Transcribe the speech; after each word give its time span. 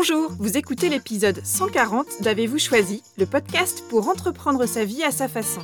Bonjour, 0.00 0.30
vous 0.38 0.56
écoutez 0.56 0.88
l'épisode 0.88 1.40
140 1.42 2.22
d'Avez-vous 2.22 2.60
choisi, 2.60 3.02
le 3.18 3.26
podcast 3.26 3.82
pour 3.90 4.08
entreprendre 4.08 4.64
sa 4.64 4.84
vie 4.84 5.02
à 5.02 5.10
sa 5.10 5.26
façon. 5.26 5.60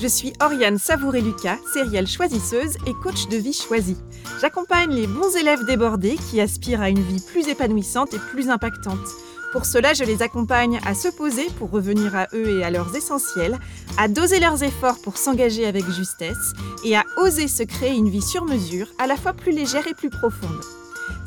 Je 0.00 0.06
suis 0.06 0.32
Oriane 0.40 0.78
Savouré-Lucas, 0.78 1.58
sérielle 1.74 2.06
choisisseuse 2.06 2.76
et 2.86 2.94
coach 3.02 3.28
de 3.28 3.36
vie 3.36 3.52
choisie. 3.52 3.98
J'accompagne 4.40 4.90
les 4.90 5.06
bons 5.06 5.36
élèves 5.36 5.66
débordés 5.66 6.16
qui 6.30 6.40
aspirent 6.40 6.80
à 6.80 6.88
une 6.88 7.02
vie 7.02 7.22
plus 7.30 7.46
épanouissante 7.48 8.14
et 8.14 8.18
plus 8.18 8.48
impactante. 8.48 9.06
Pour 9.52 9.66
cela, 9.66 9.92
je 9.92 10.04
les 10.04 10.22
accompagne 10.22 10.80
à 10.86 10.94
se 10.94 11.08
poser 11.08 11.44
pour 11.58 11.70
revenir 11.70 12.16
à 12.16 12.28
eux 12.32 12.60
et 12.60 12.64
à 12.64 12.70
leurs 12.70 12.96
essentiels, 12.96 13.58
à 13.98 14.08
doser 14.08 14.40
leurs 14.40 14.62
efforts 14.62 15.02
pour 15.02 15.18
s'engager 15.18 15.66
avec 15.66 15.84
justesse 15.90 16.54
et 16.86 16.96
à 16.96 17.04
oser 17.18 17.48
se 17.48 17.64
créer 17.64 17.92
une 17.92 18.08
vie 18.08 18.22
sur 18.22 18.46
mesure, 18.46 18.86
à 18.98 19.06
la 19.06 19.16
fois 19.16 19.34
plus 19.34 19.52
légère 19.52 19.86
et 19.86 19.94
plus 19.94 20.08
profonde. 20.08 20.62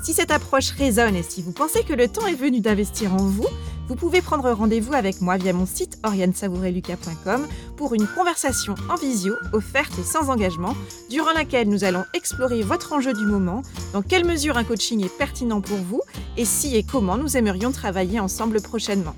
Si 0.07 0.13
cette 0.13 0.31
approche 0.31 0.69
résonne 0.69 1.17
et 1.17 1.21
si 1.21 1.41
vous 1.41 1.51
pensez 1.51 1.83
que 1.83 1.91
le 1.91 2.07
temps 2.07 2.25
est 2.27 2.33
venu 2.33 2.61
d'investir 2.61 3.13
en 3.13 3.17
vous, 3.17 3.45
vous 3.89 3.95
pouvez 3.95 4.21
prendre 4.21 4.49
rendez-vous 4.49 4.93
avec 4.93 5.19
moi 5.19 5.35
via 5.35 5.51
mon 5.51 5.65
site 5.65 5.99
oriansavoureluca.com 6.05 7.45
pour 7.75 7.93
une 7.93 8.07
conversation 8.07 8.73
en 8.89 8.95
visio, 8.95 9.33
offerte 9.51 9.91
et 9.99 10.03
sans 10.03 10.29
engagement, 10.29 10.77
durant 11.09 11.33
laquelle 11.33 11.67
nous 11.67 11.83
allons 11.83 12.05
explorer 12.13 12.61
votre 12.61 12.93
enjeu 12.93 13.11
du 13.11 13.25
moment, 13.25 13.63
dans 13.91 14.01
quelle 14.01 14.23
mesure 14.23 14.55
un 14.55 14.63
coaching 14.63 15.03
est 15.03 15.17
pertinent 15.17 15.59
pour 15.59 15.79
vous 15.79 16.01
et 16.37 16.45
si 16.45 16.77
et 16.77 16.83
comment 16.83 17.17
nous 17.17 17.35
aimerions 17.35 17.73
travailler 17.73 18.21
ensemble 18.21 18.61
prochainement. 18.61 19.13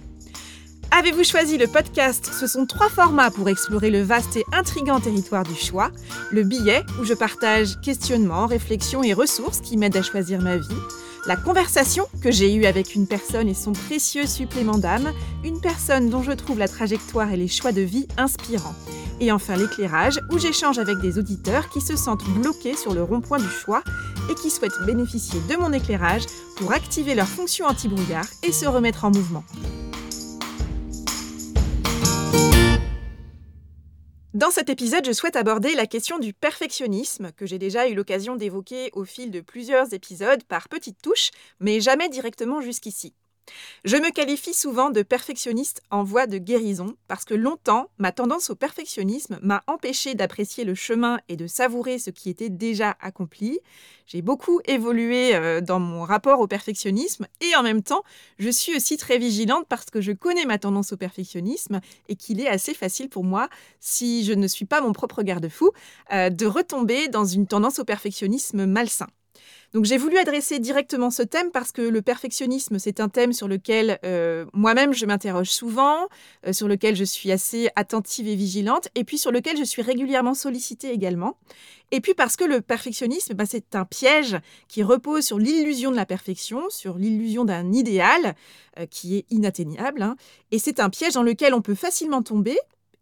Avez-vous 0.91 1.23
choisi 1.23 1.57
le 1.57 1.67
podcast 1.67 2.31
Ce 2.33 2.47
sont 2.47 2.65
trois 2.65 2.89
formats 2.89 3.29
pour 3.29 3.47
explorer 3.47 3.91
le 3.91 4.01
vaste 4.01 4.35
et 4.37 4.45
intrigant 4.51 4.99
territoire 4.99 5.43
du 5.43 5.53
choix. 5.53 5.91
Le 6.31 6.43
billet, 6.43 6.83
où 6.99 7.05
je 7.05 7.13
partage 7.13 7.79
questionnements, 7.81 8.47
réflexions 8.47 9.03
et 9.03 9.13
ressources 9.13 9.61
qui 9.61 9.77
m'aident 9.77 9.97
à 9.97 10.01
choisir 10.01 10.41
ma 10.41 10.57
vie. 10.57 10.67
La 11.27 11.35
conversation 11.35 12.05
que 12.23 12.31
j'ai 12.31 12.53
eue 12.53 12.65
avec 12.65 12.95
une 12.95 13.05
personne 13.05 13.47
et 13.47 13.53
son 13.53 13.71
précieux 13.71 14.25
supplément 14.25 14.79
d'âme, 14.79 15.13
une 15.43 15.61
personne 15.61 16.09
dont 16.09 16.23
je 16.23 16.31
trouve 16.31 16.57
la 16.57 16.67
trajectoire 16.67 17.31
et 17.31 17.37
les 17.37 17.47
choix 17.47 17.71
de 17.71 17.81
vie 17.81 18.07
inspirants. 18.17 18.75
Et 19.21 19.31
enfin 19.31 19.57
l'éclairage, 19.57 20.19
où 20.31 20.39
j'échange 20.39 20.79
avec 20.79 20.97
des 20.99 21.19
auditeurs 21.19 21.69
qui 21.69 21.81
se 21.81 21.95
sentent 21.95 22.25
bloqués 22.41 22.75
sur 22.75 22.95
le 22.95 23.03
rond-point 23.03 23.39
du 23.39 23.49
choix 23.49 23.83
et 24.31 24.35
qui 24.35 24.49
souhaitent 24.49 24.85
bénéficier 24.85 25.39
de 25.49 25.55
mon 25.55 25.71
éclairage 25.71 26.23
pour 26.57 26.73
activer 26.73 27.13
leur 27.13 27.27
fonction 27.27 27.67
anti-brouillard 27.67 28.27
et 28.43 28.51
se 28.51 28.65
remettre 28.65 29.05
en 29.05 29.11
mouvement. 29.11 29.43
Dans 34.33 34.51
cet 34.51 34.69
épisode, 34.69 35.05
je 35.05 35.11
souhaite 35.11 35.35
aborder 35.35 35.75
la 35.75 35.85
question 35.85 36.17
du 36.17 36.33
perfectionnisme, 36.33 37.31
que 37.35 37.45
j'ai 37.45 37.57
déjà 37.57 37.89
eu 37.89 37.93
l'occasion 37.93 38.35
d'évoquer 38.35 38.89
au 38.93 39.03
fil 39.03 39.31
de 39.31 39.41
plusieurs 39.41 39.93
épisodes 39.93 40.43
par 40.43 40.69
petites 40.69 41.01
touches, 41.01 41.31
mais 41.59 41.81
jamais 41.81 42.07
directement 42.07 42.61
jusqu'ici. 42.61 43.13
Je 43.85 43.97
me 43.97 44.11
qualifie 44.11 44.53
souvent 44.53 44.89
de 44.89 45.01
perfectionniste 45.01 45.81
en 45.91 46.03
voie 46.03 46.27
de 46.27 46.37
guérison 46.37 46.95
parce 47.07 47.25
que 47.25 47.33
longtemps, 47.33 47.89
ma 47.97 48.11
tendance 48.11 48.49
au 48.49 48.55
perfectionnisme 48.55 49.39
m'a 49.41 49.63
empêché 49.67 50.15
d'apprécier 50.15 50.63
le 50.63 50.75
chemin 50.75 51.19
et 51.29 51.35
de 51.35 51.47
savourer 51.47 51.99
ce 51.99 52.09
qui 52.09 52.29
était 52.29 52.49
déjà 52.49 52.97
accompli. 53.01 53.59
J'ai 54.05 54.21
beaucoup 54.21 54.59
évolué 54.65 55.35
euh, 55.35 55.61
dans 55.61 55.79
mon 55.79 56.03
rapport 56.03 56.39
au 56.39 56.47
perfectionnisme 56.47 57.27
et 57.41 57.55
en 57.55 57.63
même 57.63 57.83
temps, 57.83 58.03
je 58.37 58.49
suis 58.49 58.75
aussi 58.75 58.97
très 58.97 59.17
vigilante 59.17 59.65
parce 59.69 59.85
que 59.85 60.01
je 60.01 60.11
connais 60.11 60.45
ma 60.45 60.57
tendance 60.57 60.93
au 60.93 60.97
perfectionnisme 60.97 61.79
et 62.07 62.15
qu'il 62.15 62.41
est 62.41 62.49
assez 62.49 62.73
facile 62.73 63.09
pour 63.09 63.23
moi, 63.23 63.49
si 63.79 64.25
je 64.25 64.33
ne 64.33 64.47
suis 64.47 64.65
pas 64.65 64.81
mon 64.81 64.93
propre 64.93 65.21
garde-fou, 65.21 65.71
euh, 66.11 66.29
de 66.29 66.45
retomber 66.45 67.07
dans 67.07 67.25
une 67.25 67.47
tendance 67.47 67.79
au 67.79 67.85
perfectionnisme 67.85 68.65
malsain. 68.65 69.07
Donc 69.73 69.85
j'ai 69.85 69.97
voulu 69.97 70.17
adresser 70.17 70.57
directement 70.59 71.11
ce 71.11 71.21
thème 71.21 71.51
parce 71.51 71.71
que 71.71 71.83
le 71.83 72.01
perfectionnisme, 72.01 72.79
c'est 72.79 72.99
un 72.99 73.07
thème 73.07 73.33
sur 73.33 73.47
lequel 73.47 73.99
euh, 74.03 74.45
moi-même 74.53 74.93
je 74.93 75.05
m'interroge 75.05 75.49
souvent, 75.49 76.07
euh, 76.47 76.53
sur 76.53 76.67
lequel 76.67 76.95
je 76.95 77.03
suis 77.03 77.31
assez 77.31 77.69
attentive 77.75 78.27
et 78.27 78.35
vigilante, 78.35 78.87
et 78.95 79.03
puis 79.03 79.19
sur 79.19 79.31
lequel 79.31 79.57
je 79.57 79.63
suis 79.63 79.83
régulièrement 79.83 80.33
sollicitée 80.33 80.91
également. 80.91 81.37
Et 81.91 82.01
puis 82.01 82.15
parce 82.15 82.35
que 82.35 82.45
le 82.45 82.61
perfectionnisme, 82.61 83.35
bah, 83.35 83.45
c'est 83.47 83.75
un 83.75 83.85
piège 83.85 84.37
qui 84.67 84.81
repose 84.81 85.23
sur 85.23 85.37
l'illusion 85.37 85.91
de 85.91 85.95
la 85.95 86.05
perfection, 86.05 86.63
sur 86.69 86.97
l'illusion 86.97 87.45
d'un 87.45 87.71
idéal 87.71 88.35
euh, 88.79 88.87
qui 88.87 89.17
est 89.17 89.25
inatteignable, 89.29 90.01
hein. 90.01 90.15
et 90.51 90.57
c'est 90.57 90.79
un 90.79 90.89
piège 90.89 91.13
dans 91.13 91.23
lequel 91.23 91.53
on 91.53 91.61
peut 91.61 91.75
facilement 91.75 92.23
tomber 92.23 92.57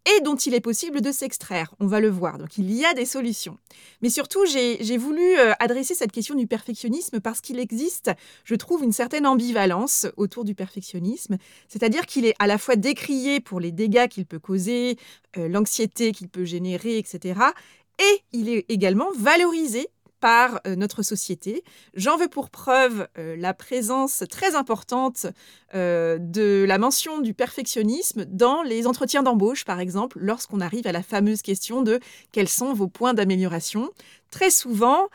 et 0.08 0.22
dont 0.22 0.36
il 0.36 0.54
est 0.54 0.62
possible 0.62 1.02
de 1.02 1.12
s'extraire. 1.12 1.74
On 1.80 1.88
va 1.88 2.00
le 2.00 2.10
voir. 2.10 2.38
Donc 2.38 2.58
il 2.58 2.72
y 2.72 2.86
a 2.86 2.94
des 2.94 3.06
solutions. 3.06 3.58
Mais 4.02 4.10
surtout, 4.10 4.46
j'ai 4.46 4.98
voulu 4.98 5.38
euh, 5.38 5.54
adresser 5.60 5.96
cette 5.96 6.12
question 6.12 6.36
du 6.36 6.48
perfectionnisme 6.48 7.20
parce 7.20 7.42
qu'il 7.42 7.60
existe, 7.60 8.12
je 8.44 8.56
trouve, 8.56 8.84
une 8.84 8.94
certaine 8.94 9.26
ambivalence 9.26 10.08
autour 10.18 10.46
du 10.46 10.56
perfectionnisme. 10.56 11.38
C'est-à-dire 11.68 12.06
qu'il 12.06 12.26
est 12.26 12.36
à 12.40 12.48
la 12.48 12.58
fois 12.58 12.76
décrié 12.76 13.40
pour 13.40 13.60
les 13.60 13.72
dégâts 13.72 14.08
qu'il 14.08 14.26
peut 14.26 14.40
causer, 14.40 14.98
euh, 15.38 15.48
l'anxiété 15.48 16.12
qu'il 16.12 16.30
peut 16.30 16.46
générer, 16.46 16.98
etc. 16.98 17.40
Et 18.00 18.22
il 18.32 18.50
est 18.50 18.66
également 18.70 19.12
valorisé 19.18 19.88
par 20.20 20.60
euh, 20.66 20.76
notre 20.76 21.04
société. 21.04 21.64
J'en 21.94 22.18
veux 22.18 22.28
pour 22.28 22.50
preuve 22.50 23.08
euh, 23.18 23.36
la 23.38 23.54
présence 23.54 24.24
très 24.30 24.56
importante 24.56 25.28
euh, 25.76 26.18
de 26.20 26.66
la 26.68 26.78
mention 26.78 27.20
du 27.20 27.34
perfectionnisme 27.34 28.26
dans 28.26 28.62
les 28.64 28.88
entretiens 28.88 29.24
d'embauche, 29.24 29.66
par 29.66 29.80
exemple, 29.80 30.18
lorsqu'on 30.20 30.62
arrive 30.62 30.88
à 30.88 30.92
la 30.92 31.04
fameuse 31.04 31.42
question 31.42 31.82
de 31.82 32.00
quels 32.32 32.50
sont 32.50 32.74
vos 32.74 32.88
points 32.88 33.14
d'amélioration. 33.14 33.90
Très 34.32 34.50
souvent, 34.50 35.08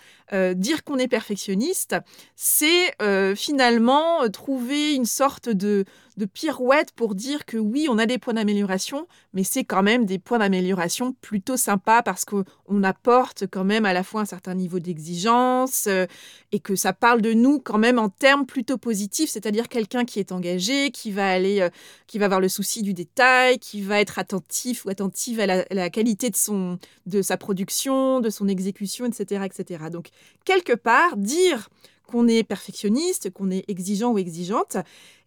dire 0.54 0.82
qu'on 0.84 0.96
est 0.96 1.08
perfectionniste, 1.08 1.96
c'est 2.36 2.96
finalement 3.36 4.28
trouver 4.30 4.94
une 4.94 5.04
sorte 5.04 5.48
de, 5.48 5.84
pirouette 6.26 6.92
pour 6.92 7.14
dire 7.14 7.44
que 7.44 7.56
oui, 7.56 7.86
on 7.88 7.98
a 7.98 8.06
des 8.06 8.18
points 8.18 8.34
d'amélioration, 8.34 9.06
mais 9.32 9.44
c'est 9.44 9.64
quand 9.64 9.82
même 9.82 10.06
des 10.06 10.18
points 10.18 10.38
d'amélioration 10.38 11.12
plutôt 11.20 11.56
sympas 11.56 12.02
parce 12.02 12.24
qu'on 12.24 12.82
apporte 12.82 13.46
quand 13.46 13.64
même 13.64 13.84
à 13.84 13.92
la 13.92 14.02
fois 14.02 14.20
un 14.20 14.26
certain 14.26 14.54
niveau 14.54 14.78
d'exigence 14.78 15.86
euh, 15.88 16.06
et 16.52 16.60
que 16.60 16.76
ça 16.76 16.92
parle 16.92 17.22
de 17.22 17.32
nous 17.32 17.58
quand 17.58 17.78
même 17.78 17.98
en 17.98 18.08
termes 18.08 18.46
plutôt 18.46 18.78
positifs, 18.78 19.30
c'est-à-dire 19.30 19.68
quelqu'un 19.68 20.04
qui 20.04 20.20
est 20.20 20.32
engagé, 20.32 20.90
qui 20.90 21.10
va 21.10 21.30
aller, 21.30 21.60
euh, 21.60 21.70
qui 22.06 22.18
va 22.18 22.26
avoir 22.26 22.40
le 22.40 22.48
souci 22.48 22.82
du 22.82 22.94
détail, 22.94 23.58
qui 23.58 23.80
va 23.80 24.00
être 24.00 24.18
attentif 24.18 24.84
ou 24.84 24.90
attentive 24.90 25.40
à 25.40 25.46
la, 25.46 25.90
qualité 25.90 26.30
de, 26.30 26.36
son, 26.36 26.78
de 27.06 27.22
sa 27.22 27.36
production, 27.36 28.20
de 28.20 28.30
son 28.30 28.48
exécution, 28.48 29.01
etc., 29.06 29.44
etc. 29.44 29.84
Donc, 29.90 30.08
quelque 30.44 30.72
part, 30.72 31.16
dire 31.16 31.68
qu'on 32.06 32.28
est 32.28 32.42
perfectionniste, 32.42 33.30
qu'on 33.30 33.50
est 33.50 33.64
exigeant 33.68 34.12
ou 34.12 34.18
exigeante, 34.18 34.76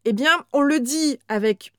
eh 0.06 0.14
bien, 0.14 0.46
on 0.54 0.62
le 0.62 0.80
dit 0.80 1.18
avec 1.28 1.74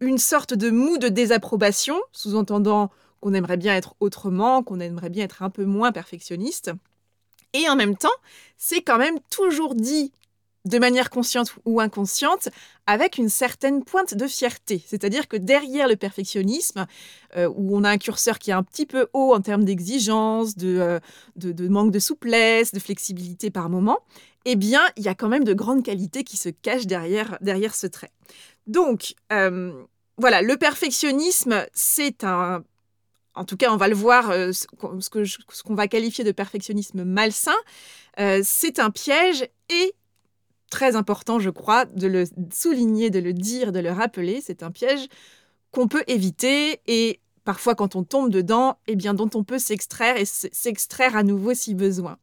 une 0.00 0.18
sorte 0.18 0.54
de 0.54 0.70
mou 0.70 0.98
de 0.98 1.08
désapprobation, 1.08 2.00
sous-entendant 2.12 2.90
qu'on 3.20 3.34
aimerait 3.34 3.56
bien 3.56 3.74
être 3.74 3.94
autrement, 4.00 4.62
qu'on 4.62 4.80
aimerait 4.80 5.10
bien 5.10 5.24
être 5.24 5.42
un 5.42 5.50
peu 5.50 5.64
moins 5.64 5.92
perfectionniste. 5.92 6.70
Et 7.52 7.68
en 7.68 7.76
même 7.76 7.96
temps, 7.96 8.08
c'est 8.56 8.82
quand 8.82 8.98
même 8.98 9.18
toujours 9.30 9.74
dit 9.74 10.12
de 10.68 10.78
manière 10.78 11.08
consciente 11.10 11.54
ou 11.64 11.80
inconsciente, 11.80 12.50
avec 12.86 13.16
une 13.16 13.30
certaine 13.30 13.84
pointe 13.84 14.14
de 14.14 14.26
fierté. 14.26 14.82
C'est-à-dire 14.86 15.26
que 15.26 15.36
derrière 15.36 15.88
le 15.88 15.96
perfectionnisme, 15.96 16.86
euh, 17.36 17.48
où 17.56 17.76
on 17.76 17.84
a 17.84 17.90
un 17.90 17.98
curseur 17.98 18.38
qui 18.38 18.50
est 18.50 18.54
un 18.54 18.62
petit 18.62 18.86
peu 18.86 19.08
haut 19.14 19.34
en 19.34 19.40
termes 19.40 19.64
d'exigence, 19.64 20.56
de, 20.56 20.78
euh, 20.78 21.00
de, 21.36 21.68
manque 21.68 21.90
de 21.90 21.98
souplesse, 21.98 22.72
de 22.72 22.78
flexibilité 22.80 23.50
par 23.50 23.70
moment, 23.70 23.98
eh 24.44 24.56
bien, 24.56 24.82
il 24.96 25.02
y 25.02 25.08
a 25.08 25.14
quand 25.14 25.28
même 25.28 25.44
de 25.44 25.54
grandes 25.54 25.82
qualités 25.82 26.22
qui 26.22 26.36
se 26.36 26.50
cachent 26.50 26.86
derrière, 26.86 27.38
derrière 27.40 27.74
ce 27.74 27.86
trait. 27.86 28.10
Donc, 28.66 29.14
euh, 29.32 29.72
voilà, 30.18 30.42
le 30.42 30.56
perfectionnisme, 30.56 31.66
c'est 31.72 32.24
un 32.24 32.62
en 33.34 33.44
tout 33.44 33.56
cas, 33.56 33.70
on 33.72 33.76
va 33.76 33.86
le 33.86 33.94
voir, 33.94 34.32
ce 34.32 34.66
qu'on 35.62 35.74
va 35.76 35.86
qualifier 35.86 36.24
de 36.24 36.32
perfectionnisme 36.32 37.04
malsain, 37.04 37.54
c'est 38.42 38.80
un 38.80 38.90
piège 38.90 39.48
et 39.68 39.94
très 40.70 40.96
important, 40.96 41.38
je 41.38 41.50
crois, 41.50 41.84
de 41.84 42.06
le 42.06 42.24
souligner, 42.52 43.10
de 43.10 43.18
le 43.18 43.32
dire, 43.32 43.72
de 43.72 43.80
le 43.80 43.90
rappeler. 43.90 44.40
C'est 44.40 44.62
un 44.62 44.70
piège 44.70 45.08
qu'on 45.70 45.88
peut 45.88 46.04
éviter 46.06 46.80
et 46.86 47.20
parfois 47.44 47.74
quand 47.74 47.96
on 47.96 48.04
tombe 48.04 48.30
dedans, 48.30 48.78
eh 48.86 48.96
bien 48.96 49.14
dont 49.14 49.30
on 49.34 49.44
peut 49.44 49.58
s'extraire 49.58 50.16
et 50.16 50.24
s'extraire 50.24 51.16
à 51.16 51.22
nouveau 51.22 51.54
si 51.54 51.74
besoin. 51.74 52.18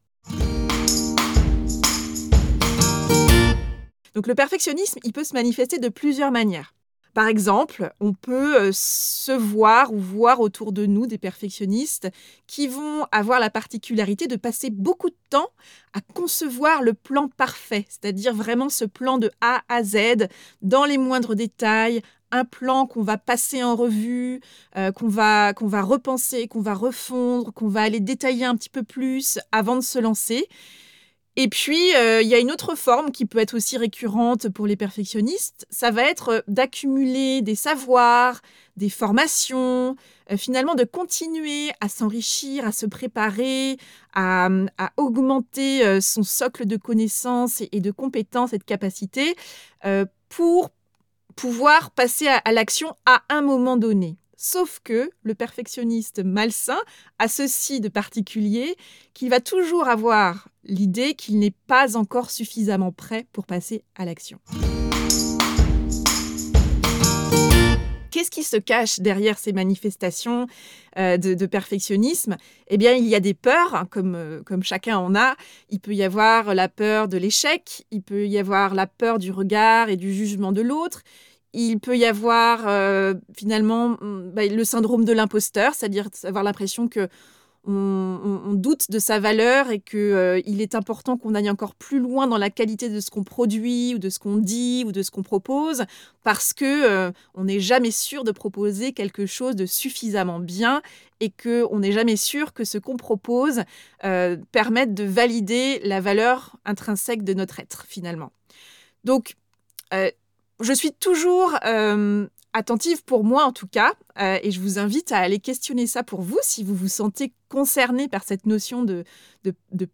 Donc 4.14 4.26
le 4.26 4.34
perfectionnisme, 4.34 4.98
il 5.04 5.12
peut 5.12 5.24
se 5.24 5.34
manifester 5.34 5.78
de 5.78 5.88
plusieurs 5.88 6.30
manières. 6.30 6.72
Par 7.16 7.28
exemple, 7.28 7.94
on 7.98 8.12
peut 8.12 8.60
euh, 8.60 8.70
se 8.74 9.32
voir 9.32 9.90
ou 9.90 9.98
voir 9.98 10.38
autour 10.38 10.70
de 10.70 10.84
nous 10.84 11.06
des 11.06 11.16
perfectionnistes 11.16 12.10
qui 12.46 12.68
vont 12.68 13.06
avoir 13.10 13.40
la 13.40 13.48
particularité 13.48 14.26
de 14.26 14.36
passer 14.36 14.68
beaucoup 14.68 15.08
de 15.08 15.16
temps 15.30 15.48
à 15.94 16.02
concevoir 16.12 16.82
le 16.82 16.92
plan 16.92 17.28
parfait, 17.28 17.86
c'est-à-dire 17.88 18.34
vraiment 18.34 18.68
ce 18.68 18.84
plan 18.84 19.16
de 19.16 19.30
A 19.40 19.62
à 19.70 19.82
Z, 19.82 20.28
dans 20.60 20.84
les 20.84 20.98
moindres 20.98 21.34
détails, 21.34 22.02
un 22.32 22.44
plan 22.44 22.86
qu'on 22.86 23.02
va 23.02 23.16
passer 23.16 23.64
en 23.64 23.76
revue, 23.76 24.42
euh, 24.76 24.92
qu'on 24.92 25.08
va, 25.08 25.54
qu'on 25.54 25.68
va 25.68 25.80
repenser, 25.80 26.48
qu'on 26.48 26.60
va 26.60 26.74
refondre, 26.74 27.50
qu'on 27.50 27.68
va 27.68 27.80
aller 27.80 28.00
détailler 28.00 28.44
un 28.44 28.56
petit 28.56 28.68
peu 28.68 28.82
plus 28.82 29.38
avant 29.52 29.76
de 29.76 29.80
se 29.80 29.98
lancer. 29.98 30.46
Et 31.38 31.48
puis, 31.48 31.94
euh, 31.94 32.22
il 32.22 32.28
y 32.28 32.34
a 32.34 32.38
une 32.38 32.50
autre 32.50 32.74
forme 32.74 33.12
qui 33.12 33.26
peut 33.26 33.38
être 33.38 33.54
aussi 33.54 33.76
récurrente 33.76 34.48
pour 34.48 34.66
les 34.66 34.76
perfectionnistes, 34.76 35.66
ça 35.68 35.90
va 35.90 36.02
être 36.04 36.42
d'accumuler 36.48 37.42
des 37.42 37.54
savoirs, 37.54 38.40
des 38.78 38.88
formations, 38.88 39.96
euh, 40.30 40.38
finalement 40.38 40.74
de 40.74 40.84
continuer 40.84 41.72
à 41.82 41.90
s'enrichir, 41.90 42.66
à 42.66 42.72
se 42.72 42.86
préparer, 42.86 43.76
à, 44.14 44.48
augmenter 44.96 45.84
euh, 45.84 46.00
son 46.00 46.22
socle 46.22 46.64
de 46.64 46.78
connaissances 46.78 47.62
et, 47.70 47.80
de 47.80 47.90
compétences 47.90 48.54
et 48.54 48.58
de 48.58 48.64
capacités 48.64 49.36
pour 50.30 50.70
pouvoir 51.36 51.90
passer 51.90 52.26
à 52.26 52.52
l'action 52.52 52.96
à 53.04 53.22
un 53.28 53.42
moment 53.42 53.76
donné. 53.76 54.16
Sauf 54.38 54.80
que 54.84 55.10
le 55.22 55.34
perfectionniste 55.34 56.22
malsain 56.22 56.78
a 57.18 57.26
ceci 57.26 57.80
de 57.80 57.88
particulier 57.88 58.76
qu'il 59.14 59.30
va 59.30 59.40
toujours 59.40 59.88
avoir 59.88 60.48
l'idée 60.62 61.14
qu'il 61.14 61.38
n'est 61.38 61.54
pas 61.66 61.96
encore 61.96 62.30
suffisamment 62.30 62.92
prêt 62.92 63.26
pour 63.32 63.46
passer 63.46 63.82
à 63.94 64.04
l'action. 64.04 64.38
Qu'est-ce 68.10 68.30
qui 68.30 68.44
se 68.44 68.56
cache 68.56 69.00
derrière 69.00 69.38
ces 69.38 69.52
manifestations 69.52 70.46
euh, 70.98 71.16
de, 71.16 71.46
perfectionnisme? 71.46 72.36
Eh 72.68 72.78
bien, 72.78 72.92
il 72.92 73.06
y 73.06 73.14
a 73.14 73.20
des 73.20 73.34
peurs, 73.34 73.74
hein, 73.74 73.86
comme, 73.90 74.14
euh, 74.14 74.42
comme 74.42 74.62
chacun 74.62 74.96
en 74.96 75.14
a. 75.14 75.34
Il 75.68 75.80
peut 75.80 75.94
y 75.94 76.02
avoir 76.02 76.54
la 76.54 76.68
peur 76.68 77.08
de 77.08 77.18
l'échec, 77.18 77.86
il 77.90 78.02
peut 78.02 78.26
y 78.26 78.38
avoir 78.38 78.74
la 78.74 78.86
peur 78.86 79.18
du 79.18 79.30
regard 79.30 79.90
et 79.90 79.96
du 79.96 80.14
jugement 80.14 80.52
de 80.52 80.62
l'autre, 80.62 81.02
il 81.56 81.80
peut 81.80 81.96
y 81.96 82.04
avoir 82.04 82.68
euh, 82.68 83.14
finalement 83.36 83.90
mm, 83.90 84.32
bah, 84.34 84.46
le 84.46 84.64
syndrome 84.64 85.04
de 85.04 85.12
l'imposteur, 85.12 85.74
c'est-à-dire 85.74 86.08
avoir 86.24 86.44
l'impression 86.44 86.88
que 86.88 87.08
on, 87.68 88.52
doute 88.54 88.92
de 88.92 89.00
sa 89.00 89.18
valeur 89.18 89.72
et 89.72 89.80
qu'il 89.80 89.98
euh, 89.98 90.40
est 90.46 90.76
important 90.76 91.16
qu'on 91.16 91.34
aille 91.34 91.50
encore 91.50 91.74
plus 91.74 91.98
loin 91.98 92.28
dans 92.28 92.38
la 92.38 92.48
qualité 92.48 92.88
de 92.88 93.00
ce 93.00 93.10
qu'on 93.10 93.24
produit 93.24 93.92
ou 93.96 93.98
de 93.98 94.08
ce 94.08 94.20
qu'on 94.20 94.36
dit 94.36 94.84
ou 94.86 94.92
de 94.92 95.02
ce 95.02 95.10
qu'on 95.10 95.24
propose 95.24 95.84
parce 96.22 96.52
que 96.52 96.64
euh, 96.64 97.10
on 97.34 97.42
n'est 97.44 97.58
jamais 97.58 97.90
sûr 97.90 98.22
de 98.22 98.30
proposer 98.30 98.92
quelque 98.92 99.26
chose 99.26 99.56
de 99.56 99.66
suffisamment 99.66 100.38
bien 100.38 100.80
et 101.18 101.30
que 101.30 101.66
on 101.72 101.80
n'est 101.80 101.90
jamais 101.90 102.14
sûr 102.14 102.52
que 102.52 102.64
ce 102.64 102.78
qu'on 102.78 102.96
propose 102.96 103.62
permette 104.52 104.94
de 104.94 105.02
valider 105.02 105.80
la 105.82 106.00
valeur 106.00 106.56
intrinsèque 106.64 107.24
de 107.24 107.34
notre 107.34 107.58
être 107.58 107.84
finalement. 107.88 108.30
Donc 109.02 109.34
je 110.60 110.72
suis 110.72 110.92
toujours 110.92 111.54
euh, 111.64 112.26
attentive 112.52 113.04
pour 113.04 113.24
moi 113.24 113.44
en 113.44 113.52
tout 113.52 113.66
cas, 113.66 113.92
euh, 114.18 114.38
et 114.42 114.50
je 114.50 114.60
vous 114.60 114.78
invite 114.78 115.12
à 115.12 115.18
aller 115.18 115.38
questionner 115.38 115.86
ça 115.86 116.02
pour 116.02 116.22
vous 116.22 116.38
si 116.42 116.64
vous 116.64 116.74
vous 116.74 116.88
sentez 116.88 117.32
concerné 117.48 118.08
par 118.08 118.24
cette 118.24 118.46
notion 118.46 118.82
de, 118.82 119.04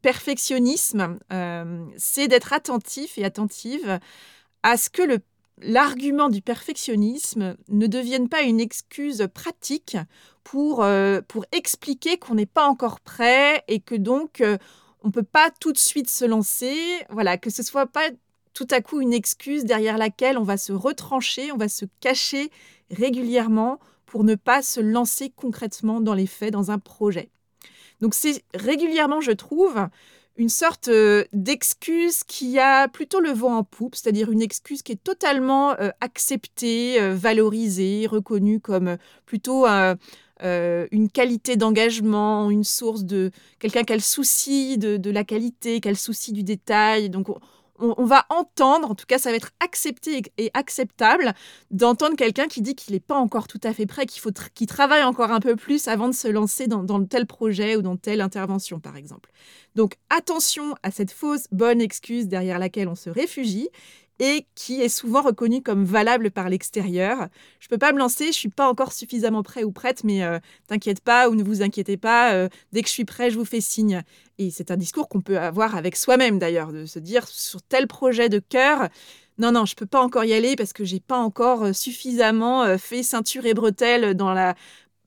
perfectionnisme. 0.00 1.18
Euh, 1.32 1.84
c'est 1.96 2.28
d'être 2.28 2.52
attentif 2.52 3.18
et 3.18 3.24
attentive 3.24 3.98
à 4.62 4.76
ce 4.76 4.90
que 4.90 5.02
l'argument 5.58 6.28
du 6.28 6.40
perfectionnisme 6.40 7.56
ne 7.68 7.86
devienne 7.86 8.28
pas 8.28 8.42
une 8.42 8.60
excuse 8.60 9.26
pratique 9.34 9.96
pour, 10.44 10.84
pour 11.28 11.44
expliquer 11.52 12.16
qu'on 12.18 12.36
n'est 12.36 12.46
pas 12.46 12.66
encore 12.66 13.00
prêt 13.00 13.62
et 13.68 13.80
que 13.80 13.94
donc 13.94 14.42
on 15.02 15.08
ne 15.08 15.12
peut 15.12 15.22
pas 15.22 15.50
tout 15.60 15.72
de 15.72 15.78
suite 15.78 16.08
se 16.08 16.24
lancer. 16.24 16.76
Voilà, 17.10 17.36
que 17.36 17.50
ce 17.50 17.62
soit 17.62 17.86
pas 17.86 18.08
tout 18.54 18.66
à 18.70 18.80
coup 18.80 19.00
une 19.00 19.12
excuse 19.12 19.64
derrière 19.64 19.98
laquelle 19.98 20.38
on 20.38 20.42
va 20.42 20.56
se 20.56 20.72
retrancher, 20.72 21.52
on 21.52 21.56
va 21.56 21.68
se 21.68 21.84
cacher 22.00 22.50
régulièrement 22.90 23.78
pour 24.06 24.24
ne 24.24 24.34
pas 24.34 24.62
se 24.62 24.80
lancer 24.80 25.32
concrètement 25.34 26.00
dans 26.00 26.14
les 26.14 26.26
faits, 26.26 26.52
dans 26.52 26.70
un 26.70 26.78
projet. 26.78 27.30
Donc 28.00 28.14
c'est 28.14 28.42
régulièrement, 28.54 29.20
je 29.20 29.32
trouve, 29.32 29.88
une 30.36 30.48
sorte 30.48 30.88
euh, 30.88 31.24
d'excuse 31.32 32.24
qui 32.24 32.58
a 32.58 32.88
plutôt 32.88 33.20
le 33.20 33.30
vent 33.30 33.56
en 33.56 33.64
poupe, 33.64 33.94
c'est-à-dire 33.94 34.30
une 34.30 34.42
excuse 34.42 34.82
qui 34.82 34.92
est 34.92 35.02
totalement 35.02 35.78
euh, 35.78 35.90
acceptée, 36.00 37.00
euh, 37.00 37.14
valorisée, 37.14 38.06
reconnue 38.06 38.60
comme 38.60 38.96
plutôt 39.26 39.66
une 39.66 41.08
qualité 41.12 41.56
d'engagement, 41.56 42.50
une 42.50 42.64
source 42.64 43.04
de 43.04 43.30
quelqu'un 43.60 43.84
qui 43.84 43.92
a 43.92 43.96
le 43.96 44.02
souci 44.02 44.78
de, 44.78 44.96
de 44.96 45.10
la 45.10 45.22
qualité, 45.22 45.80
qui 45.80 45.88
a 45.88 45.92
le 45.92 45.96
souci 45.96 46.32
du 46.32 46.42
détail. 46.42 47.10
Donc 47.10 47.28
on, 47.28 47.38
va 48.04 48.26
entendre, 48.28 48.90
en 48.90 48.94
tout 48.94 49.06
cas 49.06 49.18
ça 49.18 49.30
va 49.30 49.36
être 49.36 49.50
accepté 49.60 50.22
et, 50.38 50.50
acceptable 50.54 51.34
d'entendre 51.70 52.16
quelqu'un 52.16 52.46
qui 52.46 52.62
dit 52.62 52.74
qu'il 52.74 52.94
n'est 52.94 53.00
pas 53.00 53.16
encore 53.16 53.48
tout 53.48 53.60
à 53.62 53.72
fait 53.72 53.86
prêt, 53.86 54.06
qu'il 54.06 54.20
faut 54.20 54.30
travaille 54.66 55.02
encore 55.02 55.30
un 55.30 55.40
peu 55.40 55.56
plus 55.56 55.88
avant 55.88 56.08
de 56.08 56.14
se 56.14 56.28
lancer 56.28 56.66
dans 56.66 57.04
tel 57.04 57.26
projet 57.26 57.76
ou 57.76 57.82
dans 57.82 57.96
telle 57.96 58.20
intervention 58.20 58.80
par 58.80 58.96
exemple. 58.96 59.30
Donc 59.74 59.96
attention 60.10 60.74
à 60.82 60.90
cette 60.90 61.10
fausse 61.10 61.46
bonne 61.50 61.80
excuse 61.80 62.28
derrière 62.28 62.58
laquelle 62.58 62.88
on 62.88 62.94
se 62.94 63.10
réfugie 63.10 63.68
et 64.22 64.46
qui 64.54 64.80
est 64.80 64.88
souvent 64.88 65.20
reconnu 65.20 65.62
comme 65.62 65.84
valable 65.84 66.30
par 66.30 66.48
l'extérieur. 66.48 67.26
Je 67.58 67.66
ne 67.66 67.70
peux 67.70 67.78
pas 67.78 67.92
me 67.92 67.98
lancer, 67.98 68.26
je 68.26 68.28
ne 68.28 68.34
suis 68.34 68.48
pas 68.48 68.68
encore 68.68 68.92
suffisamment 68.92 69.42
prêt 69.42 69.64
ou 69.64 69.72
prête, 69.72 70.04
mais 70.04 70.22
euh, 70.22 70.38
t'inquiète 70.68 71.00
pas 71.00 71.28
ou 71.28 71.34
ne 71.34 71.42
vous 71.42 71.60
inquiétez 71.60 71.96
pas, 71.96 72.32
euh, 72.32 72.48
dès 72.70 72.82
que 72.82 72.88
je 72.88 72.92
suis 72.92 73.04
prêt, 73.04 73.32
je 73.32 73.38
vous 73.38 73.44
fais 73.44 73.60
signe. 73.60 74.04
Et 74.38 74.52
c'est 74.52 74.70
un 74.70 74.76
discours 74.76 75.08
qu'on 75.08 75.22
peut 75.22 75.40
avoir 75.40 75.74
avec 75.74 75.96
soi-même 75.96 76.38
d'ailleurs, 76.38 76.72
de 76.72 76.86
se 76.86 77.00
dire 77.00 77.26
sur 77.26 77.62
tel 77.62 77.88
projet 77.88 78.28
de 78.28 78.38
cœur, 78.38 78.88
non, 79.38 79.50
non, 79.50 79.66
je 79.66 79.72
ne 79.72 79.76
peux 79.76 79.86
pas 79.86 80.00
encore 80.00 80.24
y 80.24 80.34
aller 80.34 80.54
parce 80.54 80.72
que 80.72 80.84
j'ai 80.84 81.00
pas 81.00 81.18
encore 81.18 81.64
euh, 81.64 81.72
suffisamment 81.72 82.78
fait 82.78 83.02
ceinture 83.02 83.44
et 83.44 83.54
bretelles 83.54 84.14
dans 84.14 84.32
la 84.32 84.54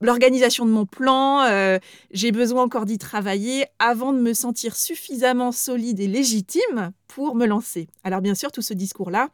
l'organisation 0.00 0.66
de 0.66 0.70
mon 0.70 0.86
plan, 0.86 1.42
euh, 1.42 1.78
j'ai 2.10 2.32
besoin 2.32 2.62
encore 2.62 2.84
d'y 2.84 2.98
travailler 2.98 3.66
avant 3.78 4.12
de 4.12 4.20
me 4.20 4.34
sentir 4.34 4.76
suffisamment 4.76 5.52
solide 5.52 6.00
et 6.00 6.06
légitime 6.06 6.92
pour 7.08 7.34
me 7.34 7.46
lancer. 7.46 7.88
Alors 8.04 8.20
bien 8.20 8.34
sûr, 8.34 8.52
tout 8.52 8.62
ce 8.62 8.74
discours-là, 8.74 9.30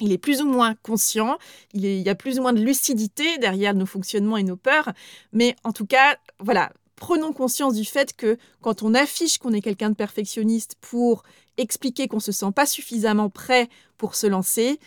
il 0.00 0.12
est 0.12 0.18
plus 0.18 0.42
ou 0.42 0.46
moins 0.46 0.74
conscient, 0.82 1.38
il, 1.72 1.84
y 1.84 2.08
a 2.08 2.14
plus 2.14 2.38
ou 2.38 2.42
moins 2.42 2.52
de 2.52 2.62
lucidité 2.62 3.38
derrière 3.38 3.74
nos 3.74 3.86
fonctionnements 3.86 4.36
et 4.36 4.42
nos 4.42 4.56
peurs, 4.56 4.92
mais 5.32 5.56
en 5.64 5.72
tout 5.72 5.86
cas, 5.86 6.16
voilà, 6.38 6.70
prenons 6.96 7.32
conscience 7.32 7.74
du 7.74 7.84
fait 7.84 8.14
que 8.14 8.36
quand 8.60 8.82
on 8.82 8.94
affiche 8.94 9.38
qu'on 9.38 9.52
est 9.52 9.62
quelqu'un 9.62 9.90
de 9.90 9.94
perfectionniste 9.94 10.76
pour 10.80 11.22
expliquer 11.56 12.08
qu'on 12.08 12.16
ne 12.16 12.22
se 12.22 12.32
sent 12.32 12.52
pas 12.54 12.66
suffisamment 12.66 13.30
prêt 13.30 13.68
pour 13.96 14.14
se 14.14 14.26
lancer, 14.26 14.78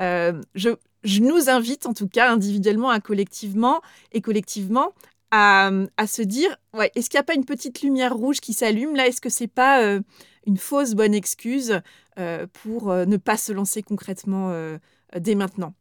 euh, 0.00 0.40
je, 0.54 0.70
je 1.08 1.22
nous 1.22 1.48
invite 1.48 1.86
en 1.86 1.94
tout 1.94 2.08
cas 2.08 2.30
individuellement 2.30 2.92
et 2.92 3.00
collectivement, 3.00 3.80
et 4.12 4.20
collectivement 4.20 4.92
à, 5.30 5.70
se 6.06 6.22
dire 6.22 6.56
ouais, 6.74 6.90
est-ce 6.94 7.10
qu'il 7.10 7.18
n'y 7.18 7.22
a 7.22 7.24
pas 7.24 7.34
une 7.34 7.44
petite 7.44 7.82
lumière 7.82 8.14
rouge 8.14 8.40
qui 8.40 8.52
s'allume 8.52 8.94
là? 8.94 9.06
Est-ce 9.06 9.20
que 9.20 9.28
c'est 9.28 9.48
pas 9.48 9.82
euh, 9.82 10.00
une 10.46 10.56
fausse 10.56 10.94
bonne 10.94 11.14
excuse 11.14 11.80
euh, 12.18 12.46
pour 12.62 12.90
euh, 12.90 13.04
ne 13.04 13.16
pas 13.16 13.36
se 13.36 13.52
lancer 13.52 13.82
concrètement 13.82 14.52
dès 15.16 15.34
maintenant? 15.34 15.74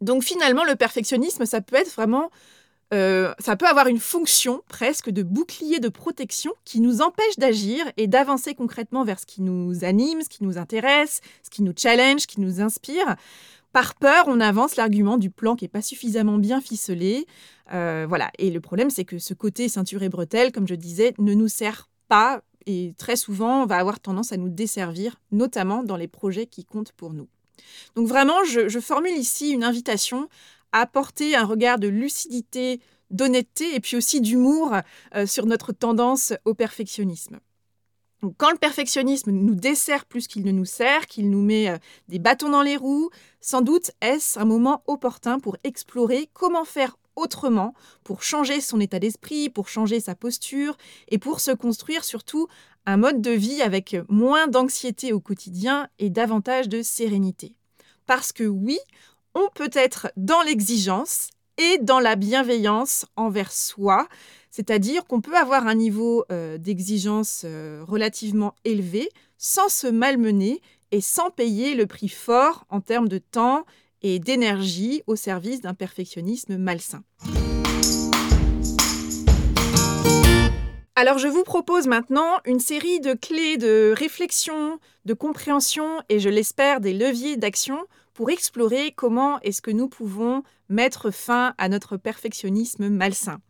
Donc 0.00 0.22
finalement, 0.22 0.64
le 0.64 0.76
perfectionnisme, 0.76 1.46
ça 1.46 1.60
peut 1.60 1.76
être 1.76 1.92
vraiment 1.94 2.30
ça 2.92 3.56
peut 3.58 3.66
avoir 3.66 3.88
une 3.88 3.98
fonction 3.98 4.62
presque 4.68 5.10
de 5.10 5.24
bouclier 5.24 5.80
de 5.80 5.88
protection 5.88 6.52
qui 6.64 6.80
nous 6.80 7.02
empêche 7.02 7.36
d'agir 7.36 7.84
et 7.96 8.06
d'avancer 8.06 8.54
concrètement 8.54 9.02
vers 9.02 9.18
ce 9.18 9.26
qui 9.26 9.42
nous 9.42 9.84
anime, 9.84 10.22
ce 10.22 10.28
qui 10.28 10.44
nous 10.44 10.56
intéresse, 10.56 11.20
ce 11.42 11.50
qui 11.50 11.62
nous 11.62 11.72
challenge, 11.76 12.20
ce 12.20 12.26
qui 12.28 12.40
nous 12.40 12.60
inspire. 12.60 13.16
Par 13.76 13.94
peur, 13.94 14.24
on 14.26 14.40
avance 14.40 14.76
l'argument 14.76 15.18
du 15.18 15.28
plan 15.28 15.54
qui 15.54 15.64
n'est 15.64 15.68
pas 15.68 15.82
suffisamment 15.82 16.38
bien 16.38 16.62
ficelé. 16.62 17.26
Euh, 17.74 18.06
voilà. 18.08 18.30
Et 18.38 18.50
le 18.50 18.62
problème, 18.62 18.88
c'est 18.88 19.04
que 19.04 19.18
ce 19.18 19.34
côté 19.34 19.68
ceinture 19.68 20.02
et 20.02 20.08
bretelle, 20.08 20.50
comme 20.50 20.66
je 20.66 20.74
disais, 20.74 21.12
ne 21.18 21.34
nous 21.34 21.48
sert 21.48 21.90
pas 22.08 22.40
et 22.64 22.94
très 22.96 23.16
souvent 23.16 23.66
va 23.66 23.76
avoir 23.76 24.00
tendance 24.00 24.32
à 24.32 24.38
nous 24.38 24.48
desservir, 24.48 25.20
notamment 25.30 25.82
dans 25.82 25.98
les 25.98 26.08
projets 26.08 26.46
qui 26.46 26.64
comptent 26.64 26.92
pour 26.92 27.12
nous. 27.12 27.28
Donc 27.96 28.08
vraiment, 28.08 28.42
je, 28.44 28.80
formule 28.80 29.12
ici 29.12 29.50
une 29.50 29.62
invitation 29.62 30.30
à 30.72 30.80
apporter 30.80 31.36
un 31.36 31.44
regard 31.44 31.78
de 31.78 31.88
lucidité, 31.88 32.80
d'honnêteté 33.10 33.74
et 33.74 33.80
puis 33.80 33.98
aussi 33.98 34.22
d'humour 34.22 34.74
euh, 35.14 35.26
sur 35.26 35.44
notre 35.44 35.74
tendance 35.74 36.32
au 36.46 36.54
perfectionnisme 36.54 37.40
quand 38.38 38.50
le 38.50 38.58
perfectionnisme 38.58 39.30
nous 39.30 39.54
dessert 39.54 40.06
plus 40.06 40.26
qu'il 40.26 40.44
ne 40.44 40.52
nous 40.52 40.64
sert, 40.64 41.06
qu'il 41.06 41.30
nous 41.30 41.42
met 41.42 41.68
euh, 41.68 41.78
des 42.08 42.18
bâtons 42.18 42.48
dans 42.48 42.62
les 42.62 42.76
roues, 42.76 43.10
sans 43.40 43.60
doute 43.60 43.90
est-ce 44.00 44.38
un 44.38 44.44
moment 44.44 44.82
opportun 44.86 45.38
pour 45.38 45.56
explorer 45.64 46.28
comment 46.32 46.64
faire 46.64 46.96
autrement, 47.14 47.74
pour 48.04 48.22
changer 48.22 48.60
son 48.60 48.80
état 48.80 48.98
d'esprit, 48.98 49.48
pour 49.48 49.68
changer 49.68 50.00
sa 50.00 50.14
posture 50.14 50.76
et 51.08 51.18
pour 51.18 51.40
se 51.40 51.50
construire 51.50 52.04
surtout 52.04 52.46
un 52.84 52.98
mode 52.98 53.20
de 53.20 53.30
vie 53.30 53.62
avec 53.62 53.96
moins 54.08 54.46
d'anxiété 54.46 55.12
au 55.12 55.20
quotidien 55.20 55.88
et 55.98 56.10
davantage 56.10 56.68
de 56.68 56.82
sérénité. 56.82 57.54
Parce 58.06 58.32
que 58.32 58.44
oui, 58.44 58.78
on 59.34 59.48
peut 59.54 59.70
être 59.72 60.12
dans 60.16 60.42
l'exigence 60.42 61.28
et 61.58 61.78
dans 61.78 62.00
la 62.00 62.16
bienveillance 62.16 63.06
envers 63.16 63.50
soi, 63.50 64.06
c'est-à-dire 64.56 65.04
qu'on 65.04 65.20
peut 65.20 65.36
avoir 65.36 65.66
un 65.66 65.74
niveau 65.74 66.24
euh, 66.32 66.56
d'exigence 66.56 67.42
euh, 67.44 67.84
relativement 67.86 68.54
élevé 68.64 69.10
sans 69.36 69.68
se 69.68 69.86
malmener 69.86 70.62
et 70.92 71.02
sans 71.02 71.30
payer 71.30 71.74
le 71.74 71.86
prix 71.86 72.08
fort 72.08 72.64
en 72.70 72.80
termes 72.80 73.06
de 73.06 73.18
temps 73.18 73.66
et 74.00 74.18
d'énergie 74.18 75.02
au 75.06 75.14
service 75.14 75.60
d'un 75.60 75.74
perfectionnisme 75.74 76.56
malsain. 76.56 77.02
Alors 80.94 81.18
je 81.18 81.28
vous 81.28 81.44
propose 81.44 81.86
maintenant 81.86 82.38
une 82.46 82.60
série 82.60 83.00
de 83.00 83.12
clés 83.12 83.58
de 83.58 83.92
réflexion, 83.94 84.78
de 85.04 85.12
compréhension 85.12 86.00
et 86.08 86.18
je 86.18 86.30
l'espère 86.30 86.80
des 86.80 86.94
leviers 86.94 87.36
d'action 87.36 87.76
pour 88.14 88.30
explorer 88.30 88.94
comment 88.96 89.38
est-ce 89.40 89.60
que 89.60 89.70
nous 89.70 89.88
pouvons 89.88 90.42
mettre 90.70 91.10
fin 91.10 91.52
à 91.58 91.68
notre 91.68 91.98
perfectionnisme 91.98 92.88
malsain. 92.88 93.42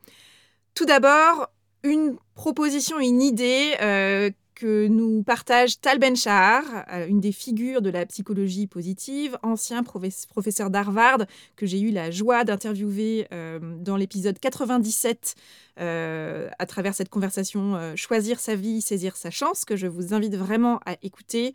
Tout 0.76 0.84
d'abord, 0.84 1.48
une 1.84 2.18
proposition, 2.34 3.00
une 3.00 3.22
idée 3.22 3.74
euh, 3.80 4.30
que 4.54 4.88
nous 4.88 5.22
partage 5.22 5.80
Tal 5.80 5.98
Ben-Shahar, 5.98 6.64
euh, 6.92 7.06
une 7.06 7.18
des 7.18 7.32
figures 7.32 7.80
de 7.80 7.88
la 7.88 8.04
psychologie 8.04 8.66
positive, 8.66 9.38
ancien 9.42 9.82
professeur 9.82 10.68
d'Harvard, 10.68 11.24
que 11.56 11.64
j'ai 11.64 11.80
eu 11.80 11.92
la 11.92 12.10
joie 12.10 12.44
d'interviewer 12.44 13.26
euh, 13.32 13.58
dans 13.78 13.96
l'épisode 13.96 14.38
97 14.38 15.34
euh, 15.80 16.50
à 16.58 16.66
travers 16.66 16.94
cette 16.94 17.08
conversation 17.08 17.96
Choisir 17.96 18.38
sa 18.38 18.54
vie, 18.54 18.82
saisir 18.82 19.16
sa 19.16 19.30
chance, 19.30 19.64
que 19.64 19.76
je 19.76 19.86
vous 19.86 20.12
invite 20.12 20.36
vraiment 20.36 20.80
à 20.84 20.96
écouter. 21.02 21.54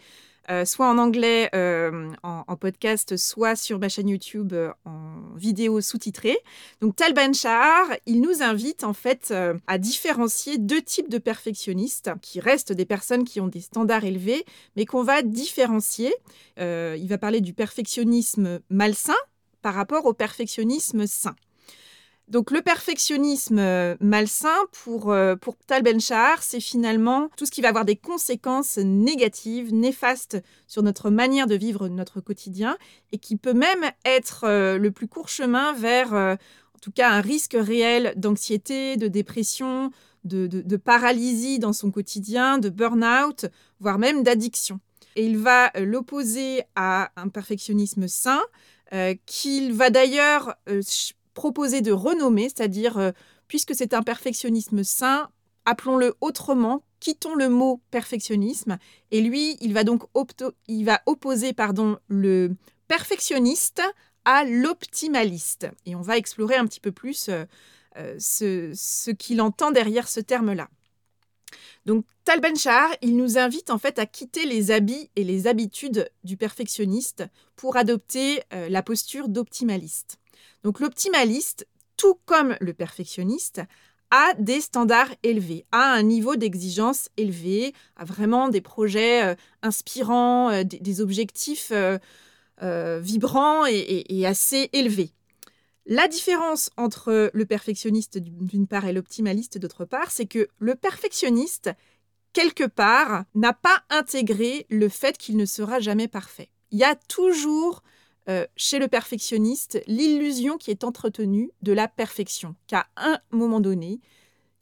Euh, 0.49 0.65
soit 0.65 0.89
en 0.89 0.97
anglais 0.97 1.49
euh, 1.53 2.09
en, 2.23 2.55
podcast, 2.55 3.15
soit 3.15 3.55
sur 3.55 3.77
ma 3.77 3.89
chaîne 3.89 4.09
YouTube 4.09 4.53
euh, 4.53 4.71
en 4.85 5.35
vidéo 5.35 5.81
sous-titrée. 5.81 6.37
Donc 6.81 6.95
Tal 6.95 7.13
Ben 7.13 7.33
Shahar, 7.33 7.85
il 8.07 8.21
nous 8.21 8.41
invite 8.41 8.83
en 8.83 8.93
fait 8.93 9.33
à 9.67 9.77
différencier 9.77 10.57
deux 10.57 10.81
types 10.81 11.09
de 11.09 11.19
perfectionnistes, 11.19 12.11
qui 12.21 12.39
restent 12.39 12.73
des 12.73 12.85
personnes 12.85 13.23
qui 13.23 13.39
ont 13.39 13.47
des 13.47 13.61
standards 13.61 14.03
élevés, 14.03 14.45
mais 14.75 14.85
qu'on 14.85 15.03
va 15.03 15.21
différencier. 15.21 16.13
il 16.57 17.07
va 17.07 17.17
parler 17.17 17.41
du 17.41 17.53
perfectionnisme 17.53 18.59
malsain 18.69 19.13
par 19.61 19.75
rapport 19.75 20.05
au 20.05 20.13
perfectionnisme 20.13 21.05
sain. 21.07 21.35
Donc 22.31 22.51
le 22.51 22.61
perfectionnisme 22.61 23.59
euh, 23.59 23.97
malsain 23.99 24.55
pour, 24.71 25.11
euh, 25.11 25.35
pour 25.35 25.57
Tal 25.67 25.83
ben 25.83 25.99
c'est 26.39 26.61
finalement 26.61 27.29
tout 27.35 27.45
ce 27.45 27.51
qui 27.51 27.59
va 27.59 27.67
avoir 27.67 27.83
des 27.83 27.97
conséquences 27.97 28.77
négatives, 28.77 29.73
néfastes 29.73 30.41
sur 30.65 30.81
notre 30.81 31.09
manière 31.09 31.45
de 31.45 31.55
vivre 31.55 31.89
notre 31.89 32.21
quotidien 32.21 32.77
et 33.11 33.17
qui 33.17 33.35
peut 33.35 33.53
même 33.53 33.83
être 34.05 34.45
euh, 34.45 34.77
le 34.77 34.91
plus 34.91 35.09
court 35.09 35.27
chemin 35.27 35.73
vers, 35.73 36.13
en 36.13 36.79
tout 36.81 36.91
cas, 36.91 37.11
un 37.11 37.19
risque 37.19 37.57
réel 37.59 38.13
d'anxiété, 38.15 38.95
de 38.95 39.09
dépression, 39.09 39.91
de, 40.23 40.77
paralysie 40.77 41.59
dans 41.59 41.73
son 41.73 41.91
quotidien, 41.91 42.59
de 42.59 42.69
burn-out, 42.69 43.47
voire 43.81 43.99
même 43.99 44.23
d'addiction. 44.23 44.79
Et 45.17 45.25
il 45.25 45.37
va 45.37 45.69
l'opposer 45.77 46.63
à 46.77 47.11
un 47.17 47.27
perfectionnisme 47.27 48.07
sain, 48.07 48.41
qu'il 49.25 49.73
va 49.73 49.89
d'ailleurs 49.89 50.55
proposer 51.33 51.81
de 51.81 51.91
renommer, 51.91 52.49
c'est-à-dire, 52.49 52.97
euh, 52.97 53.11
puisque 53.47 53.75
c'est 53.75 53.93
un 53.93 54.03
perfectionnisme 54.03 54.83
sain, 54.83 55.29
appelons-le 55.65 56.15
autrement, 56.21 56.83
quittons 56.99 57.35
le 57.35 57.49
mot 57.49 57.81
perfectionnisme. 57.91 58.77
Et 59.11 59.21
lui, 59.21 59.57
il 59.61 59.73
va 59.73 59.83
donc 59.83 60.03
opposer 60.13 61.53
pardon, 61.53 61.97
le 62.07 62.55
perfectionniste 62.87 63.81
à 64.25 64.43
l'optimaliste. 64.43 65.67
Et 65.85 65.95
on 65.95 66.01
va 66.01 66.17
explorer 66.17 66.55
un 66.55 66.67
petit 66.67 66.79
peu 66.79 66.91
plus 66.91 67.29
euh, 67.29 67.45
euh, 67.97 68.15
ce, 68.19 69.11
qu'il 69.11 69.41
entend 69.41 69.71
derrière 69.71 70.07
ce 70.07 70.19
terme-là. 70.19 70.69
Donc 71.85 72.05
Tal 72.23 72.39
il 73.01 73.17
nous 73.17 73.39
invite 73.39 73.71
en 73.71 73.79
fait 73.79 73.97
à 73.97 74.05
quitter 74.05 74.45
les 74.45 74.69
habits 74.69 75.09
et 75.15 75.23
les 75.23 75.47
habitudes 75.47 76.09
du 76.23 76.37
perfectionniste 76.37 77.23
pour 77.55 77.77
adopter 77.77 78.43
la 78.51 78.83
posture 78.83 79.27
d'optimaliste. 79.27 80.20
Donc 80.63 80.79
l'optimaliste, 80.79 81.67
tout 81.97 82.17
comme 82.25 82.55
le 82.59 82.73
perfectionniste, 82.73 83.61
a 84.11 84.33
des 84.37 84.59
standards 84.59 85.13
élevés, 85.23 85.65
a 85.71 85.93
un 85.93 86.03
niveau 86.03 86.35
d'exigence 86.35 87.09
élevé, 87.15 87.73
a 87.95 88.03
vraiment 88.03 88.49
des 88.49 88.61
projets 88.61 89.23
euh, 89.23 89.35
inspirants, 89.61 90.49
euh, 90.49 90.63
des, 90.63 91.01
objectifs 91.01 91.71
euh, 91.71 92.99
vibrants 93.01 93.65
et, 93.65 94.25
assez 94.25 94.69
élevés. 94.73 95.11
La 95.87 96.07
différence 96.07 96.69
entre 96.77 97.31
le 97.33 97.45
perfectionniste 97.45 98.19
d'une 98.19 98.67
part 98.67 98.85
et 98.85 98.93
l'optimaliste 98.93 99.57
d'autre 99.57 99.85
part, 99.85 100.11
c'est 100.11 100.27
que 100.27 100.47
le 100.59 100.75
perfectionniste, 100.75 101.71
quelque 102.33 102.65
part, 102.65 103.23
n'a 103.33 103.53
pas 103.53 103.81
intégré 103.89 104.67
le 104.69 104.89
fait 104.89 105.17
qu'il 105.17 105.37
ne 105.37 105.45
sera 105.45 105.79
jamais 105.79 106.07
parfait. 106.07 106.49
Il 106.69 106.77
y 106.77 106.83
a 106.83 106.95
toujours 106.95 107.81
euh, 108.31 108.47
chez 108.55 108.79
le 108.79 108.87
perfectionniste 108.87 109.83
l'illusion 109.87 110.57
qui 110.57 110.71
est 110.71 110.85
entretenue 110.85 111.51
de 111.61 111.73
la 111.73 111.89
perfection, 111.89 112.55
qu'à 112.65 112.87
un 112.95 113.19
moment 113.31 113.59
donné, 113.59 113.99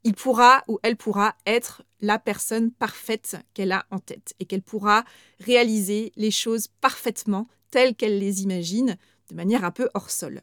il 0.04 0.16
pourra 0.16 0.64
ou 0.68 0.80
elle 0.82 0.98
pourra 0.98 1.36
être 1.46 1.84
la 2.02 2.18
personne 2.18 2.72
parfaite 2.72 3.38
qu'elle 3.54 3.72
a 3.72 3.86
en 3.92 4.00
tête 4.00 4.34
et 4.40 4.46
qu'elle 4.46 4.64
pourra 4.64 5.04
réaliser 5.40 6.12
les 6.16 6.32
choses 6.32 6.68
parfaitement 6.82 7.48
telles 7.70 7.94
qu'elle 7.94 8.18
les 8.18 8.42
imagine, 8.42 8.98
de 9.30 9.36
manière 9.36 9.64
un 9.64 9.72
peu 9.72 9.88
hors 9.94 10.10
sol. 10.10 10.42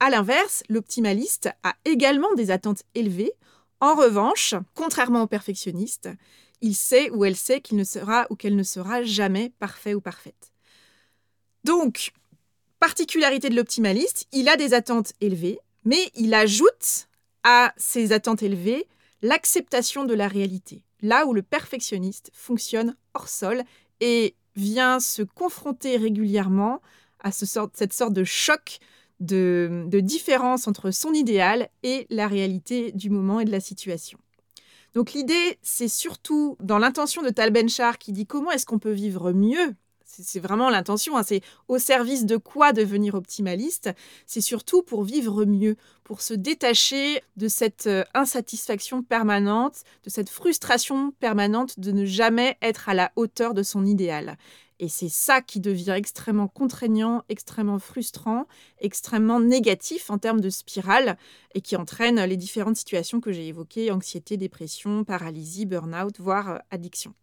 A 0.00 0.10
l'inverse, 0.10 0.64
l'optimaliste 0.68 1.50
a 1.62 1.76
également 1.84 2.34
des 2.34 2.50
attentes 2.50 2.82
élevées. 2.96 3.34
En 3.78 3.94
revanche, 3.94 4.56
contrairement 4.74 5.22
au 5.22 5.26
perfectionniste, 5.28 6.08
il 6.60 6.74
sait 6.74 7.08
ou 7.10 7.24
elle 7.24 7.36
sait 7.36 7.60
qu'il 7.60 7.76
ne 7.76 7.84
sera 7.84 8.26
ou 8.30 8.34
qu'elle 8.34 8.56
ne 8.56 8.64
sera 8.64 9.04
jamais 9.04 9.52
parfait 9.60 9.94
ou 9.94 10.00
parfaite. 10.00 10.50
Donc, 11.64 12.12
particularité 12.86 13.48
de 13.48 13.56
l'optimaliste, 13.56 14.26
il 14.30 14.46
a 14.46 14.58
des 14.58 14.74
attentes 14.74 15.14
élevées, 15.22 15.58
mais 15.86 16.10
il 16.16 16.34
ajoute 16.34 17.08
à 17.42 17.72
ces 17.78 18.12
attentes 18.12 18.42
élevées 18.42 18.86
l'acceptation 19.22 20.04
de 20.04 20.12
la 20.12 20.28
réalité. 20.28 20.82
Là 21.00 21.24
où 21.24 21.32
le 21.32 21.40
perfectionniste 21.40 22.30
fonctionne 22.34 22.94
hors 23.14 23.30
sol 23.30 23.62
et 24.00 24.34
vient 24.54 25.00
se 25.00 25.22
confronter 25.22 25.96
régulièrement 25.96 26.82
à 27.20 27.32
cette 27.32 27.94
sorte 27.94 28.12
de 28.12 28.24
choc 28.24 28.80
de, 29.18 29.88
différence 30.02 30.68
entre 30.68 30.90
son 30.90 31.14
idéal 31.14 31.70
et 31.84 32.06
la 32.10 32.28
réalité 32.28 32.92
du 32.92 33.08
moment 33.08 33.40
et 33.40 33.46
de 33.46 33.50
la 33.50 33.60
situation. 33.60 34.18
Donc 34.92 35.14
l'idée, 35.14 35.58
c'est 35.62 35.88
surtout 35.88 36.58
dans 36.60 36.76
l'intention 36.76 37.22
de 37.22 37.30
Tal 37.30 37.50
Ben-Shahar 37.50 37.96
qui 37.96 38.12
dit 38.12 38.26
comment 38.26 38.50
est-ce 38.50 38.66
qu'on 38.66 38.78
peut 38.78 38.92
vivre 38.92 39.32
mieux? 39.32 39.74
C'est 40.22 40.40
vraiment 40.40 40.70
l'intention. 40.70 41.16
Hein. 41.16 41.22
C'est 41.22 41.42
au 41.68 41.78
service 41.78 42.24
de 42.26 42.36
quoi 42.36 42.72
devenir 42.72 43.14
optimaliste? 43.14 43.90
C'est 44.26 44.40
surtout 44.40 44.82
pour 44.82 45.04
vivre 45.04 45.44
mieux, 45.44 45.76
pour 46.04 46.20
se 46.20 46.34
détacher 46.34 47.22
de 47.36 47.48
cette 47.48 47.86
euh, 47.86 48.04
insatisfaction 48.14 49.02
permanente, 49.02 49.82
de 50.04 50.10
cette 50.10 50.30
frustration 50.30 51.12
permanente 51.12 51.80
de 51.80 51.92
ne 51.92 52.04
jamais 52.04 52.56
être 52.62 52.88
à 52.88 52.94
la 52.94 53.12
hauteur 53.16 53.54
de 53.54 53.62
son 53.62 53.86
idéal. 53.86 54.36
Et 54.80 54.88
c'est 54.88 55.08
ça 55.08 55.40
qui 55.40 55.60
devient 55.60 55.94
extrêmement 55.96 56.48
contraignant, 56.48 57.22
extrêmement 57.28 57.78
frustrant, 57.78 58.46
extrêmement 58.80 59.38
négatif 59.38 60.10
en 60.10 60.18
termes 60.18 60.40
de 60.40 60.50
spirale 60.50 61.16
et 61.54 61.60
qui 61.60 61.76
entraîne 61.76 62.20
les 62.24 62.36
différentes 62.36 62.76
situations 62.76 63.20
que 63.20 63.32
j'ai 63.32 63.46
évoquées, 63.46 63.92
anxiété, 63.92 64.36
dépression, 64.36 65.04
paralysie, 65.04 65.66
burn-out, 65.66 66.18
voire 66.18 66.50
euh, 66.50 66.58
addiction. 66.70 67.14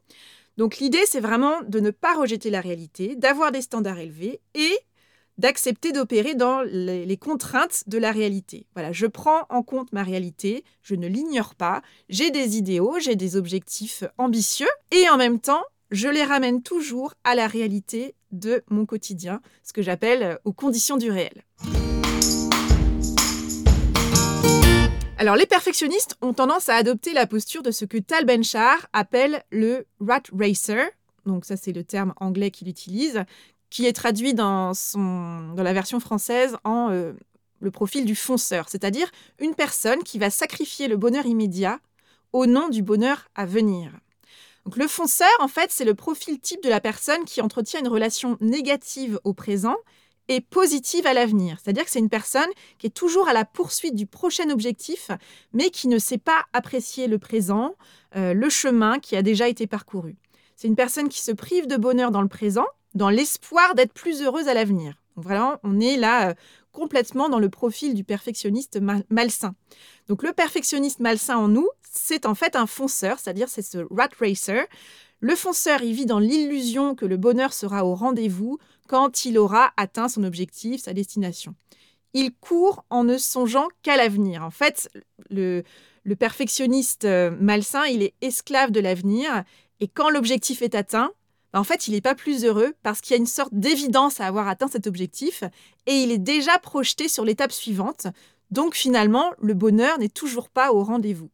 Donc 0.57 0.77
l'idée, 0.77 1.03
c'est 1.05 1.19
vraiment 1.19 1.61
de 1.67 1.79
ne 1.79 1.91
pas 1.91 2.15
rejeter 2.15 2.49
la 2.49 2.61
réalité, 2.61 3.15
d'avoir 3.15 3.51
des 3.51 3.61
standards 3.61 3.99
élevés 3.99 4.41
et 4.53 4.77
d'accepter 5.37 5.91
d'opérer 5.91 6.35
dans 6.35 6.61
les, 6.61 7.17
contraintes 7.17 7.83
de 7.87 7.97
la 7.97 8.11
réalité. 8.11 8.67
Voilà, 8.73 8.91
je 8.91 9.07
prends 9.07 9.45
en 9.49 9.63
compte 9.63 9.91
ma 9.91 10.03
réalité, 10.03 10.63
je 10.83 10.95
ne 10.95 11.07
l'ignore 11.07 11.55
pas, 11.55 11.81
j'ai 12.09 12.31
des 12.31 12.57
idéaux, 12.57 12.99
j'ai 12.99 13.15
des 13.15 13.35
objectifs 13.35 14.03
ambitieux 14.17 14.69
et 14.91 15.09
en 15.09 15.17
même 15.17 15.39
temps, 15.39 15.63
je 15.89 16.07
les 16.07 16.23
ramène 16.23 16.61
toujours 16.61 17.13
à 17.23 17.35
la 17.35 17.47
réalité 17.47 18.13
de 18.31 18.63
mon 18.69 18.85
quotidien, 18.85 19.41
ce 19.63 19.73
que 19.73 19.81
j'appelle 19.81 20.39
aux 20.45 20.53
conditions 20.53 20.97
du 20.97 21.09
réel. 21.09 21.43
Alors, 25.21 25.35
les 25.35 25.45
perfectionnistes 25.45 26.17
ont 26.23 26.33
tendance 26.33 26.67
à 26.67 26.73
adopter 26.73 27.13
la 27.13 27.27
posture 27.27 27.61
de 27.61 27.69
ce 27.69 27.85
que 27.85 27.99
Tal 27.99 28.25
ben 28.25 28.41
appelle 28.91 29.43
le 29.51 29.85
rat 29.99 30.23
racer. 30.35 30.89
Donc, 31.27 31.45
ça, 31.45 31.55
c'est 31.57 31.73
le 31.73 31.83
terme 31.83 32.15
anglais 32.19 32.49
qu'il 32.49 32.67
utilise, 32.67 33.23
qui 33.69 33.85
est 33.85 33.93
traduit 33.93 34.33
dans 34.33 34.73
la 35.55 35.73
version 35.73 35.99
française 35.99 36.57
en 36.63 36.89
euh, 36.89 37.13
le 37.59 37.69
profil 37.69 38.05
du 38.05 38.15
fonceur, 38.15 38.67
c'est-à-dire 38.67 39.11
une 39.37 39.53
personne 39.53 40.01
qui 40.01 40.17
va 40.17 40.31
sacrifier 40.31 40.87
le 40.87 40.97
bonheur 40.97 41.27
immédiat 41.27 41.79
au 42.33 42.47
nom 42.47 42.67
du 42.67 42.81
bonheur 42.81 43.27
à 43.35 43.45
venir. 43.45 43.91
Donc, 44.65 44.75
le 44.75 44.87
fonceur, 44.87 45.29
en 45.39 45.47
fait, 45.47 45.69
c'est 45.69 45.85
le 45.85 45.93
profil 45.93 46.39
type 46.39 46.63
de 46.63 46.69
la 46.69 46.81
personne 46.81 47.25
qui 47.25 47.41
entretient 47.41 47.79
une 47.79 47.89
relation 47.89 48.37
négative 48.41 49.19
au 49.23 49.33
présent 49.33 49.75
positive 50.39 51.05
à 51.05 51.13
l'avenir. 51.13 51.57
C'est-à-dire 51.61 51.83
que 51.83 51.91
c'est 51.91 51.99
une 51.99 52.09
personne 52.09 52.47
qui 52.77 52.87
est 52.87 52.91
toujours 52.91 53.27
à 53.27 53.33
la 53.33 53.43
poursuite 53.43 53.95
du 53.95 54.05
prochain 54.05 54.49
objectif, 54.49 55.11
mais 55.51 55.69
qui 55.69 55.89
ne 55.89 55.99
sait 55.99 56.17
pas 56.17 56.45
apprécier 56.53 57.07
le 57.07 57.17
présent, 57.17 57.75
euh, 58.15 58.33
le 58.33 58.49
chemin 58.49 58.99
qui 58.99 59.17
a 59.17 59.21
déjà 59.21 59.49
été 59.49 59.67
parcouru. 59.67 60.15
C'est 60.55 60.67
une 60.67 60.75
personne 60.75 61.09
qui 61.09 61.21
se 61.21 61.31
prive 61.31 61.67
de 61.67 61.75
bonheur 61.75 62.11
dans 62.11 62.21
le 62.21 62.27
présent, 62.27 62.67
dans 62.93 63.09
l'espoir 63.09 63.75
d'être 63.75 63.93
plus 63.93 64.21
heureuse 64.21 64.47
à 64.47 64.53
l'avenir. 64.53 64.93
Donc 65.15 65.25
vraiment, 65.25 65.57
on 65.63 65.79
est 65.79 65.97
là 65.97 66.29
euh, 66.29 66.33
complètement 66.71 67.29
dans 67.29 67.39
le 67.39 67.49
profil 67.49 67.93
du 67.93 68.03
perfectionniste 68.03 68.79
malsain. 69.09 69.55
Donc 70.07 70.23
le 70.23 70.33
perfectionniste 70.33 70.99
malsain 70.99 71.37
en 71.37 71.47
nous, 71.47 71.67
c'est 71.91 72.25
en 72.25 72.35
fait 72.35 72.55
un 72.55 72.67
fonceur, 72.67 73.19
c'est-à-dire 73.19 73.49
c'est 73.49 73.61
ce 73.61 73.79
rat 73.89 74.09
racer. 74.19 74.65
Le 75.19 75.35
fonceur, 75.35 75.83
il 75.83 75.93
vit 75.93 76.05
dans 76.05 76.19
l'illusion 76.19 76.95
que 76.95 77.05
le 77.05 77.17
bonheur 77.17 77.53
sera 77.53 77.85
au 77.85 77.93
rendez-vous 77.93 78.57
quand 78.91 79.23
il 79.23 79.37
aura 79.37 79.71
atteint 79.77 80.09
son 80.09 80.25
objectif, 80.25 80.81
sa 80.81 80.91
destination. 80.91 81.55
Il 82.13 82.33
court 82.33 82.83
en 82.89 83.05
ne 83.05 83.17
songeant 83.17 83.69
qu'à 83.83 83.95
l'avenir. 83.95 84.43
En 84.43 84.51
fait, 84.51 84.89
le, 85.29 85.63
perfectionniste 86.19 87.05
euh, 87.05 87.31
malsain, 87.39 87.85
il 87.85 88.03
est 88.03 88.15
esclave 88.19 88.69
de 88.69 88.81
l'avenir. 88.81 89.45
Et 89.79 89.87
quand 89.87 90.09
l'objectif 90.09 90.61
est 90.61 90.75
atteint, 90.75 91.13
bah, 91.53 91.61
en 91.61 91.63
fait, 91.63 91.87
il 91.87 91.93
n'est 91.93 92.01
pas 92.01 92.15
plus 92.15 92.43
heureux 92.43 92.73
parce 92.83 92.99
qu'il 92.99 93.11
y 93.11 93.13
a 93.13 93.21
une 93.21 93.27
sorte 93.27 93.53
d'évidence 93.53 94.19
à 94.19 94.27
avoir 94.27 94.49
atteint 94.49 94.67
cet 94.67 94.87
objectif 94.87 95.45
et 95.85 95.93
il 95.93 96.11
est 96.11 96.17
déjà 96.17 96.59
projeté 96.59 97.07
sur 97.07 97.23
l'étape 97.23 97.53
suivante. 97.53 98.07
Donc 98.49 98.75
finalement, 98.75 99.31
le 99.41 99.53
bonheur 99.53 99.99
n'est 99.99 100.09
toujours 100.09 100.49
pas 100.49 100.73
au 100.73 100.83
rendez-vous. 100.83 101.29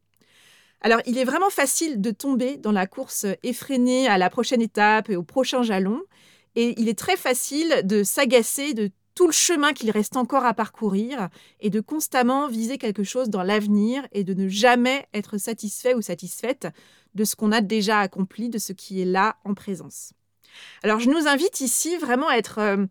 Alors, 0.82 1.02
il 1.08 1.18
est 1.18 1.26
vraiment 1.26 1.50
facile 1.50 2.02
de 2.02 2.12
tomber 2.12 2.58
dans 2.58 2.72
la 2.72 2.86
course 2.86 3.26
effrénée 3.42 4.08
à 4.08 4.20
la 4.20 4.30
prochaine 4.30 4.62
étape 4.62 5.10
et 5.10 5.16
au 5.16 5.24
prochain 5.24 5.64
jalon. 5.64 6.04
Et 6.58 6.74
il 6.82 6.90
est 6.90 6.98
très 6.98 7.18
facile 7.18 7.84
de 7.84 8.02
s'agacer 8.02 8.74
de 8.74 8.90
tout 9.14 9.28
le 9.28 9.32
chemin 9.32 9.74
qu'il 9.74 9.92
reste 9.92 10.18
encore 10.18 10.44
à 10.44 10.56
parcourir 10.56 11.30
et 11.60 11.70
de 11.70 11.80
constamment 11.82 12.48
viser 12.48 12.80
quelque 12.80 13.04
chose 13.04 13.30
dans 13.30 13.44
l'avenir 13.44 14.08
et 14.12 14.24
de 14.24 14.34
ne 14.34 14.48
jamais 14.48 15.08
être 15.14 15.38
satisfait 15.38 15.94
ou 15.94 16.02
satisfaite 16.02 16.68
de 17.14 17.26
ce 17.26 17.36
qu'on 17.36 17.52
a 17.52 17.62
déjà 17.62 18.00
accompli, 18.00 18.50
de 18.50 18.58
ce 18.58 18.74
qui 18.74 19.00
est 19.00 19.06
là 19.06 19.38
en 19.46 19.54
présence. 19.54 20.14
Alors 20.82 21.00
je 21.00 21.12
nous 21.12 21.28
invite 21.28 21.62
ici 21.62 21.96
vraiment 21.98 22.28
à 22.28 22.38
être 22.38 22.58
euh, 22.58 22.86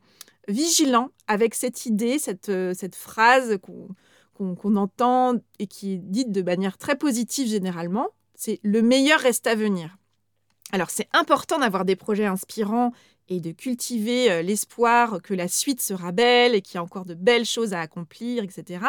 vigilant 0.47 1.09
avec 1.27 1.57
cette 1.57 1.87
idée, 1.87 2.21
cette, 2.21 2.51
euh, 2.51 2.73
cette 2.73 2.95
phrase 2.95 3.59
qu'on 3.59 4.77
entend 4.77 5.35
et 5.59 5.67
qui 5.67 5.95
est 5.95 5.99
dite 5.99 6.31
de 6.31 6.43
manière 6.43 6.79
très 6.79 6.97
positive 6.97 7.49
généralement, 7.49 8.11
c'est 8.37 8.61
le 8.63 8.81
meilleur 8.81 9.19
reste 9.19 9.49
à 9.49 9.57
venir. 9.57 9.97
Alors 10.73 10.91
c'est 10.91 11.09
important 11.13 11.59
d'avoir 11.59 11.85
des 11.85 11.97
projets 11.97 12.27
inspirants 12.27 12.93
et 13.29 13.41
de 13.41 13.53
cultiver 13.53 14.31
euh, 14.31 14.43
l'espoir 14.43 15.21
que 15.23 15.35
la 15.35 15.49
suite 15.49 15.83
sera 15.83 16.13
belle 16.13 16.55
et 16.55 16.63
qu'il 16.63 16.77
y 16.77 16.79
a 16.79 16.83
encore 16.83 17.05
de 17.05 17.15
belles 17.15 17.45
choses 17.45 17.73
à 17.73 17.81
accomplir, 17.81 18.45
etc. 18.45 18.81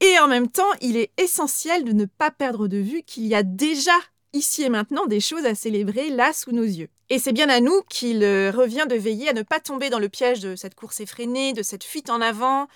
Et 0.00 0.18
en 0.18 0.28
même 0.28 0.48
temps, 0.48 0.72
il 0.80 0.96
est 0.96 1.10
essentiel 1.16 1.84
de 1.84 1.92
ne 1.92 2.04
pas 2.04 2.30
perdre 2.30 2.68
de 2.68 2.78
vue 2.78 3.02
qu'il 3.02 3.26
y 3.26 3.34
a 3.34 3.42
déjà 3.42 3.96
ici 4.32 4.62
et 4.62 4.68
maintenant 4.68 5.06
des 5.06 5.20
choses 5.20 5.44
à 5.44 5.54
célébrer 5.54 6.10
là 6.10 6.32
sous 6.32 6.52
nos 6.52 6.62
yeux. 6.62 6.88
Et 7.10 7.18
c'est 7.18 7.32
bien 7.32 7.48
à 7.48 7.60
nous 7.60 7.82
qu'il 7.88 8.22
euh, 8.22 8.50
revient 8.50 8.86
de 8.88 8.94
veiller 8.94 9.30
à 9.30 9.32
ne 9.32 9.42
pas 9.42 9.60
tomber 9.60 9.90
dans 9.90 9.98
le 9.98 10.08
piège 10.08 10.40
de 10.40 10.56
cette 10.56 10.74
course 10.74 11.00
effrénée, 11.00 11.52
de 11.52 11.62
cette 11.62 11.84
fuite 11.84 12.10
en 12.10 12.20
avant 12.20 12.68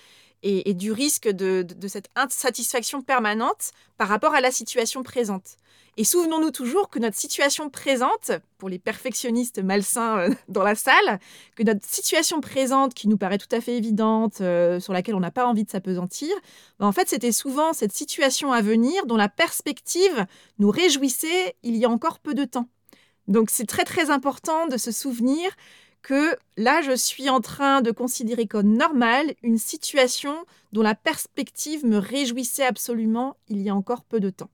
et, 0.43 0.73
du 0.73 0.91
risque 0.91 1.29
de, 1.29 1.65
cette 1.87 2.09
insatisfaction 2.15 3.01
permanente 3.01 3.71
par 3.97 4.09
rapport 4.09 4.33
à 4.33 4.41
la 4.41 4.51
situation 4.51 5.01
présente. 5.01 5.57
Et 5.95 6.03
souvenons-nous 6.03 6.49
toujours 6.49 6.89
que 6.89 6.97
notre 6.97 7.17
situation 7.17 7.69
présente, 7.69 8.31
pour 8.57 8.67
les 8.67 8.79
perfectionnistes 8.79 9.61
malsains 9.61 10.17
euh, 10.19 10.29
dans 10.47 10.63
la 10.63 10.75
salle, 10.75 11.19
que 11.55 11.63
notre 11.63 11.85
situation 11.85 12.41
présente 12.41 12.93
qui 12.93 13.07
nous 13.07 13.17
paraît 13.17 13.37
tout 13.37 13.53
à 13.53 13.61
fait 13.61 13.77
évidente, 13.77 14.41
euh, 14.41 14.79
sur 14.79 14.93
laquelle 14.93 15.15
on 15.15 15.19
n'a 15.19 15.31
pas 15.31 15.45
envie 15.45 15.63
de 15.63 15.69
s'apesantir, 15.69 16.35
ben, 16.79 16.87
en 16.87 16.91
fait 16.91 17.07
c'était 17.09 17.31
souvent 17.31 17.73
cette 17.73 17.93
situation 17.93 18.51
à 18.51 18.61
venir 18.61 19.05
dont 19.05 19.17
la 19.17 19.29
perspective 19.29 20.25
nous 20.57 20.71
réjouissait 20.71 21.55
il 21.61 21.75
y 21.75 21.85
a 21.85 21.89
encore 21.89 22.19
peu 22.19 22.33
de 22.33 22.45
temps. 22.45 22.67
Donc 23.27 23.49
c'est 23.51 23.67
très 23.67 23.85
très 23.85 24.09
important 24.09 24.67
de 24.67 24.77
se 24.77 24.91
souvenir 24.91 25.51
que 26.01 26.35
là, 26.57 26.81
je 26.81 26.95
suis 26.95 27.29
en 27.29 27.39
train 27.39 27.81
de 27.81 27.91
considérer 27.91 28.45
comme 28.45 28.75
normal 28.75 29.33
une 29.41 29.57
situation 29.57 30.35
dont 30.73 30.81
la 30.81 30.95
perspective 30.95 31.85
me 31.85 31.97
réjouissait 31.97 32.65
absolument 32.65 33.37
il 33.47 33.61
y 33.61 33.69
a 33.69 33.75
encore 33.75 34.03
peu 34.03 34.19
de 34.19 34.29
temps. 34.29 34.49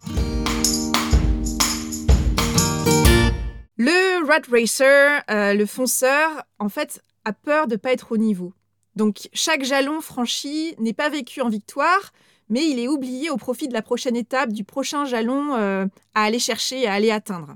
Le 3.81 4.27
rat 4.27 4.41
racer, 4.51 5.23
euh, 5.31 5.53
le 5.53 5.65
fonceur, 5.65 6.43
en 6.59 6.67
fait, 6.67 7.01
a 7.23 7.31
peur 7.31 7.65
de 7.65 7.75
ne 7.75 7.77
pas 7.77 7.93
être 7.93 8.11
au 8.11 8.17
niveau. 8.17 8.51
Donc 8.97 9.29
chaque 9.31 9.63
jalon 9.63 10.01
franchi 10.01 10.75
n'est 10.79 10.91
pas 10.91 11.07
vécu 11.07 11.39
en 11.39 11.47
victoire, 11.47 12.11
mais 12.49 12.69
il 12.69 12.77
est 12.77 12.89
oublié 12.89 13.29
au 13.29 13.37
profit 13.37 13.69
de 13.69 13.73
la 13.73 13.81
prochaine 13.81 14.17
étape, 14.17 14.51
du 14.51 14.65
prochain 14.65 15.05
jalon 15.05 15.55
euh, 15.55 15.85
à 16.13 16.23
aller 16.23 16.39
chercher, 16.39 16.87
à 16.87 16.93
aller 16.93 17.09
atteindre. 17.09 17.55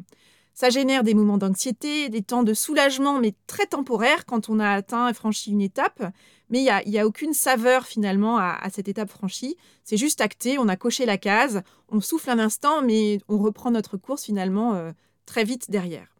Ça 0.53 0.69
génère 0.69 1.03
des 1.03 1.13
moments 1.13 1.37
d'anxiété, 1.37 2.07
des 2.07 2.21
temps 2.21 2.43
de 2.43 2.53
soulagement, 2.53 3.19
mais 3.19 3.33
très 3.45 3.65
temporaires 3.65 4.25
quand 4.25 4.47
on 4.47 4.61
a 4.61 4.69
atteint 4.69 5.09
et 5.09 5.13
franchi 5.13 5.51
une 5.51 5.59
étape. 5.59 6.03
Mais 6.49 6.63
il 6.63 6.89
n'y 6.89 6.99
a, 6.99 7.05
aucune 7.05 7.33
saveur 7.33 7.85
finalement 7.85 8.37
à, 8.37 8.69
cette 8.71 8.87
étape 8.87 9.09
franchie. 9.09 9.57
C'est 9.83 9.97
juste 9.97 10.21
acté, 10.21 10.57
on 10.57 10.69
a 10.69 10.77
coché 10.77 11.05
la 11.05 11.17
case, 11.17 11.63
on 11.89 11.99
souffle 11.99 12.29
un 12.29 12.39
instant, 12.39 12.81
mais 12.81 13.19
on 13.27 13.39
reprend 13.39 13.71
notre 13.71 13.97
course 13.97 14.23
finalement 14.23 14.75
euh, 14.75 14.93
très 15.25 15.43
vite 15.43 15.69
derrière. 15.69 16.12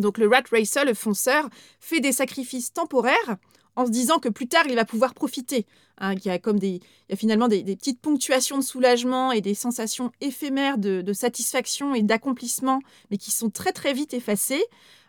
Donc 0.00 0.18
le 0.18 0.28
rat 0.28 0.42
racer, 0.50 0.84
le 0.84 0.94
fonceur, 0.94 1.48
fait 1.80 2.00
des 2.00 2.12
sacrifices 2.12 2.72
temporaires 2.72 3.36
en 3.78 3.86
se 3.86 3.92
disant 3.92 4.18
que 4.18 4.28
plus 4.28 4.48
tard 4.48 4.64
il 4.68 4.74
va 4.74 4.84
pouvoir 4.84 5.14
profiter. 5.14 5.64
Hein, 5.98 6.14
il, 6.14 6.26
y 6.26 6.30
a 6.30 6.38
comme 6.40 6.58
des, 6.58 6.80
il 7.08 7.10
y 7.10 7.12
a 7.12 7.16
finalement 7.16 7.46
des, 7.46 7.62
petites 7.62 8.00
ponctuations 8.00 8.58
de 8.58 8.62
soulagement 8.62 9.30
et 9.30 9.40
des 9.40 9.54
sensations 9.54 10.10
éphémères 10.20 10.78
de, 10.78 11.12
satisfaction 11.12 11.94
et 11.94 12.02
d'accomplissement, 12.02 12.80
mais 13.10 13.18
qui 13.18 13.30
sont 13.30 13.50
très 13.50 13.70
très 13.70 13.92
vite 13.92 14.14
effacées 14.14 14.64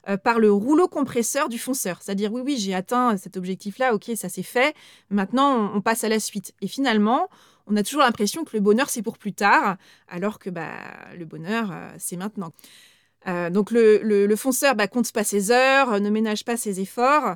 euh, 0.07 0.17
par 0.17 0.37
le 0.37 0.51
rouleau 0.51 0.87
compresseur 0.87 1.49
du 1.49 1.57
fonceur. 1.57 1.99
C'est-à-dire 2.01 2.31
oui 2.31 2.41
oui 2.45 2.57
j'ai 2.59 2.75
atteint 2.75 3.17
cet 3.17 3.37
objectif-là, 3.37 3.95
ok 3.95 4.11
ça 4.15 4.29
c'est 4.29 4.43
fait, 4.43 4.75
maintenant 5.09 5.71
on, 5.73 5.81
passe 5.81 6.03
à 6.03 6.09
la 6.09 6.19
suite. 6.19 6.53
Et 6.61 6.67
finalement 6.67 7.27
on 7.65 7.75
a 7.75 7.81
toujours 7.81 8.01
l'impression 8.01 8.43
que 8.43 8.55
le 8.55 8.61
bonheur 8.61 8.91
c'est 8.91 9.01
pour 9.01 9.17
plus 9.17 9.33
tard, 9.33 9.77
alors 10.07 10.37
que 10.37 10.51
bah, 10.51 10.69
le 11.17 11.25
bonheur 11.25 11.71
euh, 11.71 11.91
c'est 11.97 12.17
maintenant. 12.17 12.51
Euh, 13.27 13.49
donc 13.49 13.71
le, 13.71 13.99
le, 14.01 14.35
fonceur 14.35 14.75
bah, 14.75 14.87
compte 14.87 15.11
pas 15.11 15.23
ses 15.23 15.51
heures, 15.51 15.99
ne 15.99 16.09
ménage 16.09 16.45
pas 16.45 16.57
ses 16.57 16.79
efforts. 16.79 17.35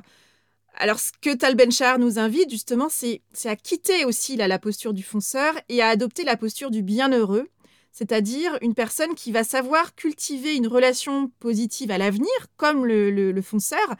Alors, 0.76 0.98
ce 0.98 1.12
que 1.20 1.34
Tal 1.34 1.54
Benchar 1.54 1.98
nous 1.98 2.18
invite, 2.18 2.50
justement, 2.50 2.88
c'est 2.88 3.20
à 3.44 3.54
quitter 3.54 4.04
aussi 4.04 4.36
la 4.36 4.58
posture 4.58 4.92
du 4.92 5.04
fonceur 5.04 5.54
et 5.68 5.80
à 5.82 5.88
adopter 5.88 6.24
la 6.24 6.36
posture 6.36 6.70
du 6.70 6.82
bienheureux, 6.82 7.48
c'est-à-dire 7.92 8.58
une 8.60 8.74
personne 8.74 9.14
qui 9.14 9.30
va 9.30 9.44
savoir 9.44 9.94
cultiver 9.94 10.56
une 10.56 10.66
relation 10.66 11.30
positive 11.38 11.92
à 11.92 11.98
l'avenir, 11.98 12.28
comme 12.56 12.86
le, 12.86 13.40
fonceur, 13.40 13.94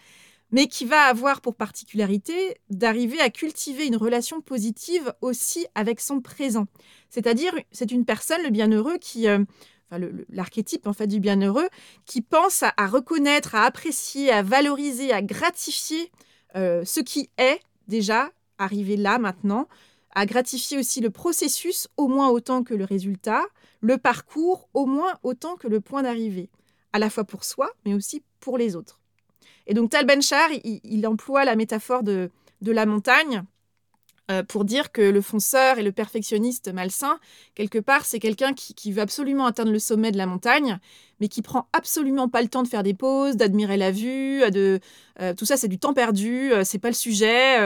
mais 0.50 0.66
qui 0.66 0.84
va 0.84 1.02
avoir 1.02 1.40
pour 1.40 1.54
particularité 1.54 2.56
d'arriver 2.70 3.20
à 3.20 3.30
cultiver 3.30 3.86
une 3.86 3.96
relation 3.96 4.40
positive 4.40 5.12
aussi 5.20 5.66
avec 5.76 6.00
son 6.00 6.20
présent. 6.20 6.66
C'est-à-dire, 7.08 7.54
c'est 7.70 7.92
une 7.92 8.04
personne, 8.04 8.42
le 8.42 8.50
bienheureux, 8.50 8.98
qui... 8.98 9.28
Euh, 9.28 9.44
l'archétype 9.90 10.86
en 10.86 10.92
fait 10.92 11.06
du 11.06 11.20
bienheureux, 11.20 11.68
qui 12.06 12.20
pense 12.20 12.62
à, 12.62 12.86
reconnaître, 12.86 13.54
à 13.54 13.64
apprécier, 13.64 14.30
à 14.30 14.42
valoriser, 14.42 15.12
à 15.12 15.22
gratifier 15.22 16.10
euh, 16.56 16.84
ce 16.84 17.00
qui 17.00 17.30
est 17.38 17.60
déjà 17.88 18.30
arrivé 18.58 18.96
là 18.96 19.18
maintenant, 19.18 19.68
à 20.14 20.26
gratifier 20.26 20.78
aussi 20.78 21.00
le 21.00 21.10
processus 21.10 21.88
au 21.96 22.08
moins 22.08 22.28
autant 22.30 22.62
que 22.62 22.74
le 22.74 22.84
résultat, 22.84 23.42
le 23.80 23.98
parcours 23.98 24.68
au 24.74 24.86
moins 24.86 25.18
autant 25.22 25.56
que 25.56 25.68
le 25.68 25.80
point 25.80 26.02
d'arrivée, 26.02 26.50
à 26.92 26.98
la 26.98 27.10
fois 27.10 27.24
pour 27.24 27.44
soi, 27.44 27.70
mais 27.84 27.94
aussi 27.94 28.22
pour 28.40 28.58
les 28.58 28.76
autres. 28.76 29.00
Et 29.66 29.74
donc 29.74 29.90
Tal 29.90 30.06
Ben-Shahar, 30.06 30.50
il, 30.62 31.06
emploie 31.06 31.44
la 31.44 31.56
métaphore 31.56 32.02
de, 32.02 32.30
de 32.60 32.72
la 32.72 32.86
montagne 32.86 33.42
euh, 34.30 34.42
pour 34.42 34.64
dire 34.64 34.90
que 34.90 35.02
le 35.02 35.20
fonceur 35.20 35.78
et 35.78 35.82
le 35.82 35.92
perfectionniste 35.92 36.72
malsain, 36.72 37.18
quelque 37.54 37.78
part, 37.78 38.06
c'est 38.06 38.18
quelqu'un 38.18 38.54
qui, 38.54 38.90
veut 38.90 39.02
absolument 39.02 39.44
atteindre 39.44 39.70
le 39.70 39.78
sommet 39.78 40.12
de 40.12 40.16
la 40.16 40.24
montagne, 40.24 40.78
mais 41.20 41.28
qui 41.28 41.42
prend 41.42 41.68
absolument 41.74 42.28
pas 42.28 42.40
le 42.40 42.48
temps 42.48 42.62
de 42.62 42.68
faire 42.68 42.82
des 42.82 42.94
pauses, 42.94 43.36
d'admirer 43.36 43.76
la 43.76 43.90
vue, 43.90 44.40
de 44.50 44.80
euh, 45.20 45.34
tout 45.34 45.44
ça, 45.44 45.58
c'est 45.58 45.68
du 45.68 45.78
temps 45.78 45.92
perdu, 45.92 46.52
euh, 46.52 46.64
c'est 46.64 46.78
pas 46.78 46.88
le 46.88 46.94
sujet, 46.94 47.58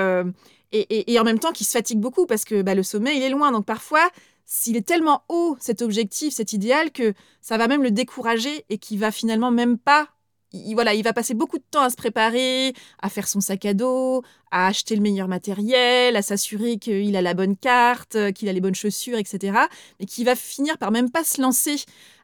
et, 0.72 1.20
en 1.20 1.24
même 1.24 1.38
temps 1.38 1.52
qui 1.52 1.64
se 1.64 1.70
fatigue 1.70 2.00
beaucoup 2.00 2.26
parce 2.26 2.44
que 2.44 2.60
bah, 2.62 2.74
le 2.74 2.82
sommet 2.82 3.16
il 3.16 3.22
est 3.22 3.30
loin, 3.30 3.52
donc 3.52 3.64
parfois 3.64 4.06
s'il 4.44 4.76
est 4.76 4.86
tellement 4.86 5.22
haut 5.28 5.56
cet 5.60 5.80
objectif, 5.80 6.34
cet 6.34 6.52
idéal 6.52 6.90
que 6.90 7.14
ça 7.40 7.56
va 7.56 7.68
même 7.68 7.82
le 7.82 7.90
décourager 7.90 8.64
et 8.68 8.78
qu'il 8.78 8.98
va 8.98 9.12
finalement 9.12 9.50
même 9.50 9.78
pas 9.78 10.08
il, 10.52 10.74
voilà, 10.74 10.94
il 10.94 11.02
va 11.02 11.12
passer 11.12 11.34
beaucoup 11.34 11.58
de 11.58 11.64
temps 11.70 11.82
à 11.82 11.90
se 11.90 11.96
préparer, 11.96 12.72
à 13.02 13.08
faire 13.08 13.28
son 13.28 13.40
sac 13.40 13.64
à 13.64 13.74
dos, 13.74 14.22
à 14.50 14.66
acheter 14.66 14.96
le 14.96 15.02
meilleur 15.02 15.28
matériel, 15.28 16.16
à 16.16 16.22
s'assurer 16.22 16.78
qu'il 16.78 17.16
a 17.16 17.22
la 17.22 17.34
bonne 17.34 17.56
carte, 17.56 18.32
qu'il 18.32 18.48
a 18.48 18.52
les 18.52 18.60
bonnes 18.60 18.74
chaussures, 18.74 19.18
etc. 19.18 19.58
Mais 20.00 20.06
qui 20.06 20.24
va 20.24 20.34
finir 20.34 20.78
par 20.78 20.90
même 20.90 21.10
pas 21.10 21.24
se 21.24 21.40
lancer 21.40 21.76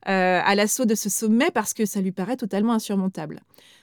euh, 0.09 0.41
à 0.45 0.55
l'assaut 0.55 0.85
de 0.85 0.95
ce 0.95 1.09
sommet 1.09 1.51
parce 1.51 1.75
que 1.75 1.87
ça 1.87 2.01
lui 2.01 2.13
paraît 2.13 2.37
totalement 2.37 2.73
insurmontable. 2.73 3.41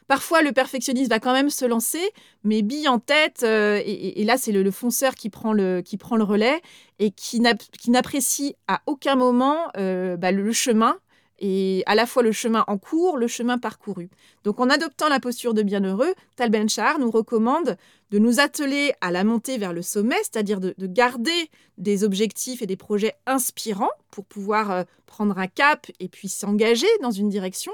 Parfois, 0.07 0.41
le 0.41 0.51
perfectionniste 0.51 1.09
va 1.09 1.19
quand 1.19 1.33
même 1.33 1.49
se 1.49 1.63
lancer, 1.63 2.03
mais 2.43 2.63
bille 2.63 2.87
en 2.89 2.99
tête, 2.99 3.43
euh, 3.43 3.81
et, 3.85 4.23
là, 4.25 4.35
c'est 4.37 4.51
le, 4.51 4.69
fonceur 4.71 5.15
qui 5.15 5.29
prend 5.29 5.53
le, 5.53 5.81
qui 5.81 5.95
prend 5.97 6.17
le 6.17 6.23
relais 6.23 6.61
et 6.99 7.11
qui 7.11 7.39
n'apprécie 7.39 8.55
à 8.67 8.81
aucun 8.87 9.15
moment 9.15 9.57
euh, 9.77 10.17
bah, 10.17 10.31
le 10.31 10.51
chemin 10.51 10.97
et 11.41 11.83
à 11.87 11.95
la 11.95 12.05
fois 12.05 12.23
le 12.23 12.31
chemin 12.31 12.63
en 12.67 12.77
cours, 12.77 13.17
le 13.17 13.27
chemin 13.27 13.57
parcouru. 13.57 14.09
Donc 14.43 14.59
en 14.59 14.69
adoptant 14.69 15.09
la 15.09 15.19
posture 15.19 15.53
de 15.53 15.63
bienheureux, 15.63 16.13
Tal 16.37 16.51
Ben-Shahar 16.51 16.99
nous 16.99 17.09
recommande 17.09 17.77
de 18.11 18.19
nous 18.19 18.39
atteler 18.39 18.93
à 19.01 19.11
la 19.11 19.23
montée 19.23 19.57
vers 19.57 19.73
le 19.73 19.81
sommet, 19.81 20.17
c'est-à-dire 20.17 20.59
de, 20.59 20.75
garder 20.79 21.49
des 21.77 22.03
objectifs 22.03 22.61
et 22.61 22.67
des 22.67 22.77
projets 22.77 23.15
inspirants 23.25 23.89
pour 24.11 24.25
pouvoir 24.25 24.71
euh, 24.71 24.83
prendre 25.07 25.37
un 25.39 25.47
cap 25.47 25.87
et 25.99 26.07
puis 26.07 26.29
s'engager 26.29 26.87
dans 27.01 27.11
une 27.11 27.29
direction, 27.29 27.71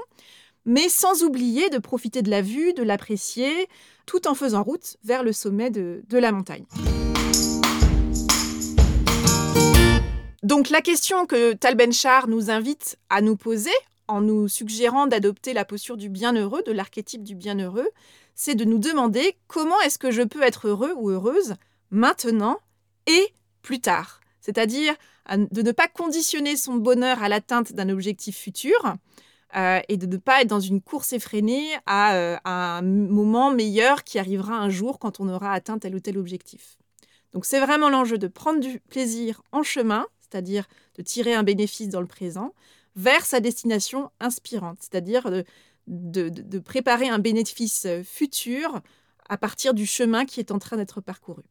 mais 0.64 0.88
sans 0.88 1.22
oublier 1.22 1.68
de 1.68 1.78
profiter 1.78 2.22
de 2.22 2.30
la 2.30 2.40
vue, 2.40 2.72
de 2.72 2.82
l'apprécier, 2.82 3.68
tout 4.06 4.26
en 4.26 4.34
faisant 4.34 4.62
route 4.62 4.96
vers 5.04 5.22
le 5.22 5.32
sommet 5.32 5.70
de 5.70 6.02
la 6.10 6.32
montagne. 6.32 6.64
Donc 10.42 10.70
la 10.70 10.80
question 10.82 11.26
que 11.26 11.52
Tal 11.52 11.74
Ben-Shahar 11.74 12.28
nous 12.28 12.50
invite 12.50 12.96
à 13.10 13.20
nous 13.20 13.36
poser 13.36 13.72
en 14.06 14.20
nous 14.20 14.48
suggérant 14.48 15.06
d'adopter 15.06 15.52
la 15.52 15.64
posture 15.64 15.96
du 15.96 16.08
bienheureux, 16.08 16.62
de 16.62 16.72
l'archétype 16.72 17.24
du 17.24 17.34
bienheureux, 17.34 17.88
c'est 18.34 18.54
de 18.54 18.64
nous 18.64 18.78
demander 18.78 19.36
comment 19.48 19.78
est-ce 19.80 19.98
que 19.98 20.10
je 20.12 20.22
peux 20.22 20.42
être 20.42 20.68
heureux 20.68 20.94
ou 20.96 21.10
heureuse 21.10 21.54
maintenant 21.90 22.58
et 23.06 23.34
plus 23.62 23.80
tard. 23.80 24.20
C'est-à-dire 24.40 24.94
de 25.28 25.60
ne 25.60 25.72
pas 25.72 25.88
conditionner 25.88 26.56
son 26.56 26.76
bonheur 26.76 27.22
à 27.22 27.28
l'atteinte 27.28 27.72
d'un 27.72 27.88
objectif 27.90 28.38
futur 28.38 28.94
euh, 29.56 29.80
et 29.88 29.96
de 29.96 30.06
ne 30.06 30.16
pas 30.16 30.42
être 30.42 30.48
dans 30.48 30.60
une 30.60 30.80
course 30.80 31.12
effrénée 31.12 31.74
euh, 31.90 32.36
à 32.44 32.78
un 32.78 32.82
moment 32.82 33.50
meilleur 33.50 34.04
qui 34.04 34.18
arrivera 34.18 34.54
un 34.54 34.70
jour 34.70 34.98
quand 34.98 35.20
on 35.20 35.28
aura 35.28 35.52
atteint 35.52 35.78
tel 35.78 35.96
ou 35.96 36.00
tel 36.00 36.16
objectif. 36.16 36.78
Donc 37.32 37.44
c'est 37.44 37.60
vraiment 37.60 37.90
l'enjeu 37.90 38.16
de 38.18 38.28
prendre 38.28 38.60
du 38.60 38.80
plaisir 38.80 39.42
en 39.52 39.62
chemin, 39.62 40.06
c'est-à-dire 40.30 40.68
de 40.96 41.02
tirer 41.02 41.34
un 41.34 41.42
bénéfice 41.42 41.88
dans 41.88 42.00
le 42.00 42.06
présent, 42.06 42.54
vers 42.96 43.24
sa 43.24 43.40
destination 43.40 44.10
inspirante, 44.20 44.78
c'est-à-dire 44.80 45.30
de, 45.86 46.58
préparer 46.58 47.08
un 47.08 47.18
bénéfice 47.18 47.86
futur 48.04 48.80
à 49.28 49.36
partir 49.36 49.74
du 49.74 49.86
chemin 49.86 50.24
qui 50.24 50.40
est 50.40 50.50
en 50.50 50.58
train 50.58 50.76
d'être 50.76 51.00
parcouru. 51.00 51.42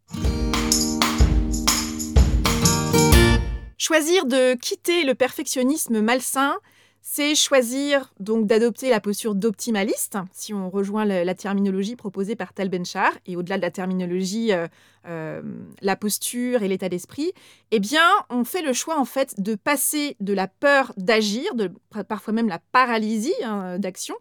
Choisir 3.78 4.26
de 4.26 4.56
quitter 4.56 5.04
le 5.04 5.14
perfectionnisme 5.14 6.02
malsain, 6.02 6.58
c'est 7.02 7.36
choisir 7.36 8.14
donc 8.20 8.48
d'adopter 8.48 8.90
la 8.90 9.00
posture 9.00 9.34
d'optimaliste, 9.34 10.18
si 10.34 10.54
on 10.54 10.70
rejoint 10.70 11.06
la, 11.06 11.36
terminologie 11.36 11.96
proposée 11.96 12.36
par 12.36 12.54
Tal 12.54 12.70
Benchar, 12.70 13.12
et 13.26 13.36
au-delà 13.36 13.58
de 13.58 13.62
la 13.62 13.72
terminologie, 13.72 14.52
euh, 14.52 14.68
euh, 15.08 15.42
la 15.82 15.96
posture 15.96 16.64
et 16.64 16.68
l'état 16.68 16.90
d'esprit, 16.90 17.32
eh 17.72 17.80
bien, 17.80 18.08
on 18.30 18.44
fait 18.44 18.62
le 18.62 18.74
choix 18.74 19.00
en 19.00 19.06
fait 19.06 19.40
de 19.40 19.56
passer 19.56 20.18
de 20.20 20.34
la 20.34 20.48
peur 20.48 20.94
d'agir, 20.98 21.56
de 21.56 21.72
parfois 22.08 22.34
même 22.34 22.50
la 22.50 22.60
paralysie 22.72 23.34
hein, 23.44 23.80
d'action, 23.80 24.16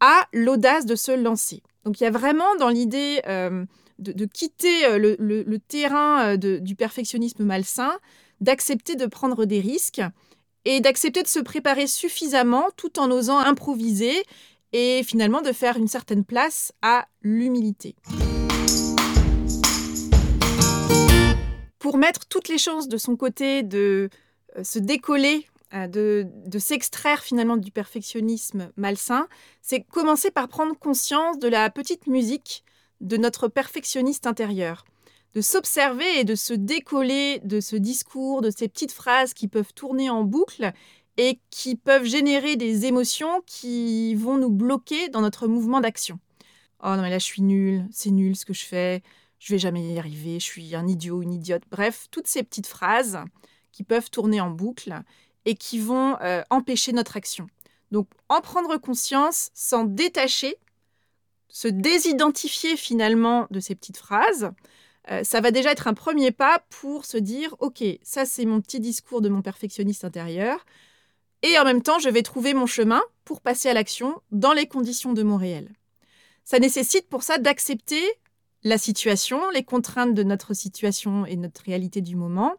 à 0.00 0.26
l'audace 0.32 0.86
de 0.86 0.96
se 0.96 1.12
lancer. 1.12 1.62
Donc 1.84 2.00
il 2.00 2.04
y 2.04 2.06
a 2.06 2.10
vraiment 2.10 2.56
dans 2.58 2.70
l'idée 2.70 3.20
euh, 3.28 3.64
de, 3.98 4.24
quitter 4.24 4.98
le, 4.98 5.56
terrain 5.58 6.36
du 6.36 6.74
perfectionnisme 6.74 7.44
malsain, 7.44 7.92
d'accepter 8.40 8.96
de 8.96 9.06
prendre 9.06 9.44
des 9.44 9.60
risques 9.60 10.02
et 10.66 10.80
d'accepter 10.80 11.22
de 11.22 11.28
se 11.28 11.38
préparer 11.38 11.86
suffisamment 11.86 12.66
tout 12.76 12.98
en 12.98 13.08
osant 13.12 13.38
improviser 13.38 14.24
et 14.72 15.02
finalement 15.04 15.40
de 15.40 15.52
faire 15.52 15.76
une 15.76 15.86
certaine 15.86 16.24
place 16.24 16.72
à 16.82 17.06
l'humilité. 17.22 17.94
Pour 21.78 21.98
mettre 21.98 22.26
toutes 22.26 22.48
les 22.48 22.58
chances 22.58 22.88
de 22.88 22.96
son 22.96 23.16
côté 23.16 23.62
de 23.62 24.10
euh, 24.56 24.64
se 24.64 24.80
décoller, 24.80 25.46
euh, 25.72 25.86
de, 25.86 26.26
de 26.46 26.58
s'extraire 26.58 27.22
finalement 27.22 27.56
du 27.56 27.70
perfectionnisme 27.70 28.72
malsain, 28.76 29.28
c'est 29.62 29.82
commencer 29.82 30.32
par 30.32 30.48
prendre 30.48 30.76
conscience 30.76 31.38
de 31.38 31.46
la 31.46 31.70
petite 31.70 32.08
musique 32.08 32.64
de 33.00 33.16
notre 33.16 33.46
perfectionniste 33.46 34.26
intérieur 34.26 34.84
de 35.36 35.42
s'observer 35.42 36.20
et 36.20 36.24
de 36.24 36.34
se 36.34 36.54
décoller 36.54 37.40
de 37.44 37.60
ce 37.60 37.76
discours, 37.76 38.40
de 38.40 38.48
ces 38.48 38.68
petites 38.68 38.90
phrases 38.90 39.34
qui 39.34 39.48
peuvent 39.48 39.74
tourner 39.74 40.08
en 40.08 40.24
boucle 40.24 40.72
et 41.18 41.40
qui 41.50 41.76
peuvent 41.76 42.06
générer 42.06 42.56
des 42.56 42.86
émotions 42.86 43.42
qui 43.44 44.14
vont 44.14 44.38
nous 44.38 44.48
bloquer 44.48 45.10
dans 45.10 45.20
notre 45.20 45.46
mouvement 45.46 45.82
d'action. 45.82 46.18
Oh 46.82 46.96
non 46.96 47.02
mais 47.02 47.10
là 47.10 47.18
je 47.18 47.26
suis 47.26 47.42
nulle, 47.42 47.86
c'est 47.92 48.10
nul 48.10 48.34
ce 48.34 48.46
que 48.46 48.54
je 48.54 48.64
fais, 48.64 49.02
je 49.38 49.52
vais 49.52 49.58
jamais 49.58 49.86
y 49.86 49.98
arriver, 49.98 50.40
je 50.40 50.44
suis 50.46 50.74
un 50.74 50.88
idiot, 50.88 51.20
une 51.20 51.34
idiote. 51.34 51.64
Bref, 51.70 52.06
toutes 52.10 52.28
ces 52.28 52.42
petites 52.42 52.66
phrases 52.66 53.18
qui 53.72 53.82
peuvent 53.82 54.10
tourner 54.10 54.40
en 54.40 54.48
boucle 54.48 55.02
et 55.44 55.54
qui 55.54 55.78
vont 55.78 56.16
euh, 56.22 56.40
empêcher 56.48 56.92
notre 56.92 57.18
action. 57.18 57.46
Donc 57.90 58.08
en 58.30 58.40
prendre 58.40 58.78
conscience, 58.78 59.50
s'en 59.52 59.84
détacher, 59.84 60.56
se 61.50 61.68
désidentifier 61.68 62.78
finalement 62.78 63.46
de 63.50 63.60
ces 63.60 63.74
petites 63.74 63.98
phrases, 63.98 64.50
euh, 65.10 65.22
ça 65.24 65.40
va 65.40 65.50
déjà 65.50 65.72
être 65.72 65.86
un 65.86 65.94
premier 65.94 66.30
pas 66.30 66.64
pour 66.70 67.04
se 67.04 67.16
dire, 67.16 67.54
OK, 67.60 67.82
ça 68.02 68.24
c'est 68.24 68.44
mon 68.44 68.60
petit 68.60 68.80
discours 68.80 69.20
de 69.20 69.28
mon 69.28 69.42
perfectionniste 69.42 70.04
intérieur, 70.04 70.64
et 71.42 71.58
en 71.58 71.64
même 71.64 71.82
temps, 71.82 71.98
je 71.98 72.08
vais 72.08 72.22
trouver 72.22 72.54
mon 72.54 72.66
chemin 72.66 73.02
pour 73.24 73.40
passer 73.40 73.68
à 73.68 73.74
l'action 73.74 74.20
dans 74.32 74.52
les 74.52 74.66
conditions 74.66 75.12
de 75.12 75.22
mon 75.22 75.36
réel. 75.36 75.70
Ça 76.44 76.58
nécessite 76.58 77.08
pour 77.08 77.22
ça 77.22 77.38
d'accepter 77.38 78.02
la 78.64 78.78
situation, 78.78 79.50
les 79.50 79.62
contraintes 79.62 80.14
de 80.14 80.22
notre 80.22 80.54
situation 80.54 81.24
et 81.26 81.36
notre 81.36 81.62
réalité 81.62 82.00
du 82.00 82.16
moment, 82.16 82.54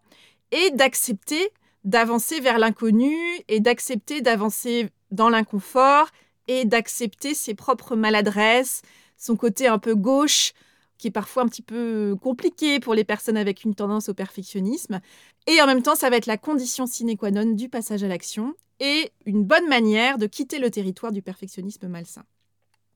et 0.51 0.71
d'accepter 0.71 1.49
d'avancer 1.83 2.39
vers 2.39 2.59
l'inconnu, 2.59 3.15
et 3.47 3.59
d'accepter 3.59 4.21
d'avancer 4.21 4.89
dans 5.11 5.29
l'inconfort, 5.29 6.07
et 6.47 6.65
d'accepter 6.65 7.33
ses 7.33 7.55
propres 7.55 7.95
maladresses, 7.95 8.81
son 9.17 9.35
côté 9.35 9.67
un 9.67 9.79
peu 9.79 9.95
gauche, 9.95 10.53
qui 10.97 11.07
est 11.07 11.11
parfois 11.11 11.43
un 11.43 11.47
petit 11.47 11.61
peu 11.61 12.15
compliqué 12.21 12.79
pour 12.79 12.93
les 12.93 13.03
personnes 13.03 13.37
avec 13.37 13.63
une 13.63 13.75
tendance 13.75 14.09
au 14.09 14.13
perfectionnisme. 14.13 14.99
Et 15.47 15.61
en 15.61 15.67
même 15.67 15.81
temps, 15.81 15.95
ça 15.95 16.09
va 16.09 16.17
être 16.17 16.25
la 16.25 16.37
condition 16.37 16.85
sine 16.85 17.15
qua 17.17 17.31
non 17.31 17.51
du 17.53 17.69
passage 17.69 18.03
à 18.03 18.07
l'action 18.07 18.55
et 18.79 19.11
une 19.25 19.43
bonne 19.43 19.67
manière 19.67 20.17
de 20.17 20.27
quitter 20.27 20.59
le 20.59 20.69
territoire 20.69 21.11
du 21.11 21.21
perfectionnisme 21.21 21.87
malsain. 21.87 22.23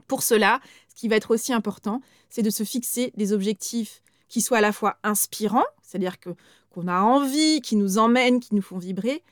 Pour 0.07 0.23
cela, 0.23 0.59
ce 0.89 0.95
qui 0.95 1.07
va 1.07 1.15
être 1.15 1.31
aussi 1.31 1.53
important, 1.53 2.01
c'est 2.29 2.41
de 2.41 2.49
se 2.49 2.63
fixer 2.63 3.13
des 3.15 3.33
objectifs 3.33 4.01
qui 4.27 4.41
soient 4.41 4.59
à 4.59 4.61
la 4.61 4.71
fois 4.71 4.97
inspirants, 5.03 5.65
c'est-à-dire 5.81 6.17
qu'on 6.19 6.87
a 6.87 7.01
envie, 7.01 7.61
qui 7.61 7.75
nous 7.75 7.97
emmènent, 7.97 8.39
qui 8.39 8.55
nous 8.55 8.61
font 8.61 8.77
vibrer, 8.77 9.23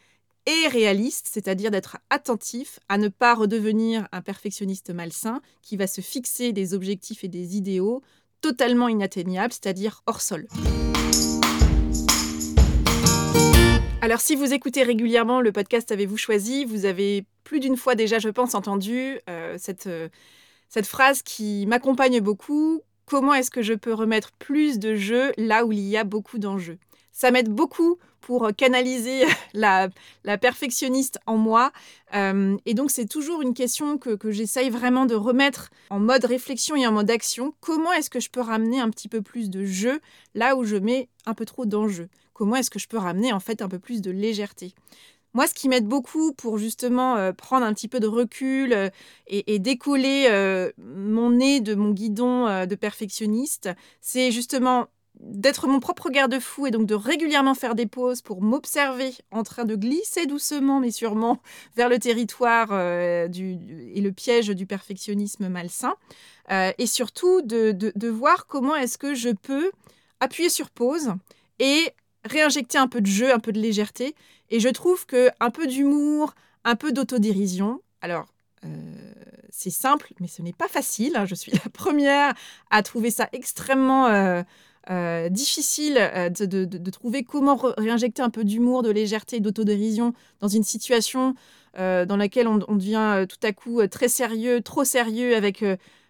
et 0.45 0.67
réalistes, 0.67 1.27
c'est-à-dire 1.29 1.69
d'être 1.69 1.97
attentif 2.09 2.79
à 2.89 2.97
ne 2.97 3.07
pas 3.07 3.35
redevenir 3.35 4.07
un 4.11 4.21
perfectionniste 4.21 4.89
malsain 4.89 5.41
qui 5.61 5.77
va 5.77 5.85
se 5.85 6.01
fixer 6.01 6.53
des 6.53 6.73
objectifs 6.73 7.23
et 7.23 7.27
des 7.27 7.55
idéaux 7.55 8.01
totalement 8.41 8.87
inatteignable, 8.87 9.53
c'est-à-dire 9.53 10.01
hors 10.05 10.21
sol. 10.21 10.47
Alors 14.01 14.21
si 14.21 14.35
vous 14.35 14.53
écoutez 14.53 14.83
régulièrement 14.83 15.41
le 15.41 15.51
podcast 15.51 15.91
Avez-vous 15.91 16.17
choisi, 16.17 16.63
vous 16.63 16.85
avez 16.85 17.25
plus 17.43 17.59
d'une 17.59 17.75
fois 17.75 17.95
déjà, 17.95 18.17
je 18.17 18.29
pense, 18.29 18.55
entendu 18.55 19.19
euh, 19.29 19.55
cette, 19.59 19.87
euh, 19.87 20.07
cette 20.69 20.87
phrase 20.87 21.21
qui 21.21 21.65
m'accompagne 21.67 22.21
beaucoup. 22.21 22.81
Comment 23.05 23.33
est-ce 23.33 23.51
que 23.51 23.61
je 23.61 23.73
peux 23.73 23.93
remettre 23.93 24.31
plus 24.33 24.79
de 24.79 24.95
jeux 24.95 25.33
là 25.37 25.65
où 25.65 25.71
il 25.71 25.79
y 25.79 25.97
a 25.97 26.03
beaucoup 26.03 26.37
d'enjeux? 26.37 26.77
Ça 27.11 27.31
m'aide 27.31 27.49
beaucoup 27.49 27.97
pour 28.21 28.49
canaliser 28.55 29.23
la, 29.53 29.89
perfectionniste 30.37 31.19
en 31.25 31.37
moi. 31.37 31.71
Euh, 32.15 32.57
et 32.65 32.73
donc, 32.73 32.91
c'est 32.91 33.07
toujours 33.07 33.41
une 33.41 33.53
question 33.53 33.97
que, 33.97 34.17
j'essaye 34.31 34.69
vraiment 34.69 35.05
de 35.05 35.15
remettre 35.15 35.69
en 35.89 35.99
mode 35.99 36.25
réflexion 36.25 36.75
et 36.75 36.85
en 36.85 36.91
mode 36.91 37.09
action. 37.09 37.53
Comment 37.61 37.91
est-ce 37.93 38.09
que 38.09 38.19
je 38.19 38.29
peux 38.29 38.41
ramener 38.41 38.79
un 38.79 38.89
petit 38.89 39.07
peu 39.07 39.21
plus 39.21 39.49
de 39.49 39.65
jeu 39.65 39.99
là 40.35 40.55
où 40.55 40.63
je 40.63 40.75
mets 40.75 41.09
un 41.25 41.33
peu 41.33 41.45
trop 41.45 41.65
d'enjeu 41.65 42.09
Comment 42.33 42.55
est-ce 42.55 42.69
que 42.69 42.79
je 42.79 42.87
peux 42.87 42.97
ramener 42.97 43.33
en 43.33 43.39
fait 43.39 43.61
un 43.61 43.67
peu 43.67 43.79
plus 43.79 44.01
de 44.01 44.11
légèreté? 44.11 44.73
Moi, 45.33 45.45
ce 45.45 45.53
qui 45.53 45.69
m'aide 45.69 45.85
beaucoup 45.85 46.33
pour 46.33 46.57
justement 46.57 47.17
euh, 47.17 47.33
prendre 47.33 47.65
un 47.65 47.73
petit 47.73 47.87
peu 47.87 47.99
de 47.99 48.07
recul 48.07 48.73
euh, 48.73 48.89
et, 49.27 49.59
décoller 49.59 50.27
mon 50.77 51.31
nez 51.31 51.59
de 51.59 51.75
mon 51.75 51.91
guidon 51.91 52.65
de 52.65 52.75
perfectionniste, 52.75 53.69
c'est 54.01 54.31
justement 54.31 54.87
d'être 55.19 55.67
mon 55.67 55.79
propre 55.79 56.09
garde-fou 56.09 56.67
et 56.67 56.71
donc 56.71 56.85
de 56.85 56.95
régulièrement 56.95 57.53
faire 57.53 57.75
des 57.75 57.85
pauses 57.85 58.21
pour 58.21 58.41
m'observer 58.41 59.13
en 59.31 59.43
train 59.43 59.65
de 59.65 59.75
glisser 59.75 60.25
doucement 60.25 60.79
mais 60.79 60.91
sûrement 60.91 61.41
vers 61.75 61.89
le 61.89 61.99
territoire 61.99 62.69
euh, 62.71 63.27
du, 63.27 63.57
et 63.93 64.01
le 64.01 64.11
piège 64.11 64.47
du 64.47 64.65
perfectionnisme 64.65 65.49
malsain. 65.49 65.95
Euh, 66.51 66.71
et 66.77 66.87
surtout 66.87 67.41
de, 67.41 67.71
de, 67.71 68.09
voir 68.09 68.47
comment 68.47 68.75
est-ce 68.75 68.97
que 68.97 69.13
je 69.13 69.29
peux 69.29 69.71
appuyer 70.19 70.49
sur 70.49 70.71
pause 70.71 71.13
et 71.59 71.93
réinjecter 72.25 72.79
un 72.79 72.87
peu 72.87 73.01
de 73.01 73.07
jeu, 73.07 73.31
un 73.31 73.39
peu 73.39 73.51
de 73.51 73.59
légèreté. 73.59 74.15
Et 74.49 74.59
je 74.59 74.69
trouve 74.69 75.05
que 75.05 75.29
un 75.39 75.51
peu 75.51 75.67
d'humour, 75.67 76.33
un 76.63 76.75
peu 76.75 76.91
d'autodérision, 76.91 77.81
alors 78.01 78.25
euh, 78.65 78.67
c'est 79.51 79.69
simple, 79.69 80.11
mais 80.19 80.27
ce 80.27 80.41
n'est 80.41 80.53
pas 80.53 80.67
facile. 80.67 81.15
Hein. 81.15 81.25
Je 81.25 81.35
suis 81.35 81.51
la 81.63 81.69
première 81.71 82.33
à 82.71 82.81
trouver 82.81 83.11
ça 83.11 83.29
extrêmement 83.31 84.07
euh, 84.89 85.29
difficile 85.29 85.97
euh, 85.99 86.29
de, 86.29 86.89
trouver 86.89 87.23
comment 87.23 87.57
réinjecter 87.77 88.21
un 88.21 88.29
peu 88.29 88.43
d'humour, 88.43 88.81
de 88.81 88.89
légèreté, 88.89 89.39
d'autodérision 89.39 90.13
dans 90.39 90.47
une 90.47 90.63
situation 90.63 91.35
dans 91.77 92.17
laquelle 92.17 92.47
on, 92.47 92.57
devient 92.57 93.25
tout 93.29 93.37
à 93.43 93.53
coup 93.53 93.85
très 93.87 94.09
sérieux, 94.09 94.59
trop 94.59 94.83
sérieux, 94.83 95.35
avec 95.35 95.63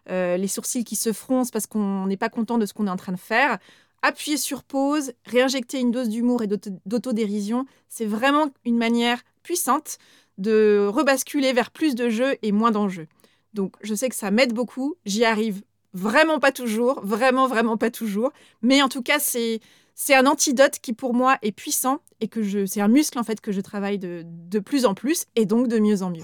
les 0.08 0.48
sourcils 0.48 0.84
qui 0.84 0.96
se 0.96 1.14
froncent 1.14 1.52
parce 1.52 1.68
qu'on 1.68 2.08
n'est 2.08 2.18
pas 2.18 2.30
content 2.30 2.58
de 2.58 2.66
ce 2.66 2.74
qu'on 2.74 2.88
est 2.88 2.90
en 2.90 2.96
train 2.96 3.12
de 3.12 3.20
faire. 3.20 3.60
Appuyer 4.02 4.38
sur 4.38 4.64
pause, 4.64 5.12
réinjecter 5.26 5.80
une 5.80 5.92
dose 5.92 6.10
d'humour 6.10 6.42
et 6.42 6.48
d'autodérision, 6.48 7.66
c'est 7.90 8.06
vraiment 8.06 8.48
une 8.66 8.78
manière 8.78 9.22
puissante 9.44 9.98
de 10.40 10.88
rebasculer 10.90 11.54
vers 11.54 11.70
plus 11.70 11.94
de 11.94 12.10
jeux 12.10 12.38
et 12.42 12.52
moins 12.52 12.72
d'enjeux. 12.72 13.08
Donc 13.54 13.76
je 13.82 13.94
sais 13.94 14.10
que 14.10 14.16
ça 14.16 14.32
m'aide 14.32 14.54
beaucoup, 14.54 14.96
j'y 15.06 15.26
arrive 15.26 15.62
vraiment 15.94 16.40
pas 16.40 16.52
toujours, 16.52 17.02
vraiment 17.04 17.48
vraiment 17.48 17.78
pas 17.78 17.92
toujours, 17.92 18.32
mais 18.62 18.82
en 18.82 18.90
tout 18.90 19.02
cas 19.02 19.20
c'est 19.20 19.60
c'est 19.96 20.16
un 20.16 20.26
antidote 20.26 20.80
qui 20.82 20.94
pour 20.94 21.14
moi 21.14 21.38
est 21.42 21.52
puissant 21.52 22.00
et 22.22 22.28
que 22.28 22.42
je 22.44 22.66
c'est 22.66 22.82
un 22.82 22.88
muscle 22.88 23.20
en 23.20 23.24
fait 23.24 23.42
que 23.42 23.52
je 23.52 23.62
travaille 23.62 24.00
de, 24.00 24.24
de 24.26 24.60
plus 24.60 24.86
en 24.86 24.94
plus 24.94 25.26
et 25.36 25.46
donc 25.46 25.68
de 25.68 25.80
mieux 25.80 26.02
en 26.04 26.10
mieux. 26.10 26.24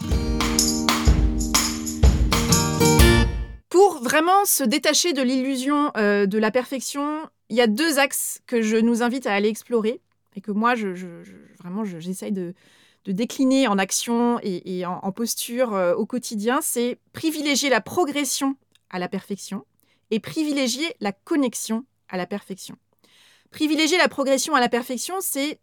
Pour 3.70 4.02
vraiment 4.02 4.46
se 4.46 4.64
détacher 4.64 5.12
de 5.12 5.22
l'illusion 5.22 5.92
euh, 5.98 6.28
de 6.28 6.38
la 6.38 6.50
perfection, 6.50 7.28
il 7.50 7.58
y 7.58 7.62
a 7.62 7.68
deux 7.68 8.00
axes 8.00 8.42
que 8.48 8.62
je 8.62 8.78
nous 8.78 9.04
invite 9.04 9.28
à 9.28 9.34
aller 9.34 9.50
explorer 9.50 10.00
et 10.36 10.42
que 10.42 10.52
moi, 10.52 10.76
je, 10.76 10.88
vraiment, 11.60 11.84
j'essaye 11.84 12.32
de, 12.32 12.54
décliner 13.06 13.68
en 13.68 13.78
action 13.78 14.40
et, 14.42 14.86
en, 14.86 15.12
posture 15.12 15.74
euh, 15.74 15.94
au 15.94 16.06
quotidien. 16.06 16.60
C'est 16.62 16.98
privilégier 17.14 17.70
la 17.70 17.82
progression 17.82 18.56
à 18.96 19.00
la 19.00 19.10
perfection 19.10 19.66
et 20.10 20.20
privilégier 20.20 20.96
la 21.02 21.12
connexion 21.12 21.86
à 22.08 22.18
la 22.18 22.26
perfection. 22.26 22.78
Privilégier 23.52 23.98
la 23.98 24.08
progression 24.08 24.56
à 24.56 24.60
la 24.60 24.70
perfection, 24.70 25.16
c'est 25.20 25.60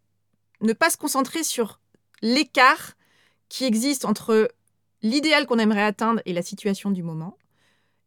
ne 0.60 0.72
pas 0.72 0.90
se 0.90 0.98
concentrer 0.98 1.42
sur 1.42 1.80
l'écart 2.20 2.92
qui 3.48 3.64
existe 3.64 4.04
entre 4.04 4.50
l'idéal 5.02 5.46
qu'on 5.46 5.58
aimerait 5.58 5.82
atteindre 5.82 6.20
et 6.26 6.32
la 6.32 6.42
situation 6.42 6.90
du 6.90 7.02
moment. 7.02 7.38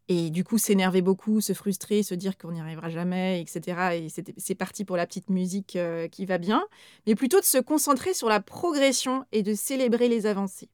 Et 0.07 0.29
du 0.29 0.43
coup, 0.43 0.59
s'énerver 0.59 1.01
beaucoup, 1.01 1.41
se 1.41 1.53
frustrer, 1.53 2.03
se 2.03 2.13
dire 2.13 2.37
qu'on 2.37 2.51
n'y 2.51 2.61
arrivera 2.61 2.89
jamais, 2.89 3.41
etc. 3.41 3.95
Et 3.95 4.07
c'est 4.37 4.55
parti 4.55 4.85
pour 4.85 4.97
la 4.97 5.07
petite 5.07 5.31
musique 5.31 5.75
euh, 5.75 6.07
qui 6.07 6.27
va 6.27 6.37
bien. 6.37 6.63
Mais 7.07 7.15
plutôt 7.15 7.39
de 7.39 7.45
se 7.45 7.57
concentrer 7.57 8.13
sur 8.13 8.29
la 8.29 8.39
progression 8.39 9.25
et 9.31 9.41
de 9.41 9.55
célébrer 9.55 10.07
les 10.07 10.27
avancées. 10.27 10.69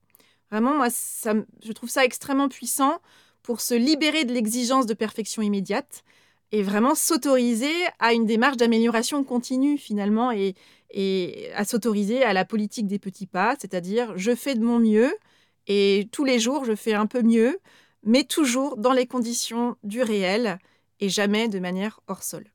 Vraiment, 0.52 0.76
moi, 0.76 0.90
ça, 0.90 1.34
je 1.64 1.72
trouve 1.72 1.90
ça 1.90 2.04
extrêmement 2.04 2.50
puissant 2.50 3.00
pour 3.43 3.62
se 3.62 3.73
libérer 3.73 4.25
de 4.25 4.34
l'exigence 4.34 4.86
de 4.86 4.93
perfection 4.93 5.41
immédiate 5.41 6.04
et 6.51 6.63
vraiment 6.63 6.95
s'autoriser 6.95 7.73
à 7.99 8.13
une 8.13 8.25
démarche 8.25 8.58
d'amélioration 8.58 9.23
continue 9.23 9.77
finalement 9.77 10.32
et, 10.32 10.56
à 11.56 11.63
s'autoriser 11.63 12.23
à 12.23 12.34
la 12.34 12.43
politique 12.43 12.88
des 12.88 12.99
petits 12.99 13.27
pas, 13.27 13.56
c'est-à-dire 13.60 14.13
je 14.17 14.36
fais 14.36 14.56
de 14.56 14.63
mon 14.63 14.77
mieux 14.80 15.15
et 15.67 16.10
tous 16.12 16.25
les 16.25 16.38
jours 16.38 16.65
je 16.65 16.75
fais 16.75 16.93
un 16.93 17.06
peu 17.06 17.21
mieux 17.21 17.60
mais 18.04 18.23
toujours 18.23 18.77
dans 18.77 18.91
les 18.91 19.08
conditions 19.08 19.77
du 19.84 20.01
réel 20.01 20.60
et 20.99 21.10
jamais 21.10 21.47
de 21.47 21.60
manière 21.60 22.01
hors 22.08 22.23
sol. 22.23 22.45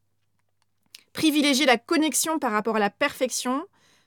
Privilégier 1.12 1.66
la 1.66 1.78
connexion 1.78 2.38
par 2.38 2.52
rapport 2.52 2.76
à 2.76 2.80
la 2.80 2.90
perfection, 2.90 3.64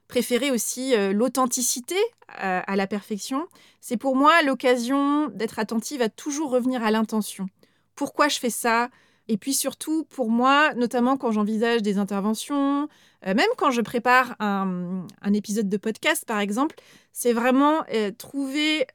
préférer 0.10 0.52
aussi 0.52 0.95
euh, 0.95 1.13
l'authenticité 1.13 1.95
euh, 2.43 2.62
à 2.65 2.76
la 2.76 2.88
perfection, 2.88 3.48
c'est 3.80 3.95
pour 3.95 4.17
moi 4.17 4.41
l'occasion 4.41 5.30
d'être 5.30 5.60
attentive 5.60 6.02
à 6.02 6.10
toujours 6.10 6.50
revenir 6.50 6.84
à 6.84 6.91
l'intention. 6.91 7.48
Pourquoi 7.95 8.28
je 8.28 8.39
fais 8.39 8.50
ça? 8.50 8.89
Et 9.28 9.38
puis 9.38 9.54
surtout, 9.54 10.06
pour 10.06 10.32
moi, 10.32 10.74
notamment 10.74 11.15
quand 11.15 11.32
j'envisage 11.32 11.84
des 11.84 12.00
interventions, 12.00 12.89
euh, 13.28 13.36
même 13.36 13.50
quand 13.56 13.69
je 13.69 13.82
prépare 13.82 14.36
un, 14.39 15.06
épisode 15.32 15.69
de 15.69 15.78
podcast, 15.78 16.26
par 16.26 16.39
exemple, 16.39 16.76
c'est 17.13 17.34
vraiment 17.34 17.84
trouver 18.17 18.88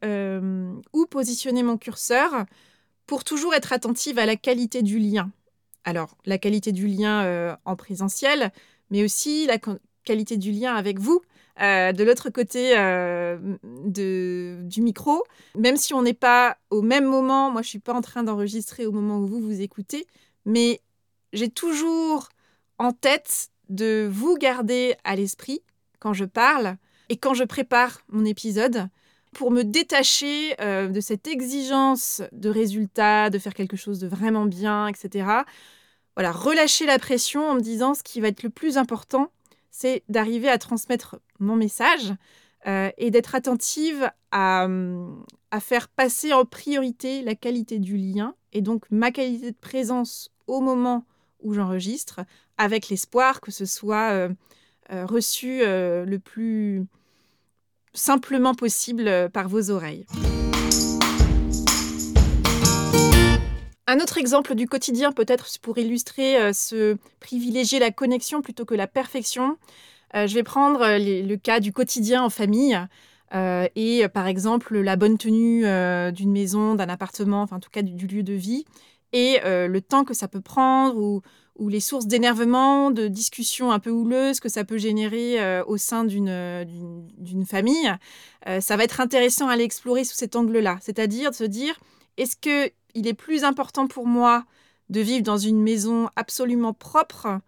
où 0.92 1.07
positionner 1.07 1.62
mon 1.62 1.79
curseur 1.79 2.44
pour 3.07 3.22
toujours 3.22 3.55
être 3.55 3.72
attentive 3.72 4.18
à 4.18 4.27
la 4.27 4.35
qualité 4.35 4.83
du 4.83 4.98
lien. 4.98 5.31
Alors, 5.85 6.16
la 6.24 6.38
qualité 6.38 6.72
du 6.72 6.88
lien 6.88 7.57
en 7.64 7.77
présentiel, 7.77 8.50
mais 8.90 9.05
aussi 9.05 9.46
la 9.46 9.59
qualité 10.04 10.36
du 10.36 10.52
lien 10.52 10.74
avec 10.74 10.98
vous, 10.98 11.22
de 11.58 12.02
l'autre 12.02 12.30
côté 12.30 12.74
du 13.86 14.82
micro. 14.82 15.22
Même 15.56 15.76
si 15.76 15.94
on 15.94 16.02
n'est 16.02 16.14
pas 16.14 16.56
au 16.70 16.82
même 16.82 17.04
moment, 17.04 17.50
moi 17.50 17.62
je 17.62 17.68
suis 17.68 17.78
pas 17.78 17.94
en 17.94 18.00
train 18.00 18.22
d'enregistrer 18.22 18.86
au 18.86 18.92
moment 18.92 19.18
où 19.18 19.26
vous 19.26 19.40
vous 19.40 19.60
écoutez, 19.60 20.06
mais 20.44 20.80
j'ai 21.32 21.48
toujours 21.48 22.28
en 22.78 22.92
tête 22.92 23.50
de 23.68 24.08
vous 24.10 24.36
garder 24.36 24.94
à 25.04 25.16
l'esprit 25.16 25.62
quand 25.98 26.12
je 26.12 26.24
parle 26.24 26.76
et 27.08 27.16
quand 27.16 27.34
je 27.34 27.44
prépare 27.44 28.00
mon 28.08 28.24
épisode 28.24 28.88
pour 29.32 29.50
me 29.50 29.62
détacher 29.64 30.54
euh, 30.60 30.88
de 30.88 31.00
cette 31.00 31.26
exigence 31.26 32.22
de 32.32 32.48
résultat, 32.48 33.30
de 33.30 33.38
faire 33.38 33.54
quelque 33.54 33.76
chose 33.76 33.98
de 33.98 34.06
vraiment 34.06 34.46
bien, 34.46 34.86
etc. 34.86 35.26
Voilà, 36.16 36.30
relâcher 36.30 36.86
la 36.86 36.98
pression 36.98 37.48
en 37.48 37.54
me 37.54 37.60
disant 37.60 37.94
ce 37.94 38.02
qui 38.02 38.20
va 38.20 38.28
être 38.28 38.42
le 38.42 38.50
plus 38.50 38.78
important, 38.78 39.30
c'est 39.76 40.04
d'arriver 40.08 40.48
à 40.48 40.56
transmettre 40.56 41.18
mon 41.40 41.56
message 41.56 42.14
euh, 42.68 42.90
et 42.96 43.10
d'être 43.10 43.34
attentive 43.34 44.08
à, 44.30 44.68
faire 45.60 45.88
passer 45.88 46.32
en 46.32 46.44
priorité 46.44 47.22
la 47.22 47.34
qualité 47.34 47.80
du 47.80 47.96
lien 47.96 48.34
et 48.52 48.60
donc 48.60 48.84
ma 48.90 49.10
qualité 49.10 49.50
de 49.50 49.56
présence 49.56 50.30
au 50.46 50.60
moment 50.60 51.04
où 51.42 51.54
j'enregistre, 51.54 52.20
avec 52.56 52.88
l'espoir 52.88 53.40
que 53.40 53.50
ce 53.50 53.64
soit 53.64 54.10
euh, 54.10 54.28
euh, 54.92 55.06
reçu 55.06 55.60
le 55.60 56.16
plus 56.18 56.84
simplement 57.94 58.54
possible 58.54 59.28
par 59.30 59.48
vos 59.48 59.70
oreilles. 59.70 60.06
Un 63.86 64.00
autre 64.00 64.18
exemple 64.18 64.54
du 64.54 64.66
quotidien, 64.66 65.12
peut-être 65.12 65.46
pour 65.60 65.76
illustrer 65.76 66.52
ce 66.54 66.96
privilégier 67.20 67.78
la 67.78 67.90
connexion 67.90 68.40
plutôt 68.40 68.64
que 68.64 68.74
la 68.74 68.86
perfection, 68.86 69.58
je 70.14 70.32
vais 70.32 70.42
prendre 70.42 70.80
le 70.80 71.36
cas 71.36 71.60
du 71.60 71.70
quotidien 71.70 72.22
en 72.22 72.30
famille. 72.30 72.78
et 73.34 74.08
par 74.14 74.26
exemple 74.26 74.78
la 74.78 74.96
bonne 74.96 75.18
tenue 75.18 75.64
d'une 76.12 76.32
maison, 76.32 76.76
d'un 76.76 76.88
appartement, 76.88 77.42
enfin 77.42 77.56
en 77.56 77.60
tout 77.60 77.68
cas 77.70 77.82
du 77.82 78.06
lieu 78.06 78.22
de 78.22 78.32
vie, 78.32 78.64
et 79.14 79.40
euh, 79.44 79.68
le 79.68 79.80
temps 79.80 80.04
que 80.04 80.12
ça 80.12 80.28
peut 80.28 80.40
prendre 80.40 81.00
ou, 81.56 81.68
les 81.68 81.78
sources 81.78 82.08
d'énervement, 82.08 82.90
de 82.90 83.06
discussions 83.06 83.70
un 83.70 83.78
peu 83.78 83.90
houleuses 83.90 84.40
que 84.40 84.48
ça 84.48 84.64
peut 84.64 84.76
générer 84.76 85.40
euh, 85.40 85.62
au 85.66 85.76
sein 85.76 86.04
d'une 86.04 87.46
famille, 87.48 87.94
euh, 88.48 88.60
ça 88.60 88.76
va 88.76 88.82
être 88.82 89.00
intéressant 89.00 89.46
à 89.46 89.54
l'explorer 89.54 90.02
sous 90.02 90.16
cet 90.16 90.34
angle-là. 90.34 90.78
C'est-à-dire 90.82 91.30
de 91.30 91.36
se 91.36 91.44
dire, 91.44 91.78
est-ce 92.16 92.34
qu'il 92.94 93.07
est 93.07 93.14
plus 93.14 93.44
important 93.44 93.87
pour 93.87 94.07
moi 94.07 94.44
de 94.90 95.00
vivre 95.00 95.22
dans 95.22 95.38
une 95.38 95.62
maison 95.62 96.09
absolument 96.16 96.72
propre 96.72 97.40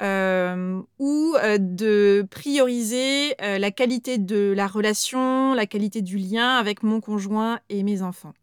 ou 0.00 1.36
de 1.58 2.26
prioriser 2.30 3.34
la 3.38 3.70
qualité 3.70 4.18
de 4.18 4.52
la 4.56 4.66
relation, 4.66 5.54
la 5.54 5.66
qualité 5.66 6.02
du 6.02 6.18
lien 6.18 6.56
avec 6.56 6.82
mon 6.82 7.00
conjoint 7.00 7.60
et 7.68 7.82
mes 7.84 8.02
enfants 8.02 8.34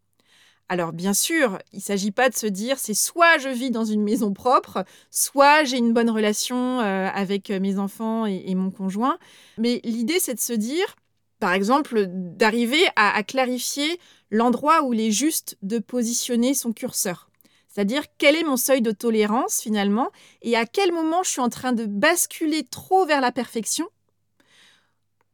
alors 0.71 0.93
bien 0.93 1.13
sûr, 1.13 1.57
il 1.73 1.79
ne 1.79 1.81
s'agit 1.81 2.11
pas 2.11 2.29
de 2.29 2.33
se 2.33 2.47
dire 2.47 2.79
c'est 2.79 2.93
soit 2.93 3.37
je 3.39 3.49
vis 3.49 3.71
dans 3.71 3.83
une 3.83 4.01
maison 4.01 4.31
propre, 4.31 4.85
soit 5.09 5.65
j'ai 5.65 5.77
une 5.77 5.91
bonne 5.91 6.09
relation 6.09 6.79
euh, 6.79 7.09
avec 7.13 7.49
mes 7.49 7.77
enfants 7.77 8.25
et, 8.25 8.55
mon 8.55 8.71
conjoint. 8.71 9.17
Mais 9.57 9.81
l'idée 9.83 10.19
c'est 10.19 10.33
de 10.33 10.39
se 10.39 10.53
dire, 10.53 10.95
par 11.41 11.53
exemple, 11.53 12.05
d'arriver 12.07 12.83
à, 12.95 13.21
clarifier 13.23 13.99
l'endroit 14.29 14.83
où 14.83 14.93
il 14.93 15.01
est 15.01 15.11
juste 15.11 15.57
de 15.63 15.79
positionner 15.79 16.53
son 16.53 16.71
curseur. 16.71 17.29
C'est-à-dire 17.67 18.03
quel 18.19 18.35
est 18.35 18.43
mon 18.43 18.57
seuil 18.57 18.83
de 18.83 18.91
tolérance 18.91 19.59
finalement 19.59 20.11
et 20.43 20.55
à 20.55 20.67
quel 20.67 20.91
moment 20.91 21.23
je 21.23 21.31
suis 21.31 21.41
en 21.41 21.49
train 21.49 21.73
de 21.73 21.85
basculer 21.85 22.63
trop 22.63 23.07
vers 23.07 23.21
la 23.21 23.31
perfection 23.31 23.87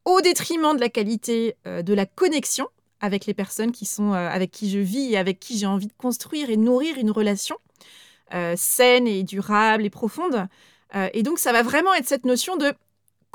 au 0.05 0.21
détriment 0.21 0.75
de 0.75 0.79
la 0.79 0.87
qualité 0.87 1.57
euh, 1.67 1.81
de 1.81 1.93
la 1.93 2.05
connexion 2.05 2.67
avec 3.01 3.25
les 3.25 3.33
personnes 3.33 3.73
qui 3.73 3.85
sont 3.85 4.13
euh, 4.13 4.29
avec 4.29 4.51
qui 4.51 4.69
je 4.69 4.79
vis 4.79 5.11
et 5.11 5.17
avec 5.17 5.39
qui 5.41 5.57
j'ai 5.57 5.65
envie 5.65 5.87
de 5.87 5.93
construire 5.97 6.49
et 6.49 6.57
nourrir 6.57 6.97
une 6.97 7.11
relation 7.11 7.57
euh, 8.33 8.53
saine 8.55 9.07
et 9.07 9.23
durable 9.23 9.83
et 9.83 9.89
profonde. 9.89 10.47
Et 11.11 11.21
donc 11.21 11.37
ça 11.37 11.51
va 11.51 11.63
vraiment 11.63 11.93
être 11.95 12.07
cette 12.07 12.25
notion 12.25 12.55
de 12.55 12.73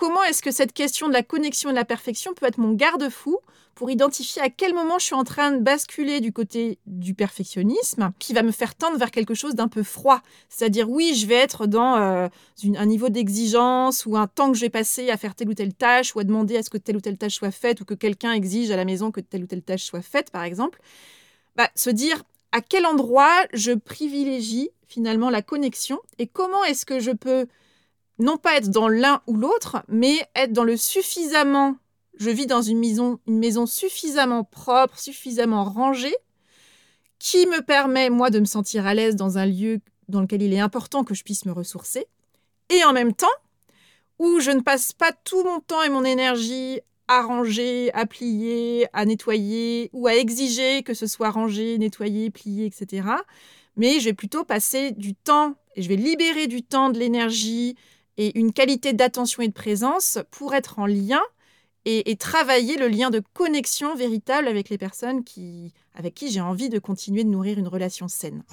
comment 0.02 0.24
est-ce 0.24 0.42
que 0.42 0.50
cette 0.50 0.72
question 0.72 1.06
de 1.06 1.12
la 1.12 1.22
connexion 1.22 1.70
et 1.70 1.72
de 1.72 1.78
la 1.78 1.84
perfection 1.84 2.34
peut 2.34 2.46
être 2.46 2.58
mon 2.58 2.72
garde-fou 2.72 3.38
pour 3.76 3.88
identifier 3.88 4.42
à 4.42 4.50
quel 4.50 4.74
moment 4.74 4.98
je 4.98 5.04
suis 5.04 5.14
en 5.14 5.22
train 5.22 5.52
de 5.52 5.60
basculer 5.60 6.20
du 6.20 6.32
côté 6.32 6.80
du 6.86 7.14
perfectionnisme 7.14 8.10
qui 8.18 8.32
va 8.32 8.42
me 8.42 8.50
faire 8.50 8.74
tendre 8.74 8.98
vers 8.98 9.12
quelque 9.12 9.34
chose 9.34 9.54
d'un 9.54 9.68
peu 9.68 9.84
froid. 9.84 10.20
C'est-à-dire, 10.48 10.90
oui, 10.90 11.14
je 11.14 11.28
vais 11.28 11.36
être 11.36 11.68
dans 11.68 11.94
euh, 11.98 12.28
un 12.64 12.86
niveau 12.86 13.10
d'exigence 13.10 14.04
ou 14.04 14.16
un 14.16 14.26
temps 14.26 14.50
que 14.50 14.56
je 14.56 14.62
vais 14.62 14.70
passer 14.70 15.08
à 15.08 15.16
faire 15.16 15.36
telle 15.36 15.50
ou 15.50 15.54
telle 15.54 15.72
tâche 15.72 16.16
ou 16.16 16.18
à 16.18 16.24
demander 16.24 16.56
à 16.56 16.64
ce 16.64 16.70
que 16.70 16.78
telle 16.78 16.96
ou 16.96 17.00
telle 17.00 17.16
tâche 17.16 17.34
soit 17.34 17.52
faite 17.52 17.80
ou 17.80 17.84
que 17.84 17.94
quelqu'un 17.94 18.32
exige 18.32 18.72
à 18.72 18.76
la 18.76 18.84
maison 18.84 19.12
que 19.12 19.20
telle 19.20 19.44
ou 19.44 19.46
telle 19.46 19.62
tâche 19.62 19.84
soit 19.84 20.02
faite, 20.02 20.32
par 20.32 20.42
exemple. 20.42 20.80
Bah, 21.54 21.70
se 21.76 21.90
dire 21.90 22.24
à 22.50 22.60
quel 22.60 22.86
endroit 22.86 23.44
je 23.52 23.70
privilégie 23.70 24.70
finalement 24.88 25.30
la 25.30 25.42
connexion 25.42 26.00
et 26.18 26.26
comment 26.26 26.64
est-ce 26.64 26.84
que 26.84 26.98
je 26.98 27.12
peux 27.12 27.46
non 28.18 28.36
pas 28.36 28.56
être 28.56 28.70
dans 28.70 28.88
l'un 28.88 29.22
ou 29.26 29.36
l'autre, 29.36 29.82
mais 29.88 30.26
être 30.34 30.52
dans 30.52 30.64
le 30.64 30.76
suffisamment 30.76 31.76
je 32.18 32.30
vis 32.30 32.46
dans 32.46 32.62
une 32.62 32.78
maison, 32.78 33.18
une 33.26 33.38
maison 33.38 33.66
suffisamment 33.66 34.44
propre, 34.44 34.98
suffisamment 34.98 35.64
rangée, 35.64 36.14
qui 37.18 37.46
me 37.46 37.62
permet, 37.62 38.10
moi, 38.10 38.30
de 38.30 38.40
me 38.40 38.44
sentir 38.44 38.86
à 38.86 38.94
l'aise 38.94 39.16
dans 39.16 39.38
un 39.38 39.46
lieu 39.46 39.80
dans 40.08 40.20
lequel 40.20 40.42
il 40.42 40.52
est 40.52 40.60
important 40.60 41.04
que 41.04 41.14
je 41.14 41.24
puisse 41.24 41.46
me 41.46 41.52
ressourcer, 41.52 42.06
et 42.68 42.84
en 42.84 42.92
même 42.92 43.12
temps, 43.12 43.26
où 44.18 44.40
je 44.40 44.50
ne 44.50 44.60
passe 44.60 44.92
pas 44.92 45.12
tout 45.12 45.42
mon 45.44 45.60
temps 45.60 45.82
et 45.82 45.88
mon 45.88 46.04
énergie 46.04 46.80
à 47.08 47.22
ranger, 47.22 47.92
à 47.92 48.06
plier, 48.06 48.86
à 48.92 49.04
nettoyer, 49.04 49.90
ou 49.92 50.06
à 50.06 50.14
exiger 50.14 50.82
que 50.82 50.94
ce 50.94 51.06
soit 51.06 51.30
rangé, 51.30 51.78
nettoyé, 51.78 52.30
plié, 52.30 52.66
etc. 52.66 53.08
Mais 53.76 54.00
je 54.00 54.06
vais 54.06 54.12
plutôt 54.12 54.44
passer 54.44 54.92
du 54.92 55.14
temps, 55.14 55.54
et 55.74 55.82
je 55.82 55.88
vais 55.88 55.96
libérer 55.96 56.46
du 56.46 56.62
temps, 56.62 56.90
de 56.90 56.98
l'énergie, 56.98 57.76
et 58.18 58.38
une 58.38 58.52
qualité 58.52 58.92
d'attention 58.92 59.42
et 59.42 59.48
de 59.48 59.52
présence 59.52 60.18
pour 60.30 60.54
être 60.54 60.78
en 60.78 60.86
lien 60.86 61.22
et, 61.84 62.14
travailler 62.16 62.76
le 62.76 62.86
lien 62.86 63.10
de 63.10 63.20
connexion 63.32 63.96
véritable 63.96 64.46
avec 64.46 64.68
les 64.68 64.78
personnes 64.78 65.24
qui, 65.24 65.72
avec 65.94 66.14
qui 66.14 66.30
j'ai 66.30 66.40
envie 66.40 66.68
de 66.68 66.78
continuer 66.78 67.24
de 67.24 67.28
nourrir 67.28 67.58
une 67.58 67.66
relation 67.66 68.06
saine. 68.06 68.44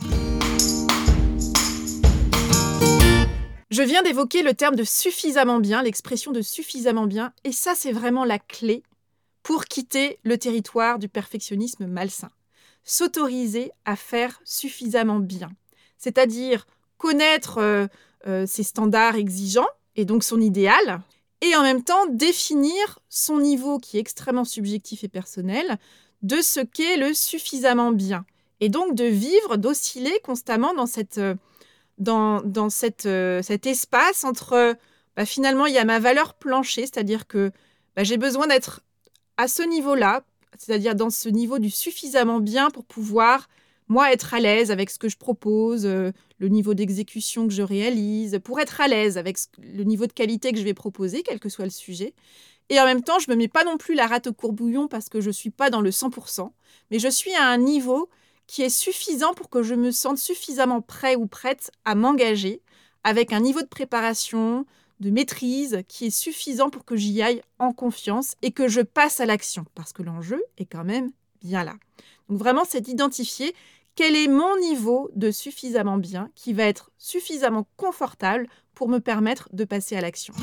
Je 3.70 3.84
viens 3.84 4.02
d'évoquer 4.02 4.42
le 4.42 4.56
terme 4.56 4.76
de 4.76 4.84
suffisamment 4.84 5.60
bien, 5.60 5.84
l'expression 5.84 6.32
de 6.32 6.42
suffisamment 6.42 7.06
bien, 7.06 7.34
et 7.44 7.52
ça 7.52 7.76
c'est 7.76 7.92
vraiment 7.92 8.26
la 8.26 8.40
clé 8.40 8.82
pour 9.44 9.66
quitter 9.66 10.18
le 10.24 10.38
territoire 10.40 10.98
du 10.98 11.08
perfectionnisme 11.08 11.86
malsain. 11.86 12.32
S'autoriser 12.84 13.72
à 13.86 13.96
faire 13.96 14.42
suffisamment 14.44 15.20
bien, 15.20 15.52
c'est-à-dire 15.98 16.66
connaître 16.98 17.60
euh, 17.60 17.88
euh, 18.28 18.46
ses 18.46 18.64
standards 18.64 19.16
exigeants 19.16 19.68
et 19.96 20.06
donc 20.06 20.24
son 20.24 20.40
idéal, 20.40 21.02
et 21.42 21.56
en 21.56 21.62
même 21.62 21.84
temps 21.84 22.06
définir 22.08 23.00
son 23.10 23.40
niveau 23.40 23.78
qui 23.78 23.98
est 23.98 24.02
extrêmement 24.02 24.46
subjectif 24.46 25.04
et 25.04 25.08
personnel 25.08 25.78
de 26.22 26.42
ce 26.42 26.60
qu'est 26.60 26.98
le 26.98 27.14
suffisamment 27.14 27.92
bien. 27.92 28.26
Et 28.60 28.70
donc 28.70 28.94
de 28.96 29.06
vivre, 29.06 29.56
d'osciller 29.56 30.20
constamment 30.24 30.74
dans, 30.74 30.86
cette, 30.86 31.18
euh, 31.18 31.36
dans, 31.98 32.42
dans 32.42 32.70
cette, 32.70 33.06
euh, 33.06 33.42
cet 33.42 33.66
espace 33.66 34.24
entre 34.26 34.76
bah, 35.16 35.26
finalement 35.26 35.66
il 35.66 35.74
y 35.74 35.78
a 35.78 35.86
ma 35.86 36.00
valeur 36.00 36.34
plancher, 36.34 36.82
c'est-à-dire 36.82 37.26
que 37.28 37.52
bah, 37.96 38.04
j'ai 38.04 38.18
besoin 38.18 38.48
d'être 38.48 38.82
à 39.38 39.48
ce 39.48 39.64
niveau-là, 39.64 40.24
c'est-à-dire 40.58 40.96
dans 40.96 41.10
ce 41.10 41.30
niveau 41.30 41.60
du 41.60 41.70
suffisamment 41.70 42.40
bien 42.40 42.70
pour 42.70 42.84
pouvoir 42.84 43.48
moi, 43.90 44.14
être 44.14 44.36
à 44.36 44.40
l'aise 44.40 44.70
avec 44.70 44.92
ce 44.92 45.00
que 45.00 45.10
je 45.10 45.18
propose, 45.18 45.86
euh, 45.86 46.12
le 46.38 46.48
niveau 46.48 46.76
d'exécution 46.76 47.48
que 47.48 47.54
je 47.54 47.64
réalise, 47.64 48.40
pour 48.44 48.60
être 48.60 48.80
à 48.82 48.88
l'aise 48.88 49.18
avec 49.18 49.38
le 49.58 49.84
niveau 49.84 50.06
de 50.06 50.14
qualité 50.14 50.52
que 50.52 50.60
je 50.60 50.64
vais 50.64 50.76
proposer, 50.76 51.24
quel 51.24 51.40
que 51.40 51.50
soit 51.50 51.66
le 51.66 51.72
sujet. 51.72 52.14
Et 52.70 52.80
en 52.80 52.86
même 52.86 53.02
temps, 53.02 53.18
je 53.18 53.30
ne 53.30 53.36
me 53.36 53.40
mets 53.40 53.48
pas 53.48 53.64
non 53.64 53.78
plus 53.78 53.96
la 53.96 54.06
rate 54.06 54.28
au 54.28 54.34
courbouillon 54.34 54.88
parce 54.88 55.10
que 55.10 55.22
je 55.22 55.28
ne 55.28 55.34
suis 55.34 55.50
pas 55.50 55.72
dans 55.72 55.82
le 55.82 55.90
100%, 55.90 56.52
mais 56.92 57.00
je 57.00 57.08
suis 57.08 57.34
à 57.34 57.48
un 57.48 57.58
niveau 57.58 58.10
qui 58.46 58.62
est 58.62 58.70
suffisant 58.70 59.34
pour 59.34 59.50
que 59.50 59.64
je 59.64 59.74
me 59.74 59.92
sente 59.92 60.20
suffisamment 60.20 60.82
prêt 60.82 61.16
ou 61.16 61.26
prête 61.26 61.72
à 61.84 61.96
m'engager 61.96 62.62
avec 63.04 63.34
un 63.34 63.40
niveau 63.40 63.62
de 63.62 63.68
préparation, 63.68 64.66
de 65.00 65.10
maîtrise 65.10 65.82
qui 65.88 66.06
est 66.06 66.10
suffisant 66.10 66.70
pour 66.70 66.86
que 66.86 66.96
j'y 66.96 67.22
aille 67.24 67.42
en 67.58 67.74
confiance 67.74 68.36
et 68.42 68.52
que 68.52 68.68
je 68.68 68.82
passe 68.82 69.20
à 69.20 69.26
l'action 69.26 69.66
parce 69.74 69.94
que 69.94 70.04
l'enjeu 70.04 70.44
est 70.58 70.66
quand 70.66 70.84
même 70.84 71.10
bien 71.42 71.64
là. 71.64 71.74
Donc 72.28 72.38
vraiment, 72.38 72.64
c'est 72.68 72.82
d'identifier 72.82 73.56
quel 73.96 74.16
est 74.16 74.28
mon 74.28 74.58
niveau 74.60 75.10
de 75.16 75.32
suffisamment 75.32 75.98
bien 75.98 76.30
qui 76.36 76.54
va 76.54 76.64
être 76.64 76.92
suffisamment 76.98 77.68
confortable 77.78 78.48
pour 78.74 78.90
me 78.90 79.00
permettre 79.00 79.50
de 79.54 79.64
passer 79.66 79.96
à 79.96 80.02
l'action? 80.02 80.34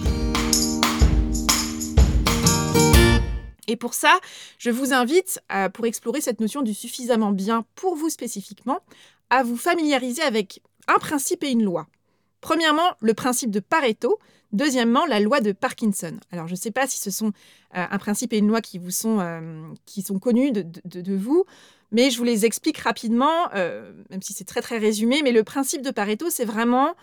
Et 3.69 3.77
pour 3.77 3.95
ça, 3.95 4.19
je 4.59 4.71
vous 4.71 4.93
invite, 4.93 5.41
pour 5.75 5.87
explorer 5.87 6.21
cette 6.21 6.41
notion 6.41 6.63
du 6.63 6.75
suffisamment 6.75 7.33
bien 7.33 7.65
pour 7.75 7.97
vous 7.97 8.11
spécifiquement, 8.11 8.81
à 9.31 9.43
vous 9.43 9.57
familiariser 9.57 10.23
avec 10.23 10.63
un 10.87 10.99
principe 10.99 11.43
et 11.43 11.51
une 11.51 11.65
loi. 11.65 11.89
Premièrement, 12.41 12.95
le 13.01 13.15
principe 13.15 13.51
de 13.51 13.61
Pareto. 13.61 14.19
Deuxièmement, 14.53 15.05
la 15.07 15.19
loi 15.19 15.41
de 15.41 15.51
Parkinson. 15.51 16.17
Alors, 16.31 16.47
je 16.47 16.53
ne 16.53 16.57
sais 16.57 16.71
pas 16.71 16.87
si 16.87 16.99
ce 16.99 17.11
sont 17.11 17.33
euh, 17.77 17.85
un 17.91 17.99
principe 17.99 18.33
et 18.33 18.39
une 18.39 18.47
loi 18.47 18.61
qui 18.61 18.79
vous 18.79 18.93
sont, 18.93 19.19
euh, 19.19 19.67
qui 19.85 20.03
sont 20.03 20.21
connus 20.21 20.53
de, 20.53 21.17
vous. 21.17 21.45
Mais 21.93 22.11
je 22.11 22.19
vous 22.19 22.25
les 22.25 22.45
explique 22.45 22.79
rapidement, 22.79 23.51
euh, 23.55 23.93
même 24.11 24.23
si 24.23 24.33
c'est 24.33 24.45
très 24.45 24.63
très 24.63 24.79
résumé. 24.79 25.23
Mais 25.23 25.33
le 25.33 25.45
principe 25.45 25.83
de 25.83 25.91
Pareto, 25.91 26.31
c'est 26.31 26.45
vraiment 26.45 26.95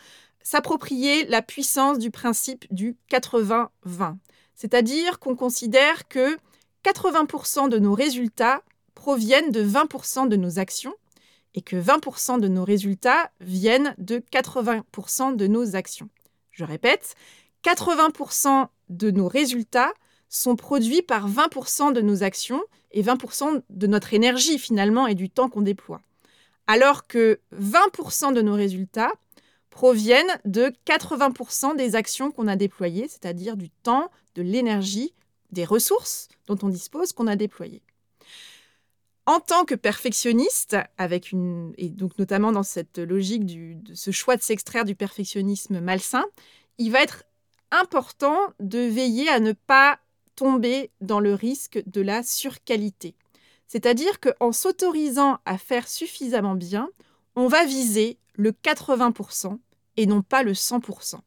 s'approprier 0.44 1.26
la 1.26 1.42
puissance 1.42 1.98
du 1.98 2.12
principe 2.12 2.66
du 2.74 2.98
80-20. 3.10 4.18
C'est-à-dire 4.56 5.20
qu'on 5.20 5.36
considère 5.36 6.08
que 6.08 6.38
80% 6.84 7.70
de 7.70 7.80
nos 7.80 7.94
résultats 7.94 8.62
proviennent 8.94 9.52
de 9.52 9.64
20% 9.66 10.28
de 10.28 10.36
nos 10.36 10.60
actions 10.60 10.94
et 11.56 11.62
que 11.62 11.76
20% 11.76 12.40
de 12.40 12.48
nos 12.48 12.64
résultats 12.64 13.32
viennent 13.40 13.96
de 13.98 14.20
80% 14.32 15.36
de 15.36 15.48
nos 15.48 15.76
actions. 15.76 16.10
Je 16.52 16.66
répète, 16.66 17.16
80% 17.64 18.68
de 18.90 19.12
nos 19.12 19.28
résultats 19.28 19.94
sont 20.30 20.56
produits 20.56 21.02
par 21.02 21.30
20% 21.30 21.94
de 21.94 22.02
nos 22.02 22.24
actions 22.24 22.62
et 22.94 23.04
20% 23.04 23.64
de 23.70 23.88
notre 23.88 24.14
énergie 24.14 24.60
finalement 24.60 25.08
et 25.08 25.16
du 25.16 25.30
temps 25.30 25.50
qu'on 25.50 25.62
déploie. 25.62 26.02
Alors 26.68 27.08
que 27.08 27.40
20% 27.60 28.34
de 28.34 28.42
nos 28.42 28.54
résultats 28.54 29.12
proviennent 29.70 30.40
de 30.46 30.72
80% 30.86 31.76
des 31.76 31.96
actions 31.96 32.32
qu'on 32.32 32.48
a 32.48 32.56
déployées, 32.56 33.08
c'est-à-dire 33.08 33.58
du 33.58 33.70
temps, 33.70 34.12
de 34.36 34.42
l'énergie, 34.42 35.14
des 35.52 35.66
ressources 35.66 36.28
dont 36.48 36.58
on 36.62 36.70
dispose 36.70 37.12
qu'on 37.12 37.28
a 37.28 37.36
déployées. 37.36 37.82
En 39.26 39.40
tant 39.40 39.64
que 39.64 39.76
perfectionniste, 39.76 40.76
avec 40.98 41.32
une, 41.32 41.74
et 41.78 41.90
donc 41.90 42.18
notamment 42.20 42.52
dans 42.52 42.64
cette 42.64 42.98
logique 42.98 43.46
de 43.46 43.96
ce 43.96 44.12
choix 44.12 44.36
de 44.36 44.42
s'extraire 44.42 44.86
du 44.86 44.96
perfectionnisme 44.96 45.80
malsain, 45.80 46.26
il 46.78 46.92
va 46.92 47.02
être 47.02 47.24
important 47.72 48.38
de 48.60 48.80
veiller 48.80 49.30
à 49.30 49.40
ne 49.40 49.54
pas 49.54 50.00
tomber 50.36 50.92
dans 51.02 51.20
le 51.20 51.34
risque 51.34 51.82
de 51.86 52.02
la 52.02 52.24
surqualité. 52.24 53.16
C'est-à-dire 53.68 54.20
qu'en 54.20 54.52
s'autorisant 54.52 55.40
à 55.46 55.58
faire 55.58 55.88
suffisamment 55.88 56.56
bien, 56.56 56.90
on 57.36 57.48
va 57.48 57.66
viser 57.66 58.18
le 58.34 58.52
80% 58.52 59.58
et 59.98 60.06
non 60.06 60.22
pas 60.22 60.44
le 60.44 60.54
100%. 60.54 61.20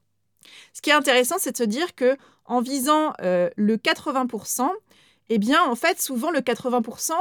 Ce 0.72 0.82
qui 0.82 0.90
est 0.90 0.94
intéressant, 0.94 1.36
c'est 1.38 1.52
de 1.52 1.56
se 1.56 1.64
dire 1.64 1.94
que 1.94 2.16
en 2.44 2.60
visant 2.60 3.12
euh, 3.20 3.50
le 3.56 3.76
80%, 3.76 4.70
eh 5.28 5.38
bien, 5.38 5.62
en 5.64 5.74
fait, 5.74 6.00
souvent 6.00 6.30
le 6.30 6.40
80%, 6.40 7.12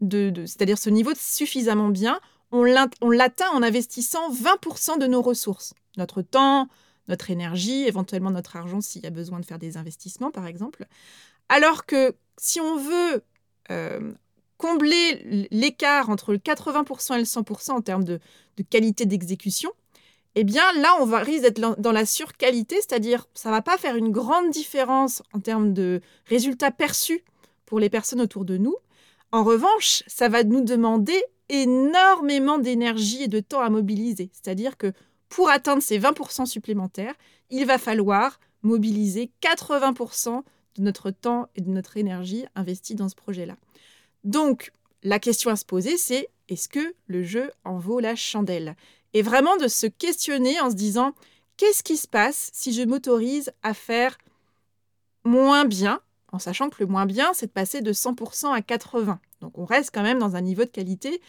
de, 0.00 0.32
c'est-à-dire 0.46 0.78
ce 0.78 0.90
niveau 0.90 1.12
de 1.12 1.18
suffisamment 1.18 1.88
bien, 1.88 2.20
on 2.50 2.62
l'atteint 2.64 3.50
en 3.52 3.62
investissant 3.62 4.30
20% 4.30 4.98
de 4.98 5.06
nos 5.06 5.22
ressources, 5.22 5.74
notre 5.96 6.22
temps, 6.22 6.68
notre 7.08 7.30
énergie, 7.30 7.84
éventuellement 7.84 8.30
notre 8.30 8.56
argent 8.56 8.80
s'il 8.80 9.02
y 9.02 9.06
a 9.06 9.10
besoin 9.10 9.40
de 9.40 9.44
faire 9.44 9.58
des 9.58 9.76
investissements, 9.76 10.30
par 10.30 10.46
exemple. 10.46 10.86
Alors 11.48 11.86
que 11.86 12.14
si 12.38 12.60
on 12.60 12.76
veut 12.76 13.22
euh, 13.70 14.12
combler 14.56 15.48
l'écart 15.50 16.08
entre 16.08 16.32
le 16.32 16.38
80% 16.38 17.14
et 17.14 17.18
le 17.18 17.24
100% 17.24 17.72
en 17.72 17.80
termes 17.80 18.04
de, 18.04 18.20
qualité 18.70 19.06
d'exécution, 19.06 19.72
eh 20.34 20.44
bien 20.44 20.62
là, 20.74 20.96
on 21.00 21.04
va 21.04 21.18
risque 21.18 21.42
d'être 21.42 21.80
dans 21.80 21.92
la 21.92 22.06
surqualité, 22.06 22.76
c'est-à-dire 22.76 23.26
ça 23.34 23.50
va 23.50 23.60
pas 23.60 23.76
faire 23.76 23.96
une 23.96 24.10
grande 24.10 24.50
différence 24.50 25.22
en 25.32 25.40
termes 25.40 25.72
de 25.74 26.00
résultats 26.26 26.70
perçus 26.70 27.22
pour 27.66 27.80
les 27.80 27.90
personnes 27.90 28.20
autour 28.20 28.44
de 28.44 28.56
nous. 28.56 28.76
En 29.32 29.44
revanche, 29.44 30.04
ça 30.06 30.28
va 30.28 30.44
nous 30.44 30.62
demander 30.62 31.20
énormément 31.48 32.58
d'énergie 32.58 33.24
et 33.24 33.28
de 33.28 33.40
temps 33.40 33.60
à 33.60 33.68
mobiliser. 33.68 34.30
C'est-à-dire 34.32 34.76
que 34.76 34.92
pour 35.32 35.48
atteindre 35.48 35.82
ces 35.82 35.98
20% 35.98 36.44
supplémentaires, 36.44 37.14
il 37.48 37.64
va 37.64 37.78
falloir 37.78 38.38
mobiliser 38.60 39.30
80% 39.40 40.42
de 40.76 40.82
notre 40.82 41.10
temps 41.10 41.48
et 41.56 41.62
de 41.62 41.70
notre 41.70 41.96
énergie 41.96 42.44
investie 42.54 42.94
dans 42.94 43.08
ce 43.08 43.14
projet-là. 43.14 43.56
Donc, 44.24 44.72
la 45.02 45.18
question 45.18 45.50
à 45.50 45.56
se 45.56 45.64
poser, 45.64 45.96
c'est 45.96 46.28
est-ce 46.50 46.68
que 46.68 46.94
le 47.06 47.22
jeu 47.22 47.50
en 47.64 47.78
vaut 47.78 47.98
la 47.98 48.14
chandelle? 48.14 48.76
Et 49.14 49.22
vraiment 49.22 49.56
de 49.56 49.68
se 49.68 49.86
questionner 49.86 50.60
en 50.60 50.70
se 50.70 50.76
disant 50.76 51.14
qu'est-ce 51.56 51.82
qui 51.82 51.96
se 51.96 52.06
passe 52.06 52.50
si 52.52 52.74
je 52.74 52.82
m'autorise 52.82 53.52
à 53.62 53.72
faire 53.72 54.18
moins 55.24 55.64
bien, 55.64 56.00
en 56.30 56.38
sachant 56.38 56.68
que 56.68 56.76
le 56.80 56.86
moins 56.86 57.06
bien, 57.06 57.32
c'est 57.32 57.46
de 57.46 57.52
passer 57.52 57.80
de 57.80 57.92
100% 57.94 58.52
à 58.52 58.60
80%. 58.60 59.16
Donc 59.40 59.56
on 59.56 59.64
reste 59.64 59.92
quand 59.94 60.02
même 60.02 60.18
dans 60.18 60.36
un 60.36 60.42
niveau 60.42 60.64
de 60.64 60.70
qualité 60.70 61.22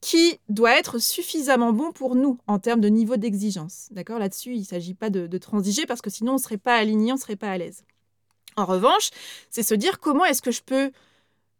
qui 0.00 0.38
doit 0.48 0.78
être 0.78 0.98
suffisamment 0.98 1.72
bon 1.72 1.92
pour 1.92 2.14
nous 2.14 2.38
en 2.46 2.58
termes 2.58 2.80
de 2.80 2.88
niveau 2.88 3.16
d'exigence. 3.16 3.88
D'accord? 3.90 4.18
Là-dessus, 4.18 4.54
il 4.54 4.60
ne 4.60 4.64
s'agit 4.64 4.94
pas 4.94 5.10
de, 5.10 5.38
transiger 5.38 5.86
parce 5.86 6.00
que 6.00 6.10
sinon 6.10 6.32
on 6.32 6.36
ne 6.36 6.40
serait 6.40 6.56
pas 6.56 6.76
aligné, 6.76 7.12
on 7.12 7.16
ne 7.16 7.20
serait 7.20 7.36
pas 7.36 7.50
à 7.50 7.58
l'aise. 7.58 7.84
En 8.56 8.64
revanche, 8.64 9.10
c'est 9.50 9.62
se 9.62 9.74
dire 9.74 10.00
comment 10.00 10.24
est-ce 10.24 10.42
que 10.42 10.50
je 10.50 10.62
peux 10.62 10.90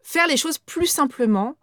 faire 0.02 0.26
les 0.26 0.36
choses 0.36 0.58
plus 0.58 0.86
simplement 0.86 1.56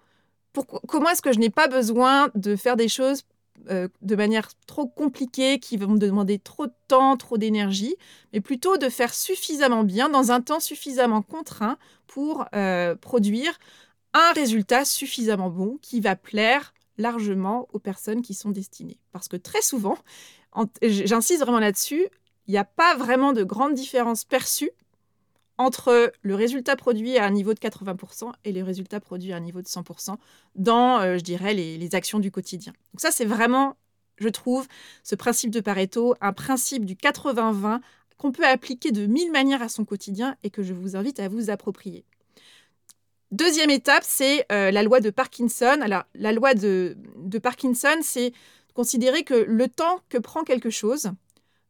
Comment 0.88 1.10
est-ce 1.10 1.22
que 1.22 1.34
je 1.34 1.38
n'ai 1.38 1.52
pas 1.52 1.68
besoin 1.68 2.30
de 2.34 2.56
faire 2.56 2.78
des 2.78 2.88
choses 2.88 3.24
euh, 3.70 3.88
de 4.02 4.16
manière 4.16 4.50
trop 4.66 4.88
compliquée, 4.88 5.60
qui 5.60 5.78
vont 5.78 5.90
me 5.90 6.00
demander 6.00 6.40
trop 6.40 6.68
de 6.68 6.74
temps, 6.88 7.18
trop 7.18 7.38
d'énergie, 7.38 7.96
mais 8.32 8.40
plutôt 8.40 8.78
de 8.78 8.88
faire 8.88 9.14
suffisamment 9.14 9.84
bien 9.84 10.10
dans 10.10 10.32
un 10.32 10.42
temps 10.42 10.60
suffisamment 10.60 11.22
contraint 11.22 11.78
pour 12.06 12.46
euh, 12.56 12.96
produire 12.96 13.58
un 14.18 14.34
résultat 14.34 14.86
suffisamment 14.86 15.50
bon 15.50 15.78
qui 15.82 16.00
va 16.02 16.16
plaire 16.16 16.74
largement 16.98 17.68
aux 17.74 17.80
personnes 17.80 18.22
qui 18.22 18.34
sont 18.34 18.50
destinées. 18.50 19.00
Parce 19.12 19.28
que 19.28 19.38
très 19.38 19.62
souvent, 19.62 19.98
j'insiste 20.82 21.42
vraiment 21.42 21.60
là-dessus, 21.60 22.08
il 22.48 22.52
n'y 22.52 22.58
a 22.58 22.66
pas 22.66 22.96
vraiment 22.96 23.34
de 23.34 23.44
grande 23.44 23.74
différence 23.74 24.24
perçue 24.24 24.72
entre 25.58 26.12
le 26.22 26.36
résultat 26.36 26.76
produit 26.76 27.18
à 27.18 27.26
un 27.26 27.32
niveau 27.32 27.54
de 27.54 27.60
80% 27.60 28.32
et 28.46 28.52
les 28.52 28.64
résultats 28.64 29.00
produits 29.00 29.34
à 29.34 29.38
un 29.38 29.40
niveau 29.40 29.62
de 29.62 29.68
100% 29.68 30.18
dans, 30.56 31.00
euh, 31.00 31.18
je 31.18 31.24
dirais, 31.24 31.54
les, 31.54 31.96
actions 31.96 32.20
du 32.20 32.32
quotidien. 32.32 32.74
Donc 32.94 33.02
ça, 33.02 33.12
c'est 33.12 33.26
vraiment, 33.26 33.76
je 34.18 34.30
trouve, 34.30 34.68
ce 35.04 35.16
principe 35.16 35.50
de 35.50 35.60
Pareto, 35.60 36.16
un 36.22 36.34
principe 36.34 36.86
du 36.86 36.94
80-20 36.94 37.80
qu'on 38.18 38.32
peut 38.32 38.46
appliquer 38.46 38.92
de 38.92 39.06
mille 39.06 39.32
manières 39.32 39.62
à 39.62 39.70
son 39.70 39.84
quotidien 39.84 40.36
et 40.44 40.50
que 40.50 40.64
je 40.64 40.74
vous 40.74 40.96
invite 40.96 41.20
à 41.20 41.28
vous 41.28 41.50
approprier. 41.50 42.06
Deuxième 43.32 43.70
étape, 43.70 44.04
c'est 44.06 44.46
euh, 44.54 44.72
la 44.72 44.84
loi 44.84 45.02
de 45.02 45.10
Parkinson. 45.10 45.80
Alors, 45.82 46.04
la 46.16 46.32
loi 46.32 46.54
de, 46.54 46.96
Parkinson, 47.44 47.98
c'est 48.02 48.32
considérer 48.74 49.24
que 49.24 49.34
le 49.34 49.68
temps 49.68 50.00
que 50.08 50.18
prend 50.18 50.44
quelque 50.44 50.70
chose 50.70 51.12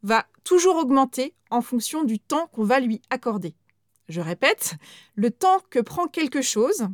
va 0.04 0.28
toujours 0.44 0.76
augmenter 0.76 1.34
en 1.50 1.62
fonction 1.62 2.04
du 2.04 2.20
temps 2.20 2.48
qu'on 2.54 2.64
va 2.64 2.80
lui 2.80 3.02
accorder. 3.10 3.56
Je 4.08 4.22
répète, 4.22 4.76
le 5.16 5.32
temps 5.32 5.60
que 5.72 5.80
prend 5.80 6.08
quelque 6.08 6.44
chose 6.44 6.88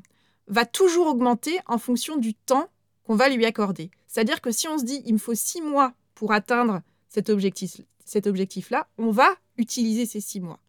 va 0.48 0.66
toujours 0.66 1.08
augmenter 1.08 1.60
en 1.66 1.78
fonction 1.78 2.16
du 2.16 2.34
temps 2.34 2.70
qu'on 3.04 3.16
va 3.16 3.28
lui 3.28 3.46
accorder. 3.46 3.92
C'est-à-dire 4.08 4.40
que 4.40 4.52
si 4.52 4.70
on 4.70 4.78
se 4.78 4.86
dit 4.86 5.02
il 5.06 5.14
me 5.14 5.20
faut 5.20 5.36
six 5.36 5.62
mois 5.62 5.94
pour 6.16 6.32
atteindre 6.32 6.82
cet 7.10 7.30
objectif-là, 7.30 8.88
on 8.98 9.12
va 9.12 9.30
utiliser 9.58 10.06
ces 10.06 10.22
six 10.22 10.40
mois. 10.40 10.60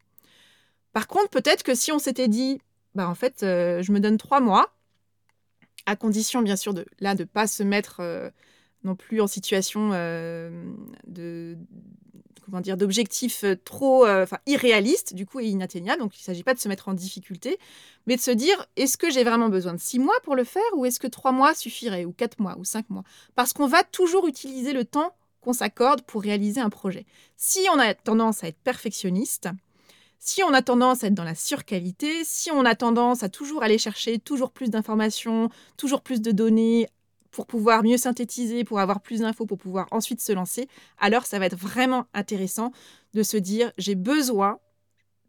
Par 0.92 1.06
contre, 1.06 1.30
peut-être 1.30 1.62
que 1.62 1.74
si 1.74 1.92
on 1.92 1.98
s'était 1.98 2.28
dit, 2.28 2.60
bah 2.94 3.08
en 3.08 3.14
fait, 3.14 3.42
euh, 3.42 3.82
je 3.82 3.92
me 3.92 4.00
donne 4.00 4.18
trois 4.18 4.40
mois, 4.40 4.72
à 5.86 5.96
condition 5.96 6.42
bien 6.42 6.56
sûr 6.56 6.72
de 6.74 6.86
là 7.00 7.14
de 7.14 7.24
pas 7.24 7.46
se 7.46 7.62
mettre 7.62 8.00
euh, 8.00 8.30
non 8.84 8.94
plus 8.94 9.20
en 9.20 9.26
situation 9.26 9.90
euh, 9.92 10.72
de 11.06 11.56
comment 12.44 12.60
dire, 12.60 12.76
d'objectifs 12.76 13.42
trop 13.64 14.06
irréalistes, 14.44 15.14
du 15.14 15.24
coup, 15.24 15.40
et 15.40 15.46
inatteignables. 15.46 16.02
Donc, 16.02 16.14
il 16.14 16.20
ne 16.20 16.24
s'agit 16.24 16.42
pas 16.42 16.52
de 16.52 16.58
se 16.58 16.68
mettre 16.68 16.88
en 16.88 16.92
difficulté, 16.92 17.58
mais 18.06 18.16
de 18.16 18.20
se 18.20 18.30
dire, 18.30 18.66
est-ce 18.76 18.98
que 18.98 19.10
j'ai 19.10 19.24
vraiment 19.24 19.48
besoin 19.48 19.72
de 19.72 19.80
six 19.80 19.98
mois 19.98 20.20
pour 20.24 20.36
le 20.36 20.44
faire 20.44 20.62
ou 20.74 20.84
est-ce 20.84 21.00
que 21.00 21.06
trois 21.06 21.32
mois 21.32 21.54
suffirait, 21.54 22.04
ou 22.04 22.12
quatre 22.12 22.40
mois, 22.40 22.56
ou 22.58 22.64
cinq 22.64 22.90
mois? 22.90 23.02
Parce 23.34 23.54
qu'on 23.54 23.66
va 23.66 23.82
toujours 23.82 24.26
utiliser 24.26 24.74
le 24.74 24.84
temps 24.84 25.16
qu'on 25.40 25.54
s'accorde 25.54 26.02
pour 26.02 26.20
réaliser 26.20 26.60
un 26.60 26.68
projet. 26.68 27.06
Si 27.38 27.60
on 27.72 27.78
a 27.78 27.94
tendance 27.94 28.44
à 28.44 28.48
être 28.48 28.58
perfectionniste, 28.58 29.48
si 30.26 30.42
on 30.42 30.54
a 30.54 30.62
tendance 30.62 31.04
à 31.04 31.08
être 31.08 31.14
dans 31.14 31.22
la 31.22 31.34
surqualité, 31.34 32.24
si 32.24 32.50
on 32.50 32.64
a 32.64 32.74
tendance 32.74 33.22
à 33.22 33.28
toujours 33.28 33.62
aller 33.62 33.76
chercher 33.76 34.18
toujours 34.18 34.52
plus 34.52 34.70
d'informations, 34.70 35.50
toujours 35.76 36.00
plus 36.00 36.22
de 36.22 36.30
données, 36.30 36.88
pour 37.30 37.46
pouvoir 37.46 37.82
mieux 37.82 37.98
synthétiser, 37.98 38.64
pour 38.64 38.80
avoir 38.80 39.02
plus 39.02 39.20
d'infos, 39.20 39.44
pour 39.44 39.58
pouvoir 39.58 39.86
ensuite 39.90 40.22
se 40.22 40.32
lancer, 40.32 40.66
alors 40.98 41.26
ça 41.26 41.38
va 41.38 41.44
être 41.46 41.56
vraiment 41.56 42.06
intéressant 42.14 42.72
de 43.12 43.22
se 43.22 43.36
dire 43.36 43.70
j'ai 43.76 43.96
besoin 43.96 44.60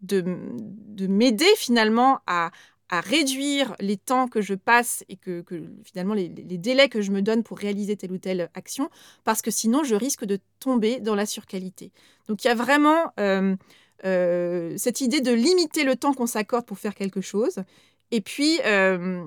de, 0.02 0.24
de 0.24 1.08
m'aider 1.08 1.54
finalement 1.58 2.20
à, 2.26 2.52
réduire 2.92 3.76
les 3.82 3.98
temps 3.98 4.30
que 4.30 4.40
je 4.40 4.54
passe 4.54 5.04
et 5.10 5.18
que, 5.18 5.44
finalement 5.84 6.14
les, 6.14 6.30
délais 6.30 6.88
que 6.88 7.02
je 7.02 7.12
me 7.12 7.22
donne 7.22 7.44
pour 7.44 7.58
réaliser 7.58 7.98
telle 7.98 8.14
ou 8.14 8.18
telle 8.18 8.50
action, 8.54 8.90
parce 9.26 9.42
que 9.42 9.52
sinon 9.52 9.84
je 9.84 9.96
risque 9.96 10.24
de 10.24 10.40
tomber 10.62 11.02
dans 11.02 11.16
la 11.16 11.26
surqualité. 11.26 11.92
Donc 12.30 12.46
il 12.46 12.48
y 12.48 12.52
a 12.52 12.56
vraiment 12.56 13.12
euh, 13.20 13.58
cette 14.04 15.02
idée 15.02 15.22
de 15.22 15.32
limiter 15.32 15.84
le 15.84 15.96
temps 15.96 16.14
qu'on 16.14 16.28
s'accorde 16.28 16.66
pour 16.66 16.78
faire 16.78 16.96
quelque 16.96 17.22
chose 17.22 17.64
et 18.12 18.22
puis, 18.22 18.60
euh, 18.66 19.24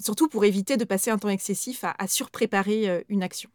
surtout 0.00 0.28
pour 0.28 0.44
éviter 0.44 0.76
de 0.76 0.84
passer 0.84 1.10
un 1.10 1.18
temps 1.18 1.28
excessif 1.28 1.84
à, 1.84 2.06
surpréparer 2.06 2.88
euh, 2.88 3.00
une 3.08 3.22
action. 3.22 3.50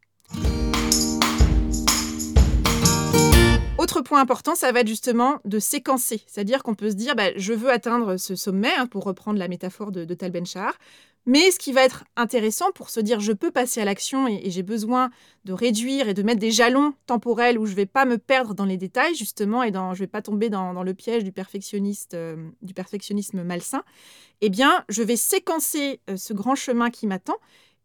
Autre 3.78 4.02
point 4.02 4.22
important, 4.22 4.56
ça 4.56 4.72
va 4.72 4.82
être 4.82 4.88
justement 4.88 5.40
de 5.46 5.60
séquencer. 5.60 6.22
C'est-à-dire 6.28 6.64
qu'on 6.64 6.76
peut 6.76 6.90
se 6.90 6.96
dire, 6.96 7.16
bah, 7.16 7.36
je 7.36 7.54
veux 7.54 7.70
atteindre 7.70 8.18
ce 8.18 8.36
sommet, 8.36 8.74
hein, 8.78 8.88
pour 8.88 9.04
reprendre 9.04 9.40
la 9.40 9.48
métaphore 9.48 9.92
de, 9.92 10.06
de 10.06 10.14
Tal 10.14 10.32
Ben-Shahar. 10.32 10.74
Mais 11.28 11.50
ce 11.50 11.58
qui 11.58 11.72
va 11.72 11.84
être 11.84 12.04
intéressant 12.16 12.72
pour 12.72 12.90
se 12.90 13.00
dire, 13.00 13.20
je 13.20 13.32
peux 13.32 13.50
passer 13.50 13.82
à 13.82 13.86
l'action 13.86 14.28
et, 14.28 14.52
j'ai 14.52 14.62
besoin 14.62 15.10
de 15.44 15.54
réduire 15.54 16.08
et 16.08 16.14
de 16.14 16.22
mettre 16.22 16.40
des 16.40 16.52
jalons 16.52 16.94
temporels 17.08 17.58
où 17.58 17.66
je 17.66 17.72
ne 17.72 17.78
vais 17.78 17.86
pas 17.88 18.06
me 18.06 18.18
perdre 18.18 18.54
dans 18.54 18.66
les 18.66 18.78
détails, 18.78 19.16
justement, 19.16 19.64
et 19.64 19.72
dans, 19.72 19.94
je 19.94 20.02
ne 20.02 20.04
vais 20.04 20.12
pas 20.12 20.22
tomber 20.22 20.50
dans, 20.50 20.84
le 20.84 20.94
piège 20.94 21.24
euh, 21.24 22.50
du 22.62 22.74
perfectionnisme 22.74 23.44
malsain, 23.44 23.84
eh 24.42 24.50
bien, 24.50 24.86
je 24.88 25.02
vais 25.02 25.16
séquencer 25.16 26.00
euh, 26.10 26.18
ce 26.18 26.34
grand 26.34 26.56
chemin 26.56 26.92
qui 26.92 27.08
m'attend 27.08 27.38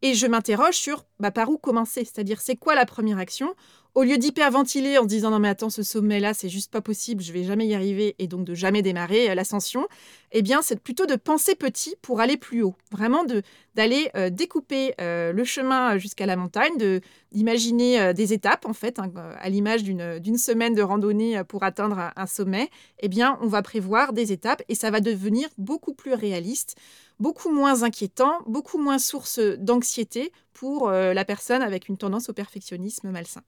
et 0.02 0.14
je 0.14 0.26
m'interroge 0.26 0.74
sur 0.74 1.04
bah, 1.18 1.30
par 1.30 1.50
où 1.50 1.58
commencer, 1.58 2.04
c'est-à-dire 2.04 2.40
c'est 2.40 2.56
quoi 2.56 2.74
la 2.74 2.86
première 2.86 3.18
action? 3.18 3.54
Au 3.94 4.02
lieu 4.04 4.18
d'hyperventiler 4.18 4.98
en 4.98 5.02
se 5.02 5.08
disant 5.08 5.30
non 5.30 5.38
mais 5.38 5.48
attends 5.48 5.70
ce 5.70 5.82
sommet 5.82 6.20
là 6.20 6.34
c'est 6.34 6.48
juste 6.48 6.70
pas 6.70 6.80
possible 6.80 7.22
je 7.22 7.32
vais 7.32 7.44
jamais 7.44 7.66
y 7.66 7.74
arriver 7.74 8.14
et 8.18 8.26
donc 8.28 8.44
de 8.44 8.54
jamais 8.54 8.82
démarrer 8.82 9.30
euh, 9.30 9.34
l'ascension 9.34 9.86
eh 10.32 10.42
bien 10.42 10.62
c'est 10.62 10.80
plutôt 10.80 11.06
de 11.06 11.16
penser 11.16 11.54
petit 11.56 11.96
pour 12.02 12.20
aller 12.20 12.36
plus 12.36 12.62
haut. 12.62 12.74
Vraiment 12.92 13.24
de 13.24 13.42
d'aller 13.74 14.10
euh, 14.16 14.30
découper 14.30 14.94
euh, 15.00 15.32
le 15.32 15.44
chemin 15.44 15.98
jusqu'à 15.98 16.26
la 16.26 16.36
montagne 16.36 16.76
de 16.78 17.00
d'imaginer 17.32 18.12
des 18.14 18.32
étapes 18.32 18.66
en 18.66 18.72
fait 18.72 18.98
hein, 18.98 19.12
à 19.38 19.48
l'image 19.48 19.82
d'une 19.84 20.38
semaine 20.38 20.74
de 20.74 20.82
randonnée 20.82 21.42
pour 21.44 21.62
atteindre 21.62 21.98
un, 21.98 22.12
un, 22.16 22.26
sommet. 22.26 22.70
Eh 23.00 23.08
bien 23.08 23.38
on 23.40 23.46
va 23.46 23.62
prévoir 23.62 24.12
des 24.12 24.32
étapes 24.32 24.62
et 24.68 24.74
ça 24.74 24.90
va 24.90 25.00
devenir 25.00 25.48
beaucoup 25.58 25.94
plus 25.94 26.14
réaliste 26.14 26.76
beaucoup 27.18 27.50
moins 27.50 27.82
inquiétant 27.82 28.32
beaucoup 28.46 28.78
moins 28.78 28.98
source 28.98 29.38
d'anxiété 29.38 30.32
pour 30.52 30.90
la 30.90 31.24
personne 31.24 31.62
avec 31.62 31.88
une 31.88 31.96
tendance 31.96 32.28
au 32.28 32.32
perfectionnisme 32.32 33.10
malsain 33.10 33.42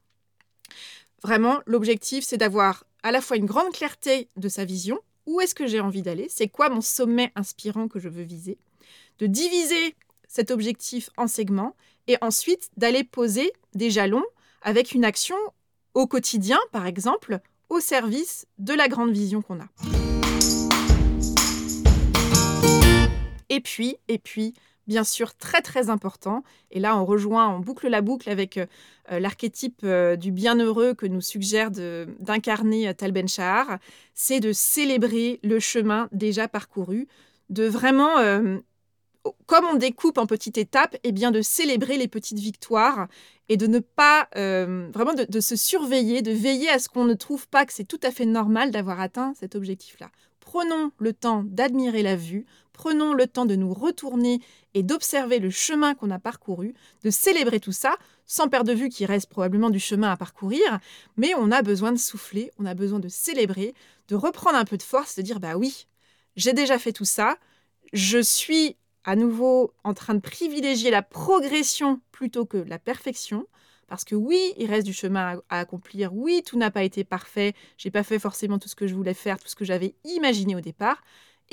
Vraiment, 1.23 1.61
l'objectif, 1.67 2.25
c'est 2.25 2.37
d'avoir 2.37 2.85
à 3.03 3.13
la 3.13 3.21
fois 3.21 3.37
une 3.37 3.47
grande 3.47 3.73
clarté 3.73 4.29
de 4.37 4.49
sa 4.49 4.65
vision, 4.65 4.99
où 5.27 5.41
est-ce 5.41 5.55
que 5.55 5.67
j'ai 5.67 5.81
envie 5.81 6.03
d'aller, 6.03 6.27
c'est 6.29 6.49
quoi 6.49 6.69
mon 6.69 6.81
sommet 6.81 7.33
inspirant 7.37 7.89
que 7.89 8.01
je 8.01 8.09
veux 8.09 8.23
viser, 8.23 8.59
de 9.19 9.27
diviser 9.27 9.95
cet 10.27 10.51
objectif 10.51 11.11
en 11.17 11.29
segments 11.29 11.77
et 12.07 12.17
ensuite 12.21 12.71
d'aller 12.77 13.05
poser 13.05 13.53
des 13.75 13.91
jalons 13.91 14.25
avec 14.63 14.93
une 14.93 15.05
action 15.05 15.37
au 15.95 16.07
quotidien, 16.07 16.59
par 16.73 16.87
exemple, 16.87 17.41
au 17.69 17.81
service 17.81 18.47
de 18.59 18.75
la 18.75 18.89
grande 18.89 19.13
vision 19.13 19.43
qu'on 19.43 19.61
a. 19.61 19.69
Et 23.49 23.61
puis, 23.61 23.97
et 24.09 24.19
puis, 24.19 24.55
bien 24.87 25.05
sûr 25.05 25.35
très 25.35 25.63
très 25.63 25.91
important. 25.91 26.43
Et 26.71 26.81
là, 26.81 26.97
on 26.97 27.05
rejoint, 27.05 27.49
on 27.49 27.61
boucle 27.61 27.89
la 27.89 28.01
boucle 28.01 28.29
avec 28.29 28.59
euh, 29.11 29.19
l'archétype 29.19 29.81
euh, 29.85 30.17
du 30.17 30.31
bienheureux 30.33 30.95
que 30.95 31.07
nous 31.07 31.21
suggère 31.21 31.71
d'incarner 31.71 32.89
euh, 32.89 32.93
Tal 32.93 33.13
Ben 33.13 33.29
Shahar, 33.29 33.79
c'est 34.15 34.41
de 34.41 34.53
célébrer 34.53 35.41
le 35.43 35.59
chemin 35.59 36.09
déjà 36.13 36.49
parcouru, 36.49 37.09
de 37.51 37.67
vraiment, 37.67 38.17
comme 39.47 39.65
on 39.67 39.75
découpe 39.75 40.17
en 40.17 40.27
petites 40.27 40.57
étapes, 40.57 40.95
et 40.97 41.09
eh 41.09 41.13
bien 41.13 41.31
de 41.31 41.43
célébrer 41.43 41.99
les 41.99 42.09
petites 42.09 42.39
victoires 42.39 43.09
et 43.51 43.59
de 43.59 43.67
ne 43.67 43.79
pas 43.79 44.29
vraiment 44.35 45.13
de, 45.13 45.25
de 45.29 45.41
se 45.41 45.55
surveiller, 45.55 46.23
de 46.23 46.33
veiller 46.33 46.71
à 46.71 46.79
ce 46.79 46.89
qu'on 46.89 47.05
ne 47.05 47.13
trouve 47.13 47.47
pas 47.49 47.67
que 47.67 47.75
c'est 47.75 47.85
tout 47.85 48.01
à 48.03 48.11
fait 48.11 48.25
normal 48.25 48.71
d'avoir 48.71 49.01
atteint 49.01 49.35
cet 49.39 49.55
objectif-là. 49.55 50.11
Prenons 50.41 50.93
le 50.99 51.13
temps 51.13 51.45
d'admirer 51.45 52.03
la 52.03 52.17
vue, 52.17 52.47
prenons 52.73 53.15
le 53.15 53.27
temps 53.27 53.47
de 53.47 53.57
nous 53.57 53.73
retourner 53.73 54.41
et 54.75 54.83
d'observer 54.83 55.39
le 55.39 55.51
chemin 55.51 55.95
qu'on 55.95 56.11
a 56.11 56.19
parcouru, 56.19 56.75
de 57.05 57.11
célébrer 57.11 57.61
tout 57.61 57.73
ça, 57.73 57.97
sans 58.27 58.49
perdre 58.49 58.73
de 58.73 58.79
vue 58.79 58.89
qu'il 58.89 59.07
reste 59.07 59.29
probablement 59.29 59.71
du 59.71 59.81
chemin 59.81 60.11
à 60.11 60.17
parcourir, 60.17 60.81
mais 61.17 61.35
on 61.37 61.51
a 61.51 61.63
besoin 61.63 61.93
de 61.93 61.99
souffler, 61.99 62.51
on 62.59 62.67
a 62.67 62.75
besoin 62.75 62.99
de 62.99 63.09
célébrer, 63.09 63.75
de 64.09 64.17
reprendre 64.17 64.57
un 64.57 64.65
peu 64.65 64.77
de 64.77 64.83
force, 64.83 65.17
de 65.17 65.23
dire 65.23 65.41
bah 65.41 65.57
oui, 65.57 65.87
j'ai 66.37 66.53
déjà 66.53 66.79
fait 66.79 66.93
tout 66.93 67.05
ça, 67.05 67.37
je 67.93 68.19
suis 68.19 68.77
à 69.05 69.17
nouveau 69.17 69.75
en 69.85 69.95
train 69.95 70.15
de 70.15 70.21
privilégier 70.21 70.91
la 70.91 71.03
progression 71.03 72.01
plutôt 72.13 72.47
que 72.47 72.59
la 72.59 72.79
perfection. 72.79 73.47
Parce 73.89 74.05
que 74.05 74.15
oui, 74.15 74.55
il 74.57 74.71
reste 74.71 74.87
du 74.87 74.95
chemin 74.95 75.43
à, 75.51 75.59
accomplir. 75.59 76.15
Oui, 76.15 76.43
tout 76.47 76.57
n'a 76.57 76.71
pas 76.71 76.83
été 76.83 77.05
parfait. 77.05 77.53
J'ai 77.77 77.91
pas 77.91 78.03
fait 78.03 78.19
forcément 78.19 78.59
tout 78.59 78.69
ce 78.69 78.75
que 78.75 78.87
je 78.87 78.95
voulais 78.95 79.13
faire, 79.13 79.39
tout 79.39 79.49
ce 79.49 79.55
que 79.55 79.67
j'avais 79.67 79.95
imaginé 80.05 80.57
au 80.57 80.63
départ. 80.63 81.03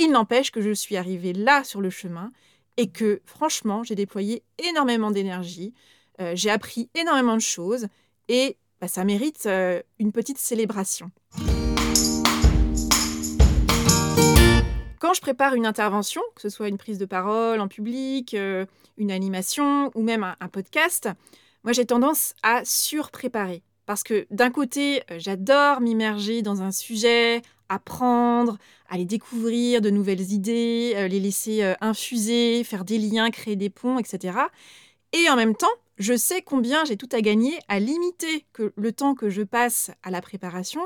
Il 0.02 0.12
n'empêche 0.12 0.52
que 0.52 0.62
je 0.62 0.72
suis 0.72 0.96
arrivée 0.96 1.34
là 1.34 1.66
sur 1.66 1.82
le 1.82 1.90
chemin 1.90 2.32
et 2.78 2.90
que 2.90 3.22
franchement, 3.26 3.84
j'ai 3.84 3.96
déployé 3.96 4.44
énormément 4.70 5.12
d'énergie, 5.12 5.74
euh, 6.22 6.32
j'ai 6.36 6.50
appris 6.50 6.90
énormément 6.96 7.36
de 7.36 7.42
choses 7.42 7.88
et 8.30 8.56
bah, 8.80 8.88
ça 8.88 9.04
mérite 9.04 9.46
euh, 9.46 9.82
une 10.00 10.14
petite 10.14 10.38
célébration. 10.38 11.12
Quand 15.00 15.14
je 15.14 15.20
prépare 15.20 15.56
une 15.56 15.66
intervention, 15.66 16.22
que 16.34 16.42
ce 16.44 16.50
soit 16.50 16.70
une 16.70 16.78
prise 16.78 16.98
de 16.98 17.06
parole 17.06 17.60
en 17.60 17.68
public, 17.68 18.34
euh, 18.36 18.66
une 18.96 19.12
animation 19.12 19.92
ou 19.96 20.02
même 20.02 20.24
un, 20.24 20.48
podcast, 20.48 21.10
moi 21.66 21.74
j'ai 21.74 21.86
tendance 21.86 22.36
à 22.42 22.64
surpréparer. 22.64 23.64
Parce 23.90 24.04
que 24.04 24.28
d'un 24.30 24.52
côté, 24.52 25.02
euh, 25.10 25.16
j'adore 25.18 25.82
m'immerger 25.82 26.44
dans 26.44 26.62
un 26.62 26.70
sujet, 26.70 27.42
apprendre, 27.70 28.60
aller 28.88 29.06
découvrir 29.06 29.82
de 29.82 29.90
nouvelles 29.90 30.32
idées, 30.32 30.94
euh, 30.96 31.08
les 31.08 31.20
laisser 31.20 31.64
euh, 31.64 31.74
infuser, 31.82 32.64
faire 32.64 32.86
des 32.86 33.00
liens, 33.00 33.32
créer 33.32 33.56
des 33.56 33.72
ponts, 33.72 33.98
etc. 33.98 34.38
Et 35.12 35.28
en 35.28 35.36
même 35.36 35.56
temps, 35.56 35.66
je 35.98 36.16
sais 36.16 36.44
combien 36.44 36.86
j'ai 36.86 36.98
tout 36.98 37.10
à 37.12 37.22
gagner 37.22 37.58
à 37.68 37.80
limiter 37.80 38.46
le 38.76 38.92
temps 38.92 39.16
que 39.16 39.32
je 39.32 39.42
passe 39.42 39.90
à 40.04 40.12
la 40.12 40.22
préparation, 40.22 40.82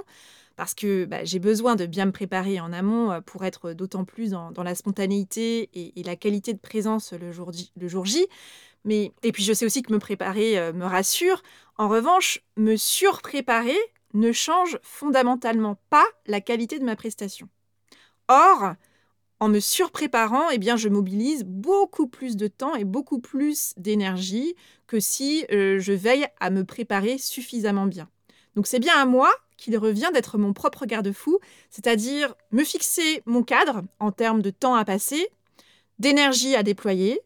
parce 0.56 0.74
que 0.74 1.04
bah, 1.04 1.26
j'ai 1.26 1.39
besoin 1.39 1.76
de 1.76 1.86
bien 1.86 2.06
me 2.06 2.14
préparer 2.14 2.62
en 2.62 2.72
amont 2.72 3.22
pour 3.26 3.43
être 3.43 3.74
d'autant 3.74 4.06
plus 4.06 4.32
dans, 4.32 4.64
la 4.64 4.76
spontanéité 4.76 5.70
et, 5.74 6.04
la 6.04 6.16
qualité 6.16 6.54
de 6.54 6.60
présence 6.60 7.12
le 7.12 7.34
jour 7.34 8.06
J. 8.06 8.28
Mais, 8.86 9.12
et 9.24 9.32
puis 9.32 9.44
je 9.44 9.54
sais 9.54 9.66
aussi 9.66 9.82
que 9.82 9.94
me 9.94 10.00
préparer 10.00 10.58
euh, 10.58 10.74
me 10.74 10.86
rassure. 10.86 11.42
En 11.78 11.88
revanche, 11.88 12.42
me 12.58 12.76
surpréparer 12.76 13.78
ne 14.14 14.32
change 14.32 14.78
fondamentalement 14.84 15.78
pas 15.90 16.06
la 16.28 16.42
qualité 16.42 16.80
de 16.80 16.86
ma 16.86 16.96
prestation. 16.96 17.50
Or, 18.28 18.74
en 19.40 19.50
me 19.50 19.60
surpréparant, 19.60 20.50
eh 20.52 20.58
bien, 20.58 20.78
je 20.78 20.88
mobilise 20.88 21.44
beaucoup 21.44 22.08
plus 22.08 22.38
de 22.38 22.48
temps 22.48 22.76
et 22.76 22.86
beaucoup 22.86 23.20
plus 23.20 23.74
d'énergie 23.78 24.56
que 24.88 25.00
si 25.00 25.46
euh, 25.52 25.80
je 25.80 25.94
veille 25.94 26.28
à 26.40 26.50
me 26.50 26.64
préparer 26.64 27.18
suffisamment 27.18 27.86
bien. 27.86 28.10
Donc 28.56 28.68
c'est 28.68 28.80
bien 28.80 28.96
à 28.96 29.06
moi 29.06 29.32
qu'il 29.58 29.78
revient 29.78 30.10
d'être 30.14 30.38
mon 30.38 30.54
propre 30.54 30.86
garde-fou, 30.86 31.40
c'est-à-dire 31.70 32.36
me 32.52 32.64
fixer 32.64 33.24
mon 33.26 33.44
cadre 33.44 33.82
en 34.00 34.12
termes 34.12 34.42
de 34.42 34.50
temps 34.50 34.76
à 34.76 34.86
passer, 34.86 35.28
d'énergie 36.00 36.56
à 36.56 36.64
déployer, 36.64 37.22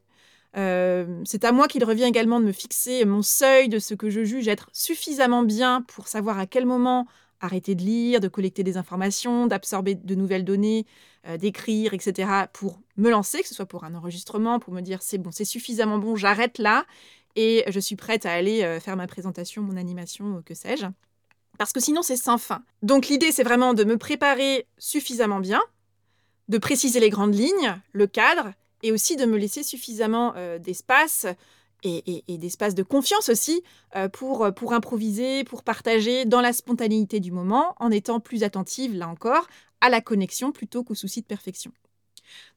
euh, 0.57 1.21
c'est 1.23 1.43
à 1.43 1.51
moi 1.51 1.67
qu'il 1.67 1.83
revient 1.83 2.05
également 2.05 2.39
de 2.39 2.45
me 2.45 2.51
fixer 2.51 3.05
mon 3.05 3.21
seuil 3.21 3.69
de 3.69 3.77
ce 3.79 3.93
que 3.93 4.09
je 4.09 4.23
juge 4.23 4.47
être 4.47 4.69
suffisamment 4.73 5.43
bien 5.43 5.83
pour 5.83 6.07
savoir 6.07 6.39
à 6.39 6.47
quel 6.47 6.65
moment 6.65 7.05
arrêter 7.39 7.75
de 7.75 7.83
lire, 7.83 8.19
de 8.19 8.27
collecter 8.27 8.63
des 8.63 8.77
informations, 8.77 9.45
d'absorber 9.45 9.93
de 9.93 10.15
nouvelles 10.15 10.43
données, 10.43 10.87
euh, 11.27 11.37
d'écrire, 11.37 11.93
etc. 11.93 12.29
pour 12.53 12.79
me 12.95 13.11
lancer, 13.11 13.41
que 13.41 13.47
ce 13.47 13.53
soit 13.53 13.67
pour 13.67 13.83
un 13.83 13.93
enregistrement, 13.93 14.57
pour 14.57 14.73
me 14.73 14.81
dire 14.81 15.03
c'est 15.03 15.19
bon, 15.19 15.31
c'est 15.31 15.45
suffisamment 15.45 15.99
bon, 15.99 16.15
j'arrête 16.15 16.57
là 16.57 16.85
et 17.35 17.63
je 17.67 17.79
suis 17.79 17.95
prête 17.95 18.25
à 18.25 18.31
aller 18.31 18.63
euh, 18.63 18.79
faire 18.79 18.95
ma 18.95 19.05
présentation, 19.05 19.61
mon 19.61 19.77
animation, 19.77 20.41
que 20.43 20.55
sais-je. 20.55 20.87
Parce 21.59 21.71
que 21.71 21.79
sinon 21.79 22.01
c'est 22.01 22.17
sans 22.17 22.39
fin. 22.39 22.63
Donc 22.81 23.07
l'idée 23.07 23.31
c'est 23.31 23.43
vraiment 23.43 23.75
de 23.75 23.83
me 23.83 23.97
préparer 23.97 24.65
suffisamment 24.79 25.39
bien, 25.39 25.61
de 26.47 26.57
préciser 26.57 26.99
les 26.99 27.11
grandes 27.11 27.35
lignes, 27.35 27.79
le 27.91 28.07
cadre, 28.07 28.53
et 28.83 28.91
aussi 28.91 29.15
de 29.15 29.25
me 29.25 29.37
laisser 29.37 29.63
suffisamment 29.63 30.33
euh, 30.35 30.59
d'espace 30.59 31.25
et, 31.83 32.23
d'espace 32.27 32.75
de 32.75 32.83
confiance 32.83 33.29
aussi 33.29 33.63
euh, 33.95 34.07
euh, 34.21 34.51
pour 34.51 34.73
improviser, 34.73 35.43
pour 35.43 35.63
partager 35.63 36.25
dans 36.25 36.41
la 36.41 36.53
spontanéité 36.53 37.19
du 37.19 37.31
moment, 37.31 37.75
en 37.79 37.91
étant 37.91 38.19
plus 38.19 38.43
attentive, 38.43 38.95
là 38.95 39.07
encore, 39.07 39.47
à 39.81 39.89
la 39.89 40.01
connexion 40.01 40.51
plutôt 40.51 40.83
qu'au 40.83 40.95
souci 40.95 41.21
de 41.21 41.27
perfection. 41.27 41.71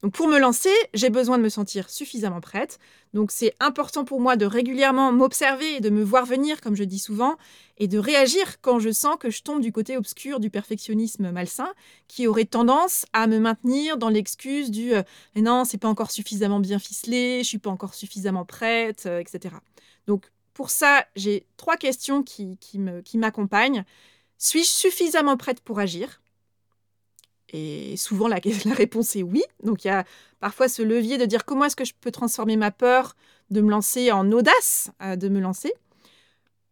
Donc 0.01 0.13
pour 0.13 0.27
me 0.27 0.39
lancer, 0.39 0.69
j'ai 0.93 1.09
besoin 1.09 1.37
de 1.37 1.43
me 1.43 1.49
sentir 1.49 1.89
suffisamment 1.89 2.41
prête. 2.41 2.79
Donc 3.13 3.31
c'est 3.31 3.53
important 3.59 4.05
pour 4.05 4.21
moi 4.21 4.35
de 4.35 4.45
régulièrement 4.45 5.11
m'observer 5.11 5.75
et 5.75 5.79
de 5.81 5.89
me 5.89 6.03
voir 6.03 6.25
venir, 6.25 6.61
comme 6.61 6.75
je 6.75 6.83
dis 6.83 6.99
souvent, 6.99 7.37
et 7.77 7.87
de 7.87 7.97
réagir 7.97 8.61
quand 8.61 8.79
je 8.79 8.91
sens 8.91 9.17
que 9.19 9.29
je 9.29 9.41
tombe 9.43 9.61
du 9.61 9.71
côté 9.71 9.97
obscur 9.97 10.39
du 10.39 10.49
perfectionnisme 10.49 11.31
malsain, 11.31 11.73
qui 12.07 12.27
aurait 12.27 12.45
tendance 12.45 13.05
à 13.13 13.27
me 13.27 13.39
maintenir 13.39 13.97
dans 13.97 14.09
l'excuse 14.09 14.71
du 14.71 14.93
euh, 14.93 15.03
mais 15.35 15.41
non, 15.41 15.65
c'est 15.65 15.77
pas 15.77 15.89
encore 15.89 16.11
suffisamment 16.11 16.59
bien 16.59 16.79
ficelé, 16.79 17.41
je 17.43 17.47
suis 17.47 17.57
pas 17.59 17.69
encore 17.69 17.93
suffisamment 17.93 18.45
prête, 18.45 19.05
euh, 19.05 19.19
etc. 19.19 19.55
Donc 20.07 20.31
pour 20.53 20.69
ça, 20.69 21.05
j'ai 21.15 21.47
trois 21.57 21.77
questions 21.77 22.23
qui, 22.23 22.57
qui 22.57 23.17
m'accompagnent. 23.17 23.83
Suis-je 24.37 24.69
suffisamment 24.69 25.37
prête 25.37 25.61
pour 25.61 25.79
agir? 25.79 26.20
Et 27.51 27.95
souvent, 27.97 28.27
la, 28.29 28.39
réponse 28.73 29.15
est 29.15 29.23
oui. 29.23 29.43
Donc, 29.63 29.83
il 29.83 29.87
y 29.87 29.91
a 29.91 30.05
parfois 30.39 30.67
ce 30.67 30.81
levier 30.81 31.17
de 31.17 31.25
dire 31.25 31.45
comment 31.45 31.65
est-ce 31.65 31.75
que 31.75 31.85
je 31.85 31.93
peux 31.99 32.11
transformer 32.11 32.55
ma 32.57 32.71
peur 32.71 33.15
de 33.49 33.61
me 33.61 33.69
lancer 33.69 34.11
en 34.11 34.31
audace 34.31 34.89
euh, 35.01 35.15
de 35.15 35.29
me 35.29 35.39
lancer? 35.39 35.73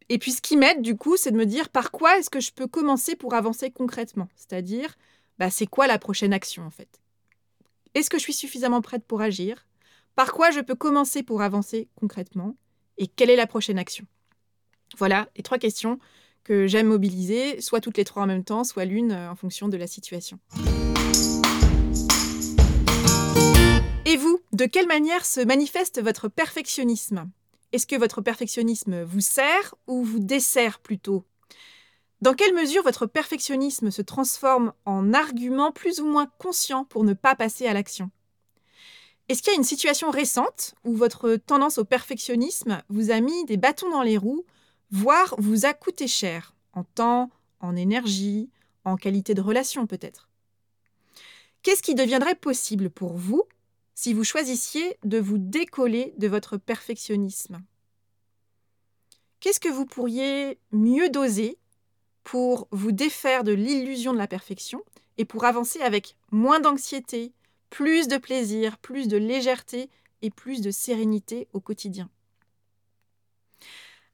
Et 0.08 0.18
puis, 0.18 0.32
ce 0.32 0.42
qui 0.42 0.58
m'aide, 0.58 0.82
du 0.82 0.96
coup, 0.96 1.18
c'est 1.18 1.32
de 1.32 1.38
me 1.38 1.46
dire 1.46 1.70
par 1.70 1.92
quoi 1.92 2.18
est-ce 2.18 2.30
que 2.30 2.40
je 2.40 2.52
peux 2.52 2.68
commencer 2.68 3.16
pour 3.16 3.36
avancer 3.36 3.70
concrètement? 3.70 4.28
C'est-à-dire, 4.36 4.96
bah, 5.38 5.52
c'est 5.52 5.68
quoi 5.68 5.86
la 5.86 6.00
prochaine 6.00 6.34
action, 6.34 6.66
en 6.66 6.72
fait? 6.72 7.00
Est-ce 7.94 8.10
que 8.10 8.18
je 8.18 8.24
suis 8.24 8.34
suffisamment 8.34 8.82
prête 8.82 9.04
pour 9.06 9.22
agir? 9.22 9.68
Par 10.16 10.34
quoi 10.34 10.52
je 10.52 10.60
peux 10.62 10.76
commencer 10.76 11.24
pour 11.24 11.42
avancer 11.42 11.88
concrètement? 11.96 12.56
Et 12.98 13.08
quelle 13.08 13.30
est 13.30 13.36
la 13.36 13.48
prochaine 13.48 13.80
action? 13.80 14.06
Voilà 14.98 15.30
les 15.36 15.44
trois 15.44 15.58
questions 15.58 16.00
que 16.50 16.66
j'aime 16.66 16.88
mobiliser, 16.88 17.62
soit 17.62 17.80
toutes 17.80 17.98
les 17.98 18.04
trois 18.04 18.24
en 18.24 18.26
même 18.26 18.44
temps, 18.44 18.64
soit 18.64 18.84
l'une 18.84 19.12
euh, 19.12 19.30
en 19.30 19.36
fonction 19.36 19.68
de 19.68 19.78
la 19.78 19.86
situation. 19.86 20.40
Et 24.08 24.18
vous, 24.18 24.40
de 24.54 24.66
quelle 24.66 24.88
manière 24.88 25.28
se 25.28 25.42
manifeste 25.42 26.02
votre 26.02 26.28
perfectionnisme? 26.28 27.30
Est-ce 27.72 27.86
que 27.86 27.96
votre 27.96 28.22
perfectionnisme 28.22 29.04
vous 29.04 29.20
sert 29.20 29.76
ou 29.86 30.04
vous 30.04 30.18
dessert 30.18 30.80
plutôt? 30.80 31.24
Dans 32.22 32.34
quelle 32.34 32.56
mesure 32.56 32.82
votre 32.82 33.06
perfectionnisme 33.06 33.92
se 33.92 34.02
transforme 34.02 34.74
en 34.86 35.14
argument 35.14 35.72
plus 35.72 36.00
ou 36.00 36.08
moins 36.08 36.32
conscient 36.40 36.84
pour 36.84 37.04
ne 37.04 37.14
pas 37.14 37.36
passer 37.36 37.68
à 37.68 37.76
l'action? 37.76 38.10
Est-ce 39.28 39.44
qu'il 39.44 39.54
y 39.54 39.56
a 39.56 39.60
une 39.60 39.64
situation 39.64 40.10
récente 40.10 40.74
où 40.84 40.96
votre 40.96 41.36
tendance 41.36 41.78
au 41.78 41.86
perfectionnisme 41.86 42.82
vous 42.90 43.12
a 43.12 43.20
mis 43.20 43.46
des 43.46 43.58
bâtons 43.58 43.92
dans 43.92 44.02
les 44.02 44.18
roues 44.18 44.46
voire 44.92 45.36
vous 45.38 45.66
a 45.66 45.74
coûté 45.74 46.08
cher, 46.08 46.54
en 46.74 46.84
temps, 46.84 47.30
en 47.60 47.76
énergie, 47.76 48.50
en 48.86 48.96
qualité 48.96 49.34
de 49.34 49.42
relation 49.42 49.88
peut-être. 49.88 50.30
Qu'est-ce 51.62 51.84
qui 51.84 51.96
deviendrait 51.96 52.36
possible 52.36 52.90
pour 52.90 53.14
vous 53.14 53.44
si 53.94 54.14
vous 54.14 54.24
choisissiez 54.24 54.98
de 55.04 55.20
vous 55.20 55.38
décoller 55.38 56.14
de 56.18 56.28
votre 56.28 56.58
perfectionnisme? 56.58 57.62
Qu'est-ce 59.40 59.60
que 59.60 59.70
vous 59.70 59.86
pourriez 59.86 60.58
mieux 60.72 61.10
doser 61.10 61.58
pour 62.24 62.68
vous 62.72 62.92
défaire 62.92 63.44
de 63.44 63.52
l'illusion 63.52 64.14
de 64.14 64.18
la 64.18 64.28
perfection 64.28 64.82
et 65.18 65.26
pour 65.26 65.44
avancer 65.46 65.82
avec 65.82 66.16
moins 66.32 66.60
d'anxiété, 66.60 67.34
plus 67.70 68.08
de 68.08 68.18
plaisir, 68.18 68.78
plus 68.78 69.08
de 69.08 69.18
légèreté 69.18 69.90
et 70.22 70.30
plus 70.30 70.62
de 70.62 70.72
sérénité 70.72 71.48
au 71.54 71.60
quotidien? 71.60 72.10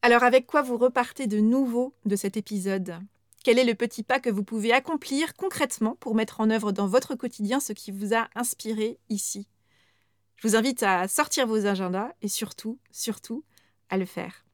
Alors 0.05 0.21
avec 0.21 0.45
quoi 0.45 0.61
vous 0.61 0.77
repartez 0.77 1.25
de 1.25 1.39
nouveau 1.39 1.95
de 2.05 2.15
cet 2.15 2.37
épisode? 2.37 2.99
Quel 3.43 3.57
est 3.57 3.63
le 3.63 3.73
petit 3.73 4.03
pas 4.03 4.19
que 4.19 4.29
vous 4.29 4.43
pouvez 4.43 4.71
accomplir 4.71 5.33
concrètement 5.33 5.95
pour 5.95 6.13
mettre 6.13 6.41
en 6.41 6.51
œuvre 6.51 6.71
dans 6.71 6.85
votre 6.85 7.15
quotidien 7.15 7.59
ce 7.59 7.73
qui 7.73 7.89
vous 7.89 8.13
a 8.13 8.27
inspiré 8.35 8.99
ici? 9.09 9.47
Je 10.35 10.47
vous 10.47 10.55
invite 10.55 10.83
à 10.83 11.07
sortir 11.07 11.47
vos 11.47 11.65
agendas 11.65 12.11
et 12.21 12.27
surtout, 12.27 12.77
surtout, 12.91 13.43
à 13.89 13.97
le 13.97 14.05
faire. 14.05 14.45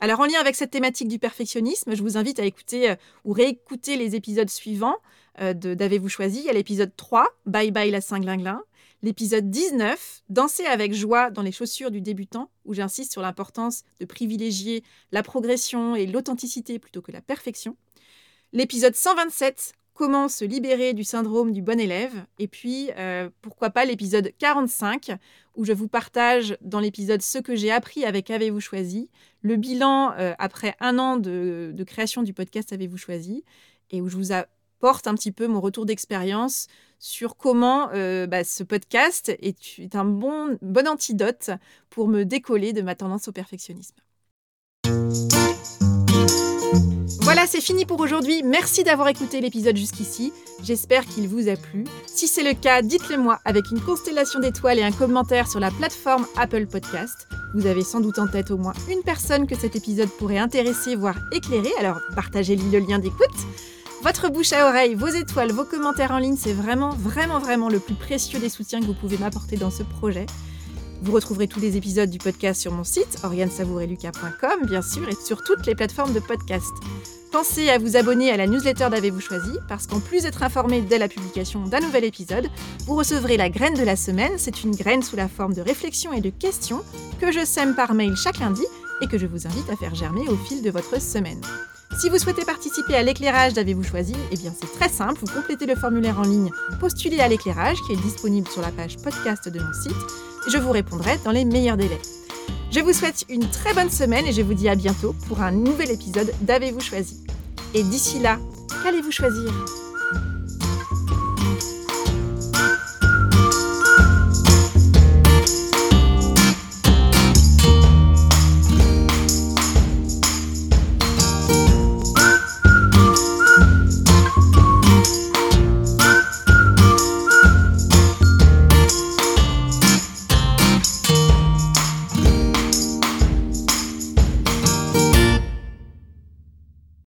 Alors 0.00 0.18
en 0.18 0.26
lien 0.26 0.40
avec 0.40 0.56
cette 0.56 0.72
thématique 0.72 1.06
du 1.06 1.20
perfectionnisme, 1.20 1.94
je 1.94 2.02
vous 2.02 2.16
invite 2.16 2.40
à 2.40 2.44
écouter 2.44 2.90
euh, 2.90 2.96
ou 3.24 3.34
réécouter 3.34 3.96
les 3.96 4.16
épisodes 4.16 4.50
suivants 4.50 4.96
euh, 5.40 5.54
d'Avez-vous 5.54 6.08
choisi. 6.08 6.40
Il 6.40 6.46
y 6.46 6.50
a 6.50 6.52
l'épisode 6.52 6.96
3, 6.96 7.28
Bye 7.46 7.70
bye 7.70 7.92
la 7.92 8.00
Saint-Glinglin, 8.00 8.60
l'épisode 9.02 9.50
19, 9.50 10.22
Danser 10.28 10.66
avec 10.66 10.92
joie 10.92 11.30
dans 11.30 11.42
les 11.42 11.52
chaussures 11.52 11.90
du 11.90 12.00
débutant, 12.00 12.50
où 12.64 12.74
j'insiste 12.74 13.12
sur 13.12 13.22
l'importance 13.22 13.84
de 14.00 14.04
privilégier 14.04 14.82
la 15.12 15.22
progression 15.22 15.96
et 15.96 16.06
l'authenticité 16.06 16.78
plutôt 16.78 17.02
que 17.02 17.12
la 17.12 17.20
perfection. 17.20 17.76
L'épisode 18.52 18.94
127, 18.94 19.74
Comment 19.98 20.28
se 20.28 20.44
libérer 20.44 20.94
du 20.94 21.02
syndrome 21.02 21.50
du 21.50 21.60
bon 21.60 21.80
élève. 21.80 22.24
Et 22.38 22.46
puis, 22.46 22.92
euh, 22.96 23.30
pourquoi 23.42 23.70
pas 23.70 23.84
l'épisode 23.84 24.30
45, 24.38 25.10
où 25.56 25.64
je 25.64 25.72
vous 25.72 25.88
partage 25.88 26.56
dans 26.60 26.78
l'épisode 26.78 27.20
Ce 27.20 27.38
que 27.38 27.56
j'ai 27.56 27.72
appris 27.72 28.04
avec 28.04 28.30
Avez-vous 28.30 28.60
choisi, 28.60 29.10
le 29.42 29.56
bilan 29.56 30.12
euh, 30.16 30.34
après 30.38 30.76
un 30.78 31.00
an 31.00 31.16
de, 31.16 31.72
de 31.74 31.82
création 31.82 32.22
du 32.22 32.32
podcast 32.32 32.72
Avez-vous 32.72 32.96
choisi, 32.96 33.42
et 33.90 34.00
où 34.00 34.08
je 34.08 34.16
vous 34.16 34.30
apporte 34.78 35.08
un 35.08 35.14
petit 35.14 35.32
peu 35.32 35.48
mon 35.48 35.60
retour 35.60 35.86
d'expérience 35.86 36.68
sur 37.00 37.36
comment 37.36 37.90
euh, 37.94 38.26
bah, 38.26 38.44
ce 38.44 38.62
podcast 38.62 39.28
est, 39.40 39.94
un 39.94 40.04
bon, 40.04 40.56
bon 40.62 40.86
antidote 40.86 41.50
pour 41.90 42.06
me 42.06 42.24
décoller 42.24 42.72
de 42.72 42.82
ma 42.82 42.94
tendance 42.94 43.26
au 43.26 43.32
perfectionnisme. 43.32 43.96
Voilà, 47.22 47.46
c'est 47.46 47.60
fini 47.60 47.84
pour 47.84 48.00
aujourd'hui. 48.00 48.42
Merci 48.44 48.84
d'avoir 48.84 49.08
écouté 49.08 49.40
l'épisode 49.40 49.76
jusqu'ici. 49.76 50.32
J'espère 50.62 51.04
qu'il 51.04 51.28
vous 51.28 51.48
a 51.48 51.56
plu. 51.56 51.84
Si 52.06 52.28
c'est 52.28 52.44
le 52.44 52.54
cas, 52.54 52.80
dites-le 52.80 53.18
moi 53.18 53.40
avec 53.44 53.70
une 53.72 53.80
constellation 53.80 54.38
d'étoiles 54.38 54.78
et 54.78 54.84
un 54.84 54.92
commentaire 54.92 55.48
sur 55.48 55.60
la 55.60 55.70
plateforme 55.72 56.26
Apple 56.36 56.66
Podcast. 56.66 57.26
Vous 57.54 57.66
avez 57.66 57.82
sans 57.82 58.00
doute 58.00 58.18
en 58.18 58.28
tête 58.28 58.50
au 58.50 58.56
moins 58.56 58.74
une 58.88 59.02
personne 59.02 59.46
que 59.46 59.56
cet 59.56 59.74
épisode 59.74 60.08
pourrait 60.08 60.38
intéresser, 60.38 60.94
voire 60.94 61.18
éclairer, 61.32 61.72
alors 61.80 61.98
partagez-lui 62.14 62.70
le 62.70 62.78
lien 62.78 62.98
d'écoute. 62.98 63.26
Votre 64.02 64.30
bouche 64.30 64.52
à 64.52 64.68
oreille, 64.68 64.94
vos 64.94 65.08
étoiles, 65.08 65.50
vos 65.50 65.64
commentaires 65.64 66.12
en 66.12 66.18
ligne, 66.18 66.36
c'est 66.38 66.52
vraiment, 66.52 66.90
vraiment, 66.90 67.40
vraiment 67.40 67.68
le 67.68 67.80
plus 67.80 67.94
précieux 67.94 68.38
des 68.38 68.48
soutiens 68.48 68.80
que 68.80 68.86
vous 68.86 68.94
pouvez 68.94 69.18
m'apporter 69.18 69.56
dans 69.56 69.70
ce 69.70 69.82
projet. 69.82 70.26
Vous 71.02 71.12
retrouverez 71.12 71.48
tous 71.48 71.58
les 71.58 71.76
épisodes 71.76 72.08
du 72.08 72.18
podcast 72.18 72.60
sur 72.60 72.72
mon 72.72 72.84
site, 72.84 73.18
oriansavoureluca.com, 73.24 74.66
bien 74.66 74.82
sûr, 74.82 75.08
et 75.08 75.14
sur 75.14 75.42
toutes 75.42 75.66
les 75.66 75.74
plateformes 75.74 76.12
de 76.12 76.20
podcast. 76.20 76.72
Pensez 77.32 77.68
à 77.68 77.78
vous 77.78 77.96
abonner 77.96 78.30
à 78.30 78.36
la 78.36 78.46
newsletter 78.46 78.88
d'Avez-vous 78.88 79.20
choisi, 79.20 79.50
parce 79.68 79.86
qu'en 79.88 80.00
plus 80.00 80.22
d'être 80.22 80.44
informé 80.44 80.80
dès 80.80 80.98
la 80.98 81.08
publication 81.08 81.64
d'un 81.64 81.80
nouvel 81.80 82.04
épisode, 82.04 82.48
vous 82.86 82.94
recevrez 82.94 83.36
la 83.36 83.50
graine 83.50 83.74
de 83.74 83.84
la 83.84 83.96
semaine. 83.96 84.32
C'est 84.38 84.62
une 84.62 84.74
graine 84.74 85.02
sous 85.02 85.16
la 85.16 85.28
forme 85.28 85.54
de 85.54 85.60
réflexions 85.60 86.12
et 86.12 86.20
de 86.20 86.30
questions 86.30 86.82
que 87.20 87.32
je 87.32 87.44
sème 87.44 87.74
par 87.74 87.94
mail 87.94 88.16
chaque 88.16 88.38
lundi 88.38 88.64
et 89.00 89.08
que 89.08 89.18
je 89.18 89.26
vous 89.26 89.46
invite 89.46 89.70
à 89.70 89.76
faire 89.76 89.94
germer 89.94 90.26
au 90.28 90.36
fil 90.36 90.62
de 90.62 90.70
votre 90.70 91.00
semaine. 91.00 91.40
Si 91.96 92.08
vous 92.08 92.18
souhaitez 92.18 92.44
participer 92.44 92.94
à 92.94 93.02
l'éclairage 93.02 93.54
d'Avez-vous 93.54 93.82
choisi, 93.82 94.14
eh 94.30 94.36
bien 94.36 94.52
c'est 94.58 94.72
très 94.78 94.88
simple, 94.88 95.20
vous 95.20 95.32
complétez 95.32 95.66
le 95.66 95.74
formulaire 95.74 96.18
en 96.18 96.22
ligne 96.22 96.50
Postulez 96.80 97.20
à 97.20 97.28
l'éclairage 97.28 97.78
qui 97.86 97.94
est 97.94 97.96
disponible 97.96 98.46
sur 98.48 98.62
la 98.62 98.70
page 98.70 98.98
podcast 98.98 99.48
de 99.48 99.58
mon 99.58 99.72
site 99.72 99.96
et 100.46 100.50
je 100.50 100.58
vous 100.58 100.70
répondrai 100.70 101.18
dans 101.24 101.32
les 101.32 101.44
meilleurs 101.44 101.76
délais. 101.76 102.00
Je 102.70 102.80
vous 102.80 102.92
souhaite 102.92 103.24
une 103.28 103.48
très 103.48 103.74
bonne 103.74 103.90
semaine 103.90 104.26
et 104.26 104.32
je 104.32 104.42
vous 104.42 104.54
dis 104.54 104.68
à 104.68 104.74
bientôt 104.74 105.14
pour 105.26 105.40
un 105.40 105.50
nouvel 105.50 105.90
épisode 105.90 106.32
d'Avez-vous 106.42 106.80
choisi. 106.80 107.26
Et 107.74 107.82
d'ici 107.82 108.20
là, 108.20 108.38
qu'allez-vous 108.82 109.10
choisir? 109.10 109.52